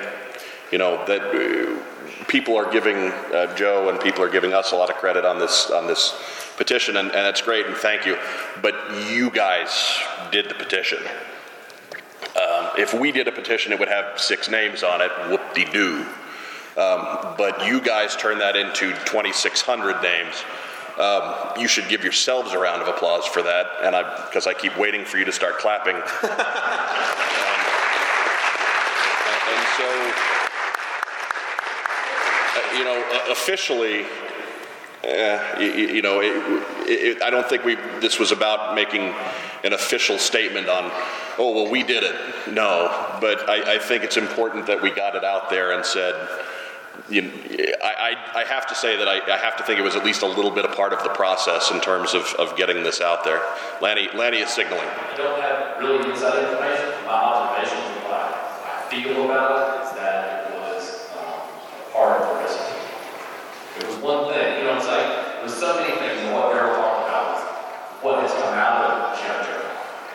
you 0.72 0.78
know 0.78 1.04
that 1.06 1.22
uh, 1.22 2.26
people 2.28 2.56
are 2.58 2.72
giving 2.72 2.98
uh, 2.98 3.56
Joe 3.56 3.90
and 3.90 4.00
people 4.00 4.24
are 4.24 4.30
giving 4.30 4.54
us 4.54 4.72
a 4.72 4.76
lot 4.76 4.90
of 4.90 4.96
credit 4.98 5.26
on 5.26 5.40
this 5.40 5.70
on 5.72 5.88
this 5.88 6.16
petition, 6.58 6.98
and, 6.98 7.08
and 7.08 7.26
that's 7.26 7.42
great, 7.42 7.66
and 7.66 7.76
thank 7.76 8.06
you. 8.06 8.18
But 8.62 8.76
you 9.10 9.30
guys 9.30 10.00
did 10.32 10.50
the 10.50 10.56
petition. 10.56 11.00
Um, 12.36 12.70
if 12.78 12.94
we 12.94 13.12
did 13.12 13.28
a 13.28 13.32
petition, 13.32 13.72
it 13.72 13.80
would 13.80 13.90
have 13.90 14.20
six 14.20 14.50
names 14.50 14.84
on 14.84 15.02
it. 15.02 15.12
Whoop 15.30 15.54
de 15.54 15.66
doo. 15.66 16.06
Um, 16.76 17.36
but 17.38 17.68
you 17.68 17.80
guys 17.80 18.16
turned 18.16 18.42
that 18.42 18.56
into 18.56 18.92
2,600 19.06 20.02
names. 20.02 20.44
Um, 20.98 21.60
you 21.60 21.68
should 21.68 21.90
give 21.90 22.04
yourselves 22.04 22.52
a 22.52 22.60
round 22.60 22.84
of 22.84 22.88
applause 22.88 23.26
for 23.26 23.42
that, 23.42 23.66
and 23.82 23.96
I 23.96 24.26
because 24.28 24.46
I 24.46 24.54
keep 24.54 24.78
waiting 24.78 25.06
for 25.06 25.18
you 25.18 25.26
to 25.26 25.32
start 25.32 25.58
clapping. 25.58 25.96
Um, 29.26 29.50
and, 29.50 29.68
so, 29.78 29.88
uh, 32.56 32.78
you 32.78 32.84
know, 32.84 33.04
uh, 33.12 33.32
officially, 33.32 34.06
uh, 35.04 35.60
you, 35.60 35.96
you 35.96 36.02
know, 36.02 36.22
it, 36.22 36.34
it, 36.88 37.22
I 37.24 37.30
don't 37.30 37.48
think 37.48 37.64
we. 37.64 37.76
This 38.00 38.20
was 38.20 38.32
about 38.32 38.76
making 38.76 39.14
an 39.64 39.74
official 39.74 40.18
statement 40.18 40.70
on, 40.70 40.92
oh 41.40 41.52
well, 41.56 41.72
we 41.72 41.84
did 41.84 42.04
it. 42.04 42.16
No, 42.52 43.18
but 43.20 43.50
I, 43.50 43.76
I 43.76 43.78
think 43.80 44.04
it's 44.04 44.18
important 44.18 44.68
that 44.68 44.82
we 44.82 44.92
got 44.92 45.16
it 45.16 45.24
out 45.24 45.50
there 45.50 45.72
and 45.72 45.86
said. 45.86 46.14
You, 47.10 47.32
I, 47.84 48.16
I, 48.34 48.42
I 48.42 48.44
have 48.46 48.68
to 48.68 48.76
say 48.76 48.98
that 48.98 49.08
I, 49.08 49.20
I 49.32 49.38
have 49.38 49.58
to 49.58 49.64
think 49.64 49.80
it 49.80 49.84
was 49.84 49.96
at 49.96 50.06
least 50.06 50.22
a 50.22 50.28
little 50.28 50.52
bit 50.52 50.66
a 50.66 50.74
part 50.74 50.94
of 50.94 51.04
the 51.04 51.10
process 51.10 51.72
in 51.72 51.82
terms 51.82 52.14
of, 52.14 52.24
of 52.40 52.56
getting 52.56 52.84
this 52.84 53.02
out 53.02 53.24
there. 53.24 53.42
Lanny, 53.82 54.10
Lanny 54.14 54.38
is 54.38 54.50
signaling. 54.50 54.86
I 54.86 55.18
don't 55.18 55.40
have 55.42 55.80
really 55.80 56.10
inside 56.10 56.44
information. 56.44 56.90
My 57.06 57.18
observation 57.18 57.78
of 57.78 58.04
what 58.04 58.14
I, 58.14 58.40
feel 58.90 59.26
about 59.26 59.58
it 59.58 59.88
is 59.88 59.92
that 59.98 60.52
it 60.52 60.60
was 60.62 61.10
um, 61.18 61.42
part 61.92 62.22
of 62.22 62.30
the 62.30 62.36
recipe. 62.46 62.78
It 63.80 63.88
was 63.88 63.98
one 63.98 64.32
thing, 64.32 64.60
you 64.60 64.64
know 64.66 64.78
what 64.78 64.86
I'm 64.86 64.86
saying? 64.86 65.10
There 65.34 65.44
was 65.44 65.58
so 65.58 65.82
many 65.82 65.98
things, 65.98 66.22
and 66.22 66.34
what 66.34 66.54
Daryl 66.54 66.78
talked 66.78 67.10
about 67.10 67.24
what 68.04 68.22
has 68.22 68.32
come 68.34 68.54
out 68.54 68.84
of 68.84 69.18
G.I. 69.18 69.48
Joe 69.48 69.64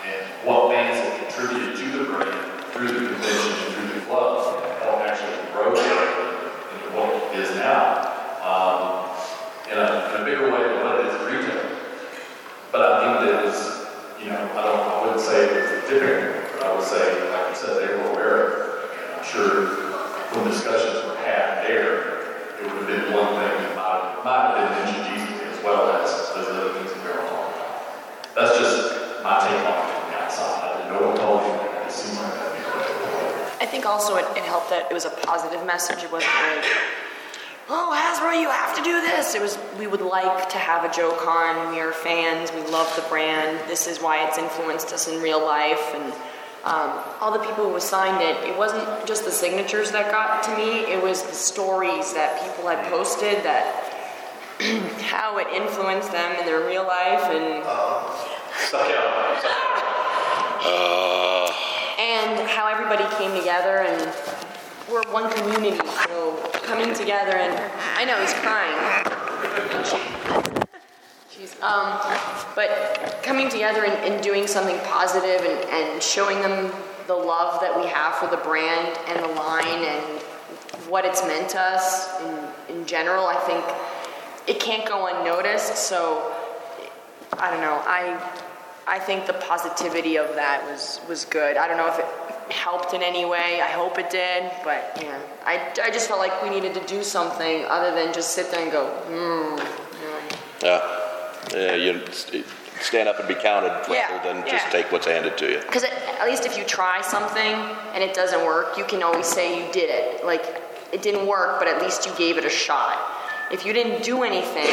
and 0.06 0.22
what 0.46 0.68
bands 0.70 1.00
have 1.00 1.16
contributed 1.24 1.74
to 1.74 1.86
the 1.98 2.04
brand 2.04 2.62
through 2.70 2.92
the 2.92 3.02
convention 3.10 3.52
and 3.64 3.74
through 3.74 3.98
the 3.98 4.06
clubs 4.06 4.44
and 4.62 4.78
helped 4.84 5.08
actually 5.08 5.40
grow 5.50 5.72
it 5.72 5.80
into 5.80 6.88
what 6.94 7.08
it 7.16 7.40
is 7.40 7.50
now. 7.56 8.14
Um, 8.44 9.08
in, 9.72 9.76
a, 9.76 10.14
in 10.14 10.22
a 10.22 10.24
bigger 10.24 10.52
way 10.52 10.62
than 10.64 10.84
what 10.84 11.00
it 11.00 11.06
is 11.06 11.14
at 11.16 11.24
retail. 11.28 11.64
But 12.72 12.80
I 12.80 12.92
think 13.00 13.14
that 13.24 13.44
it's, 13.44 13.88
you 14.20 14.32
know, 14.32 14.40
I 14.52 14.62
don't, 14.64 14.80
I 14.80 14.94
wouldn't 15.04 15.20
say 15.20 15.44
it's 15.44 15.72
a 15.72 15.88
tipping 15.88 16.28
point, 16.28 16.48
but 16.56 16.62
I 16.64 16.74
would 16.76 16.84
say, 16.84 17.04
like 17.32 17.48
you 17.52 17.56
said, 17.56 17.72
they 17.80 17.88
were 17.96 18.08
aware 18.12 18.36
of 18.36 18.52
it. 18.52 19.00
And 19.00 19.20
I'm 19.20 19.24
sure 19.24 19.96
when 20.32 20.48
discussions 20.48 21.04
were 21.04 21.16
had 21.24 21.64
there, 21.68 22.60
it 22.60 22.64
would 22.64 22.84
have 22.84 22.88
been 22.88 23.12
one 23.12 23.32
thing 23.36 23.52
that 23.64 23.76
might, 23.76 24.24
might 24.24 24.40
have 24.44 24.56
been 24.56 24.70
mentioned 24.76 25.04
easily 25.16 25.48
as 25.52 25.58
well 25.64 25.92
as 26.00 26.08
those 26.32 26.48
other 26.48 26.72
things 26.80 26.92
that 26.92 27.00
Carol 27.04 27.28
talked 27.28 27.56
about. 27.56 28.34
That's 28.34 28.56
just 28.56 29.22
my 29.22 29.36
take 29.44 29.60
on 29.68 29.76
it 29.76 29.86
from 29.92 30.04
the 30.08 30.16
outside. 30.16 30.64
I 30.64 30.66
didn't 30.80 30.92
know 30.96 31.12
what 31.12 31.16
told 31.20 31.44
you, 31.44 31.54
it 31.84 31.92
seems 31.92 32.16
like 32.16 32.32
that'd 32.34 32.56
be 32.56 32.64
correct. 32.64 33.60
I 33.60 33.66
think 33.66 33.77
also 33.88 34.16
it, 34.16 34.26
it 34.36 34.44
helped 34.44 34.70
that 34.70 34.86
it 34.90 34.94
was 34.94 35.04
a 35.04 35.10
positive 35.10 35.64
message. 35.66 36.04
It 36.04 36.12
wasn't 36.12 36.32
like, 36.34 36.64
oh, 37.68 37.90
Hasbro, 37.96 38.40
you 38.40 38.50
have 38.50 38.76
to 38.76 38.82
do 38.82 39.00
this. 39.00 39.34
It 39.34 39.42
was, 39.42 39.58
we 39.78 39.86
would 39.86 40.00
like 40.00 40.48
to 40.50 40.58
have 40.58 40.84
a 40.84 40.94
Joe 40.94 41.16
Con. 41.18 41.72
We 41.72 41.80
are 41.80 41.92
fans. 41.92 42.52
We 42.52 42.62
love 42.70 42.94
the 42.96 43.02
brand. 43.08 43.58
This 43.68 43.86
is 43.86 43.98
why 43.98 44.26
it's 44.26 44.38
influenced 44.38 44.92
us 44.92 45.08
in 45.08 45.20
real 45.22 45.40
life. 45.40 45.94
And 45.94 46.12
um, 46.64 47.02
all 47.20 47.32
the 47.32 47.44
people 47.44 47.70
who 47.70 47.80
signed 47.80 48.22
it, 48.22 48.48
it 48.48 48.56
wasn't 48.56 49.06
just 49.06 49.24
the 49.24 49.30
signatures 49.30 49.90
that 49.92 50.10
got 50.10 50.42
to 50.44 50.56
me, 50.56 50.80
it 50.92 51.02
was 51.02 51.22
the 51.22 51.32
stories 51.32 52.12
that 52.14 52.42
people 52.42 52.68
had 52.68 52.84
posted 52.90 53.42
that 53.44 53.94
how 55.02 55.38
it 55.38 55.46
influenced 55.48 56.12
them 56.12 56.38
in 56.38 56.46
their 56.46 56.66
real 56.66 56.86
life 56.86 57.22
and 57.30 57.64
Stuck 58.66 58.90
out. 58.90 59.38
Stuck 59.38 59.52
out. 60.64 61.34
and 62.08 62.48
how 62.48 62.66
everybody 62.66 63.04
came 63.18 63.36
together 63.36 63.84
and 63.84 64.00
we're 64.90 65.02
one 65.12 65.30
community. 65.30 65.76
So 66.06 66.36
coming 66.64 66.94
together 66.94 67.36
and 67.36 67.52
I 67.96 68.04
know 68.06 68.18
he's 68.18 68.32
crying. 68.40 69.04
Jeez. 71.30 71.62
Um, 71.62 72.00
but 72.54 73.20
coming 73.22 73.50
together 73.50 73.84
and, 73.84 73.92
and 74.10 74.22
doing 74.22 74.46
something 74.46 74.78
positive 74.86 75.42
and, 75.42 75.68
and 75.68 76.02
showing 76.02 76.40
them 76.40 76.72
the 77.08 77.14
love 77.14 77.60
that 77.60 77.78
we 77.78 77.86
have 77.88 78.14
for 78.14 78.26
the 78.34 78.42
brand 78.42 78.98
and 79.08 79.22
the 79.22 79.34
line 79.34 79.66
and 79.66 80.22
what 80.88 81.04
it's 81.04 81.22
meant 81.24 81.50
to 81.50 81.60
us 81.60 82.08
in, 82.22 82.78
in 82.78 82.86
general, 82.86 83.26
I 83.26 83.36
think 83.36 83.62
it 84.48 84.62
can't 84.62 84.88
go 84.88 85.08
unnoticed. 85.08 85.76
So 85.76 86.34
I 87.34 87.50
don't 87.50 87.60
know. 87.60 87.82
I 87.84 88.47
I 88.88 88.98
think 88.98 89.26
the 89.26 89.34
positivity 89.34 90.16
of 90.16 90.34
that 90.34 90.64
was 90.64 91.00
was 91.08 91.24
good. 91.26 91.56
I 91.56 91.68
don't 91.68 91.76
know 91.76 91.88
if 91.88 91.98
it 91.98 92.06
helped 92.50 92.94
in 92.94 93.02
any 93.02 93.24
way. 93.24 93.60
I 93.60 93.68
hope 93.68 93.98
it 93.98 94.08
did, 94.08 94.50
but 94.64 94.98
yeah, 95.00 95.20
I, 95.44 95.70
I 95.82 95.90
just 95.90 96.08
felt 96.08 96.18
like 96.18 96.42
we 96.42 96.48
needed 96.48 96.72
to 96.74 96.84
do 96.86 97.02
something 97.02 97.66
other 97.66 97.94
than 97.94 98.14
just 98.14 98.32
sit 98.32 98.50
there 98.50 98.62
and 98.62 98.72
go, 98.72 98.86
hmm. 99.06 99.58
Yeah, 100.62 100.80
yeah 101.52 101.74
you 101.74 102.02
stand 102.80 103.08
up 103.08 103.18
and 103.18 103.28
be 103.28 103.34
counted 103.34 103.68
rather 103.68 103.94
Yeah, 103.94 104.22
than 104.22 104.42
just 104.48 104.66
yeah. 104.66 104.70
take 104.70 104.90
what's 104.90 105.06
handed 105.06 105.36
to 105.38 105.50
you. 105.50 105.60
Because 105.60 105.84
at 105.84 106.26
least 106.26 106.46
if 106.46 106.56
you 106.56 106.64
try 106.64 107.00
something 107.02 107.54
and 107.92 108.02
it 108.02 108.14
doesn't 108.14 108.44
work, 108.44 108.78
you 108.78 108.84
can 108.84 109.02
always 109.02 109.26
say 109.26 109.64
you 109.64 109.70
did 109.72 109.90
it. 109.90 110.24
Like 110.24 110.62
it 110.92 111.02
didn't 111.02 111.26
work, 111.26 111.58
but 111.58 111.68
at 111.68 111.82
least 111.82 112.06
you 112.06 112.14
gave 112.16 112.38
it 112.38 112.44
a 112.44 112.50
shot. 112.50 112.96
If 113.52 113.66
you 113.66 113.72
didn't 113.72 114.02
do 114.02 114.22
anything, 114.22 114.70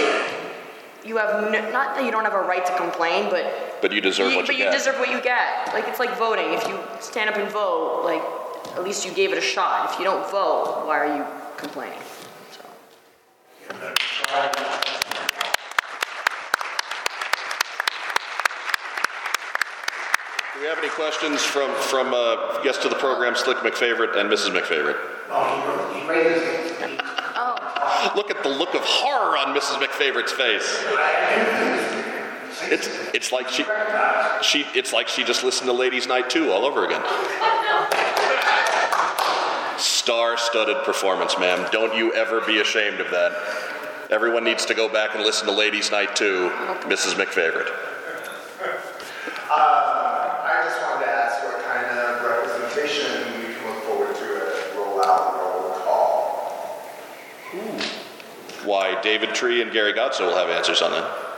you 1.03 1.17
have 1.17 1.51
no, 1.51 1.71
not 1.71 1.95
that 1.95 2.03
you 2.03 2.11
don't 2.11 2.23
have 2.23 2.33
a 2.33 2.41
right 2.41 2.65
to 2.65 2.77
complain, 2.77 3.29
but 3.29 3.45
But 3.85 3.93
you 3.93 4.01
deserve 4.01 4.31
you, 4.31 4.37
what 4.37 4.47
but 4.47 4.55
you 4.55 4.63
you 4.63 4.71
get. 4.71 4.73
deserve 4.79 4.97
what 4.97 5.11
you 5.11 5.21
get. 5.21 5.71
Like 5.71 5.87
it's 5.87 5.99
like 5.99 6.17
voting. 6.17 6.53
If 6.53 6.67
you 6.67 6.79
stand 6.99 7.29
up 7.29 7.37
and 7.37 7.47
vote, 7.51 8.01
like 8.03 8.23
at 8.75 8.83
least 8.83 9.05
you 9.05 9.13
gave 9.13 9.31
it 9.31 9.37
a 9.37 9.41
shot. 9.41 9.91
If 9.93 9.99
you 9.99 10.05
don't 10.05 10.27
vote, 10.31 10.87
why 10.87 10.97
are 10.97 11.15
you 11.15 11.23
complaining? 11.55 11.99
So. 12.51 12.63
Do 20.55 20.61
we 20.61 20.65
have 20.65 20.79
any 20.79 20.89
questions 20.89 21.43
from 21.43 21.71
from 21.75 22.11
uh, 22.15 22.63
guests 22.63 22.83
of 22.85 22.89
the 22.89 22.97
program, 22.97 23.35
Slick 23.35 23.57
McFavorite 23.57 24.17
and 24.17 24.31
Mrs. 24.31 24.49
McFavorite? 24.59 24.97
Oh, 25.29 25.91
he, 25.93 25.99
he 25.99 26.09
raised 26.09 26.43
his 26.43 26.71
hand. 26.79 27.01
Oh, 27.03 28.13
Look 28.15 28.31
at 28.31 28.41
the 28.41 28.49
look 28.49 28.73
of 28.73 28.81
horror 28.81 29.37
on 29.37 29.55
Mrs. 29.55 29.77
McFavorite's 29.77 30.31
face. 30.31 32.14
It's, 32.63 32.87
it's 33.13 33.31
like 33.31 33.49
she, 33.49 33.63
she, 34.41 34.65
it's 34.77 34.93
like 34.93 35.07
she 35.07 35.23
just 35.23 35.43
listened 35.43 35.67
to 35.67 35.73
Ladies 35.73 36.07
Night 36.07 36.29
2 36.29 36.51
all 36.51 36.65
over 36.65 36.85
again. 36.85 37.01
Star-studded 39.77 40.83
performance, 40.85 41.37
ma'am. 41.37 41.67
Don't 41.71 41.95
you 41.95 42.13
ever 42.13 42.41
be 42.41 42.59
ashamed 42.59 42.99
of 42.99 43.11
that. 43.11 43.33
Everyone 44.09 44.43
needs 44.43 44.65
to 44.67 44.73
go 44.73 44.87
back 44.87 45.15
and 45.15 45.23
listen 45.23 45.47
to 45.47 45.53
Ladies 45.53 45.91
Night 45.91 46.15
2, 46.15 46.49
Mrs. 46.83 47.15
McFavorite. 47.15 47.69
Uh, 49.49 50.41
I 50.43 50.61
just 50.63 50.81
wanted 50.81 51.05
to 51.05 51.11
ask 51.11 51.43
what 51.43 51.63
kind 51.63 51.85
of 51.99 52.23
representation 52.23 53.39
we 53.39 53.53
can 53.53 53.67
look 53.67 53.83
forward 53.83 54.15
to 54.15 54.23
at 54.23 54.73
rollout 54.75 55.33
or 55.43 55.79
call. 55.83 56.71
Why 58.63 58.99
David 59.01 59.35
Tree 59.35 59.61
and 59.61 59.71
Gary 59.71 59.93
Godsoe 59.93 60.27
will 60.27 60.35
have 60.35 60.49
answers 60.49 60.81
on 60.81 60.91
that. 60.91 61.34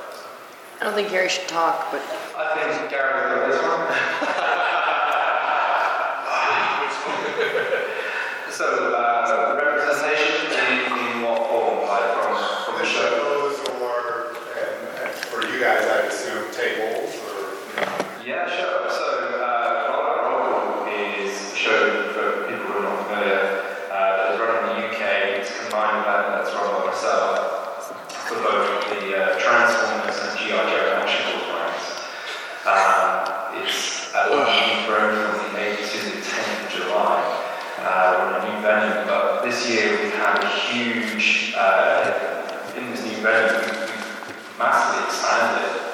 I 0.80 0.84
don't 0.84 0.94
think 0.94 1.10
Gary 1.10 1.28
should 1.28 1.48
talk, 1.48 1.92
but. 1.92 2.02
I 2.38 2.78
think 2.78 2.92
Gary 2.92 3.14
will 3.16 3.48
do 3.48 3.52
this 3.52 3.62
one. 3.64 3.88
so, 8.52 8.94
uh, 8.94 9.57
massively 44.58 45.06
expanded 45.06 45.87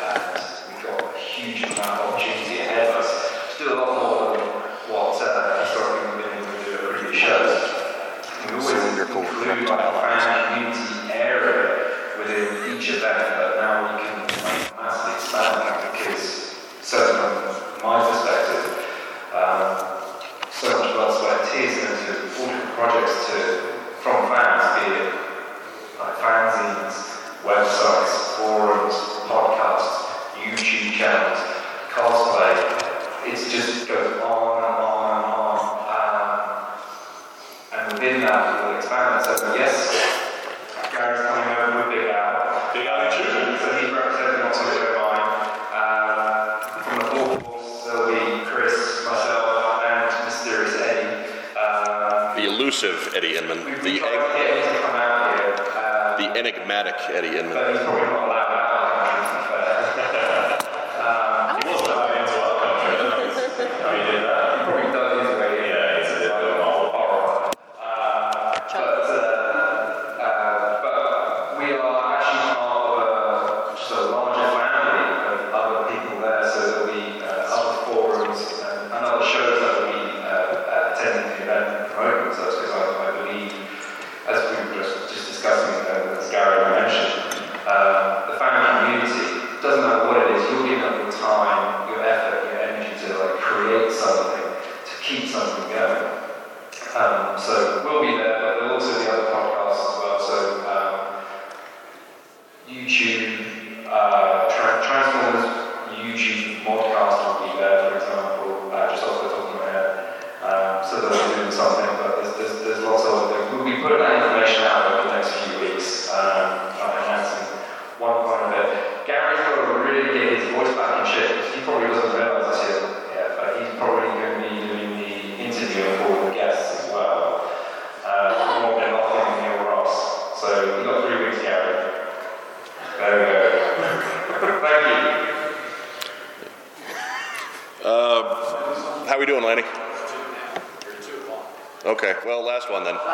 Okay, 141.93 142.15
well, 142.25 142.41
last 142.43 142.71
one 142.71 142.83
then. 142.83 142.95
Oh, 142.97 143.05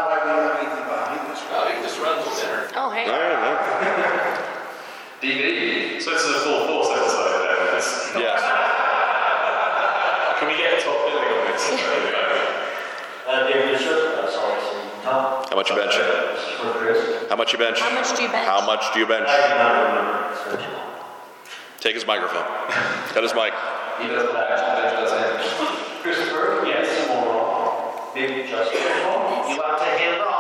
hey. 2.96 3.04
All 3.04 3.20
right, 3.20 3.36
yeah. 3.36 4.40
DVD. 5.22 6.00
So 6.00 6.14
it's 6.14 6.24
a 6.24 6.40
full 6.48 6.64
force 6.66 6.88
episode 6.96 7.44
then. 7.44 7.76
It's 7.76 8.16
Yes. 8.16 8.40
Can 10.40 10.48
we 10.48 10.56
get 10.56 10.80
a 10.80 10.82
top 10.82 10.96
billing 11.12 11.28
on 11.28 11.52
this? 11.52 11.66
Uh, 15.06 15.46
How 15.50 15.56
much 15.56 15.70
you 15.70 15.76
bench? 15.76 15.96
How 17.30 17.36
much 17.36 17.52
you 17.54 17.58
bench? 17.60 17.80
How 17.80 17.94
much 17.94 18.16
do 18.16 18.22
you 18.24 18.30
bench? 18.30 18.48
How 18.48 18.66
much 18.66 18.94
do 18.94 19.00
you 19.00 19.08
bench? 19.08 19.28
I 19.28 19.32
remember. 19.90 20.64
Take 21.80 21.96
his 21.96 22.06
microphone. 22.08 22.46
Cut 23.14 23.24
his 23.24 23.34
mic. 23.34 23.54
He 24.02 24.08
doesn't 24.08 24.34
bench, 24.34 24.60
does? 24.60 25.12
Christopher? 26.04 26.66
Yes. 26.66 27.19
Maybe 28.16 28.48
trust 28.50 28.72
him. 28.72 28.82
You 28.82 29.62
have 29.62 29.80
to 29.80 29.86
hand 29.86 30.22
off. 30.22 30.39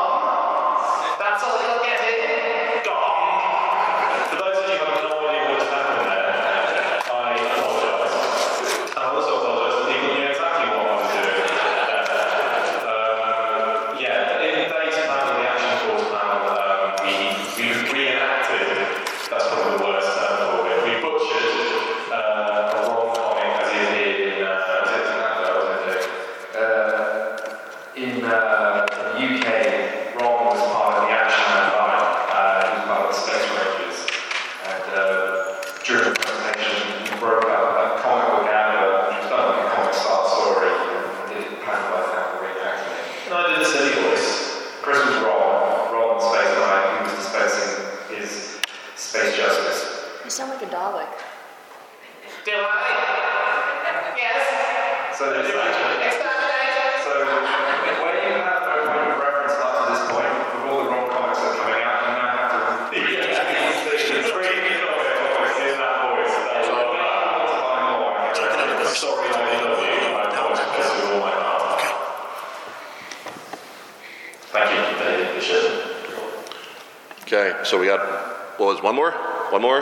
What 78.59 78.67
was, 78.75 78.83
one 78.83 78.95
more? 78.95 79.11
One 79.51 79.61
more? 79.61 79.81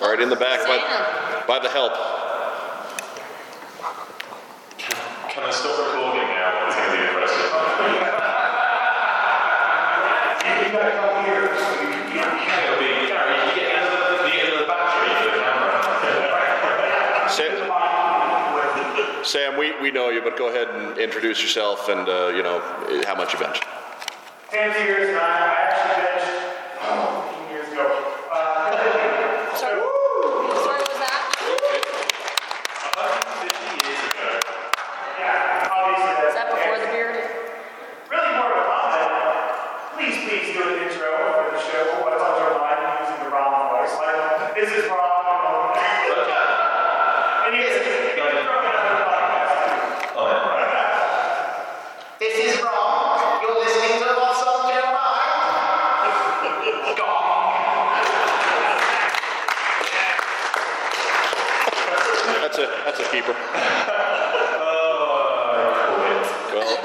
All 0.00 0.08
right, 0.10 0.20
in 0.20 0.28
the 0.30 0.36
back 0.36 0.60
by, 0.66 0.78
by 1.46 1.58
the 1.58 1.68
help. 1.68 1.92
Can 5.30 5.42
I 5.44 5.50
stop 5.50 5.78
recording 5.78 6.28
now? 6.28 6.66
It's 6.66 6.76
going 6.76 6.90
to 6.90 6.96
be 6.96 7.02
impressive. 7.08 7.38
You 10.62 10.70
gotta 10.72 10.92
come 10.96 11.24
here 11.24 11.44
so 11.58 11.66
you 11.82 11.88
can 11.88 12.04
be 12.12 12.18
on 12.20 12.32
camera. 12.40 12.64
It'll 12.64 12.78
be, 12.80 12.86
Gary, 13.08 13.34
you 13.36 13.52
get 13.56 13.68
into 13.76 13.90
the, 13.92 14.28
you 14.28 14.44
the 14.60 14.66
battery 14.66 15.10
for 15.20 15.30
the 15.36 15.42
camera. 15.42 15.72
Sam, 17.28 17.52
Sam, 19.24 19.50
we, 19.58 19.72
we 19.80 19.90
know 19.90 20.10
you, 20.10 20.20
but 20.22 20.36
go 20.36 20.48
ahead 20.48 20.68
and 20.68 20.98
introduce 20.98 21.40
yourself 21.42 21.88
and, 21.88 22.08
uh, 22.08 22.28
you 22.34 22.42
know, 22.42 22.60
how 23.06 23.14
much 23.14 23.32
you 23.32 23.38
bench. 23.38 23.60
Ten 24.50 24.70
years, 24.86 25.08
and 25.08 25.16
I 25.18 25.20
I 25.22 25.56
actually 25.64 25.96
benched, 26.04 26.28
oh, 26.84 27.24
15 27.40 27.56
years 27.56 27.68
ago. 27.72 27.86
Uh, 28.28 28.36
Sorry. 29.56 29.80
Sorry, 29.80 29.80
what 29.80 30.92
was 30.92 31.00
that? 31.00 31.20
150 32.92 33.88
years 33.88 34.00
ago. 34.12 34.28
yeah, 35.20 35.72
obviously 35.72 36.12
that's. 36.20 36.36
Is 36.36 36.36
that 36.36 36.48
before 36.52 36.76
the 36.84 36.88
beard? 36.92 37.16
Really 38.12 38.32
more 38.36 38.52
of 38.52 38.60
a 38.60 38.64
comment. 38.68 39.08
Please, 39.96 40.16
please 40.28 40.52
do 40.52 40.60
an 40.68 40.84
intro 40.84 41.08
for 41.32 41.48
the 41.56 41.60
show. 41.64 42.04
What's 42.04 42.20
on 42.20 42.36
your 42.36 42.60
mind 42.60 42.76
using 43.00 43.24
the 43.24 43.30
wrong 43.32 43.72
voice? 43.72 43.94
Like, 43.96 44.52
this 44.52 44.68
is 44.68 44.84
wrong. 44.92 45.72
And 47.48 47.56
you 47.56 47.64
just, 47.64 47.80
you 47.88 48.20
can 48.20 48.36
throw 48.44 48.60
it 48.60 48.76
on 48.76 48.84
the 48.84 49.00
podcast. 49.08 50.12
Oh, 50.12 50.28
yeah, 50.28 50.52
right. 50.52 50.68
This 52.20 52.36
is 52.36 52.60
wrong. 52.60 53.40
You're 53.40 53.56
listening 53.60 53.96
to 54.04 54.08
what's 54.20 54.40
on 54.44 54.68
your 54.72 54.88
mind. 54.92 55.32
That's 62.42 62.58
a, 62.58 62.66
that's 62.84 62.98
a 63.00 63.04
keeper. 63.10 63.32
Well, 66.52 66.76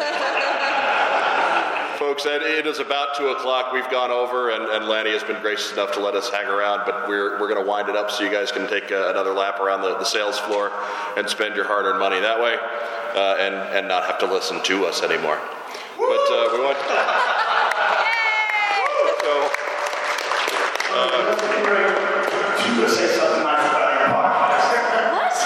folks, 1.97 2.23
that- 2.23 2.41
it 2.43 2.65
is 2.67 2.79
about 2.79 3.15
two 3.17 3.29
o'clock. 3.29 3.73
We've 3.73 3.89
gone 3.89 4.11
over, 4.11 4.49
and, 4.51 4.65
and 4.65 4.87
Lanny 4.87 5.11
has 5.11 5.23
been 5.23 5.41
gracious 5.57 5.73
enough 5.73 5.91
to 5.93 5.99
let 5.99 6.13
us 6.13 6.29
hang 6.29 6.45
around. 6.45 6.83
But 6.85 7.07
we're 7.07 7.39
we're 7.39 7.49
going 7.51 7.63
to 7.63 7.67
wind 7.67 7.89
it 7.89 7.95
up 7.95 8.11
so 8.11 8.23
you 8.23 8.29
guys 8.31 8.51
can 8.51 8.69
take 8.69 8.91
uh, 8.91 9.09
another 9.09 9.33
lap 9.33 9.59
around 9.59 9.81
the, 9.81 9.97
the 9.97 10.05
sales 10.05 10.37
floor 10.39 10.71
and 11.17 11.27
spend 11.27 11.55
your 11.55 11.65
hard-earned 11.65 11.99
money 11.99 12.19
that 12.19 12.39
way, 12.39 12.55
uh, 12.55 13.37
and 13.39 13.55
and 13.75 13.87
not 13.87 14.03
have 14.05 14.19
to 14.19 14.27
listen 14.27 14.61
to 14.63 14.85
us 14.85 15.01
anymore. 15.01 15.39
But 15.97 16.25
uh, 16.29 16.49
we 16.53 16.59
want. 16.61 16.77
So, 19.17 19.49
You 22.65 22.81
would 22.81 22.91
say 22.91 23.07
something 23.17 23.43
nice 23.43 23.69
about 23.69 23.99
your 23.99 24.09
podcast. 24.13 25.13
What? 25.13 25.37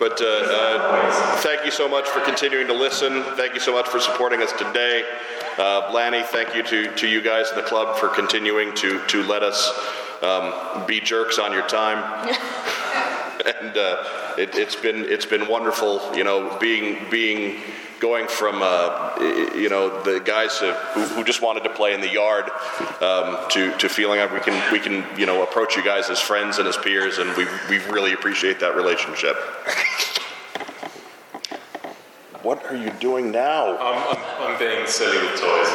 But 0.00 0.18
uh, 0.22 0.24
uh, 0.24 1.36
thank 1.42 1.66
you 1.66 1.70
so 1.70 1.86
much 1.86 2.08
for 2.08 2.20
continuing 2.20 2.66
to 2.68 2.72
listen. 2.72 3.22
Thank 3.36 3.52
you 3.52 3.60
so 3.60 3.70
much 3.70 3.86
for 3.86 4.00
supporting 4.00 4.40
us 4.40 4.50
today. 4.52 5.04
Uh, 5.58 5.90
Lanny, 5.92 6.22
thank 6.22 6.54
you 6.54 6.62
to, 6.62 6.90
to 6.96 7.06
you 7.06 7.20
guys 7.20 7.50
in 7.50 7.56
the 7.56 7.62
club 7.62 7.98
for 7.98 8.08
continuing 8.08 8.74
to, 8.76 9.06
to 9.08 9.22
let 9.24 9.42
us 9.42 9.70
um, 10.22 10.86
be 10.86 11.00
jerks 11.00 11.38
on 11.38 11.52
your 11.52 11.68
time. 11.68 11.98
and 13.60 13.76
uh, 13.76 14.29
it, 14.40 14.54
it's 14.54 14.76
been 14.76 15.04
it's 15.08 15.26
been 15.26 15.46
wonderful, 15.48 16.00
you 16.16 16.24
know, 16.24 16.56
being 16.58 16.98
being 17.10 17.60
going 18.00 18.26
from 18.26 18.60
uh, 18.62 19.14
you 19.54 19.68
know 19.68 20.02
the 20.02 20.20
guys 20.20 20.58
who, 20.58 20.72
who 20.72 21.22
just 21.22 21.42
wanted 21.42 21.62
to 21.62 21.70
play 21.70 21.92
in 21.92 22.00
the 22.00 22.08
yard 22.08 22.50
um, 23.00 23.36
to 23.50 23.76
to 23.78 23.88
feeling 23.88 24.18
like 24.18 24.32
we 24.32 24.40
can 24.40 24.72
we 24.72 24.80
can 24.80 25.04
you 25.18 25.26
know 25.26 25.42
approach 25.42 25.76
you 25.76 25.84
guys 25.84 26.08
as 26.08 26.18
friends 26.18 26.58
and 26.58 26.66
as 26.66 26.76
peers, 26.78 27.18
and 27.18 27.36
we 27.36 27.44
we 27.68 27.78
really 27.90 28.12
appreciate 28.12 28.58
that 28.60 28.74
relationship. 28.74 29.36
What 32.42 32.64
are 32.64 32.76
you 32.76 32.90
doing 33.00 33.30
now? 33.30 33.76
I'm, 33.76 34.16
I'm, 34.16 34.52
I'm 34.52 34.58
being 34.58 34.86
silly 34.86 35.18
with 35.18 35.38
toys. 35.38 35.70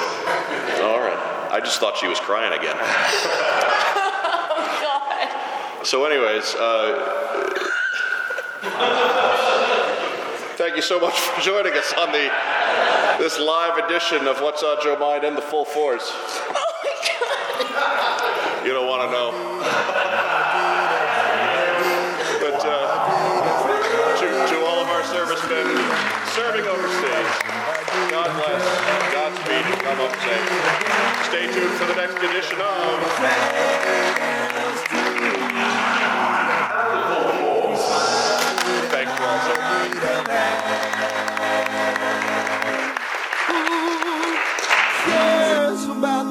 All 0.81 0.99
right. 0.99 1.49
I 1.51 1.59
just 1.63 1.79
thought 1.79 1.95
she 1.95 2.07
was 2.07 2.19
crying 2.19 2.57
again. 2.57 2.75
Oh, 4.47 5.77
God. 5.77 5.85
So, 5.85 6.05
anyways, 6.05 6.55
uh, 6.55 7.69
thank 10.57 10.75
you 10.75 10.81
so 10.81 10.99
much 10.99 11.13
for 11.13 11.41
joining 11.41 11.73
us 11.73 11.93
on 11.97 12.11
the 12.11 12.31
this 13.19 13.39
live 13.39 13.77
edition 13.77 14.27
of 14.27 14.41
What's 14.41 14.63
on 14.63 14.77
Joe's 14.83 14.99
Mind 14.99 15.23
in 15.23 15.35
the 15.35 15.41
full 15.41 15.65
force. 15.65 16.11
You 18.65 18.73
don't 18.73 18.89
want 18.89 19.05
to 19.05 19.09
know. 19.13 19.29
But 22.41 22.57
uh, 22.65 24.17
to, 24.19 24.25
to 24.25 24.57
all 24.65 24.81
of 24.81 24.89
our 24.89 25.05
servicemen 25.05 25.69
serving 26.33 26.65
overseas, 26.65 27.29
God 28.09 28.33
bless, 28.35 28.65
Godspeed, 29.13 29.69
and 29.69 29.77
come 29.85 30.01
up 30.01 30.17
safe. 30.17 30.49
Stay 31.29 31.45
tuned 31.53 31.77
for 31.77 31.85
the 31.85 31.93
next 31.95 32.17
edition 32.17 32.57
of 32.59 32.97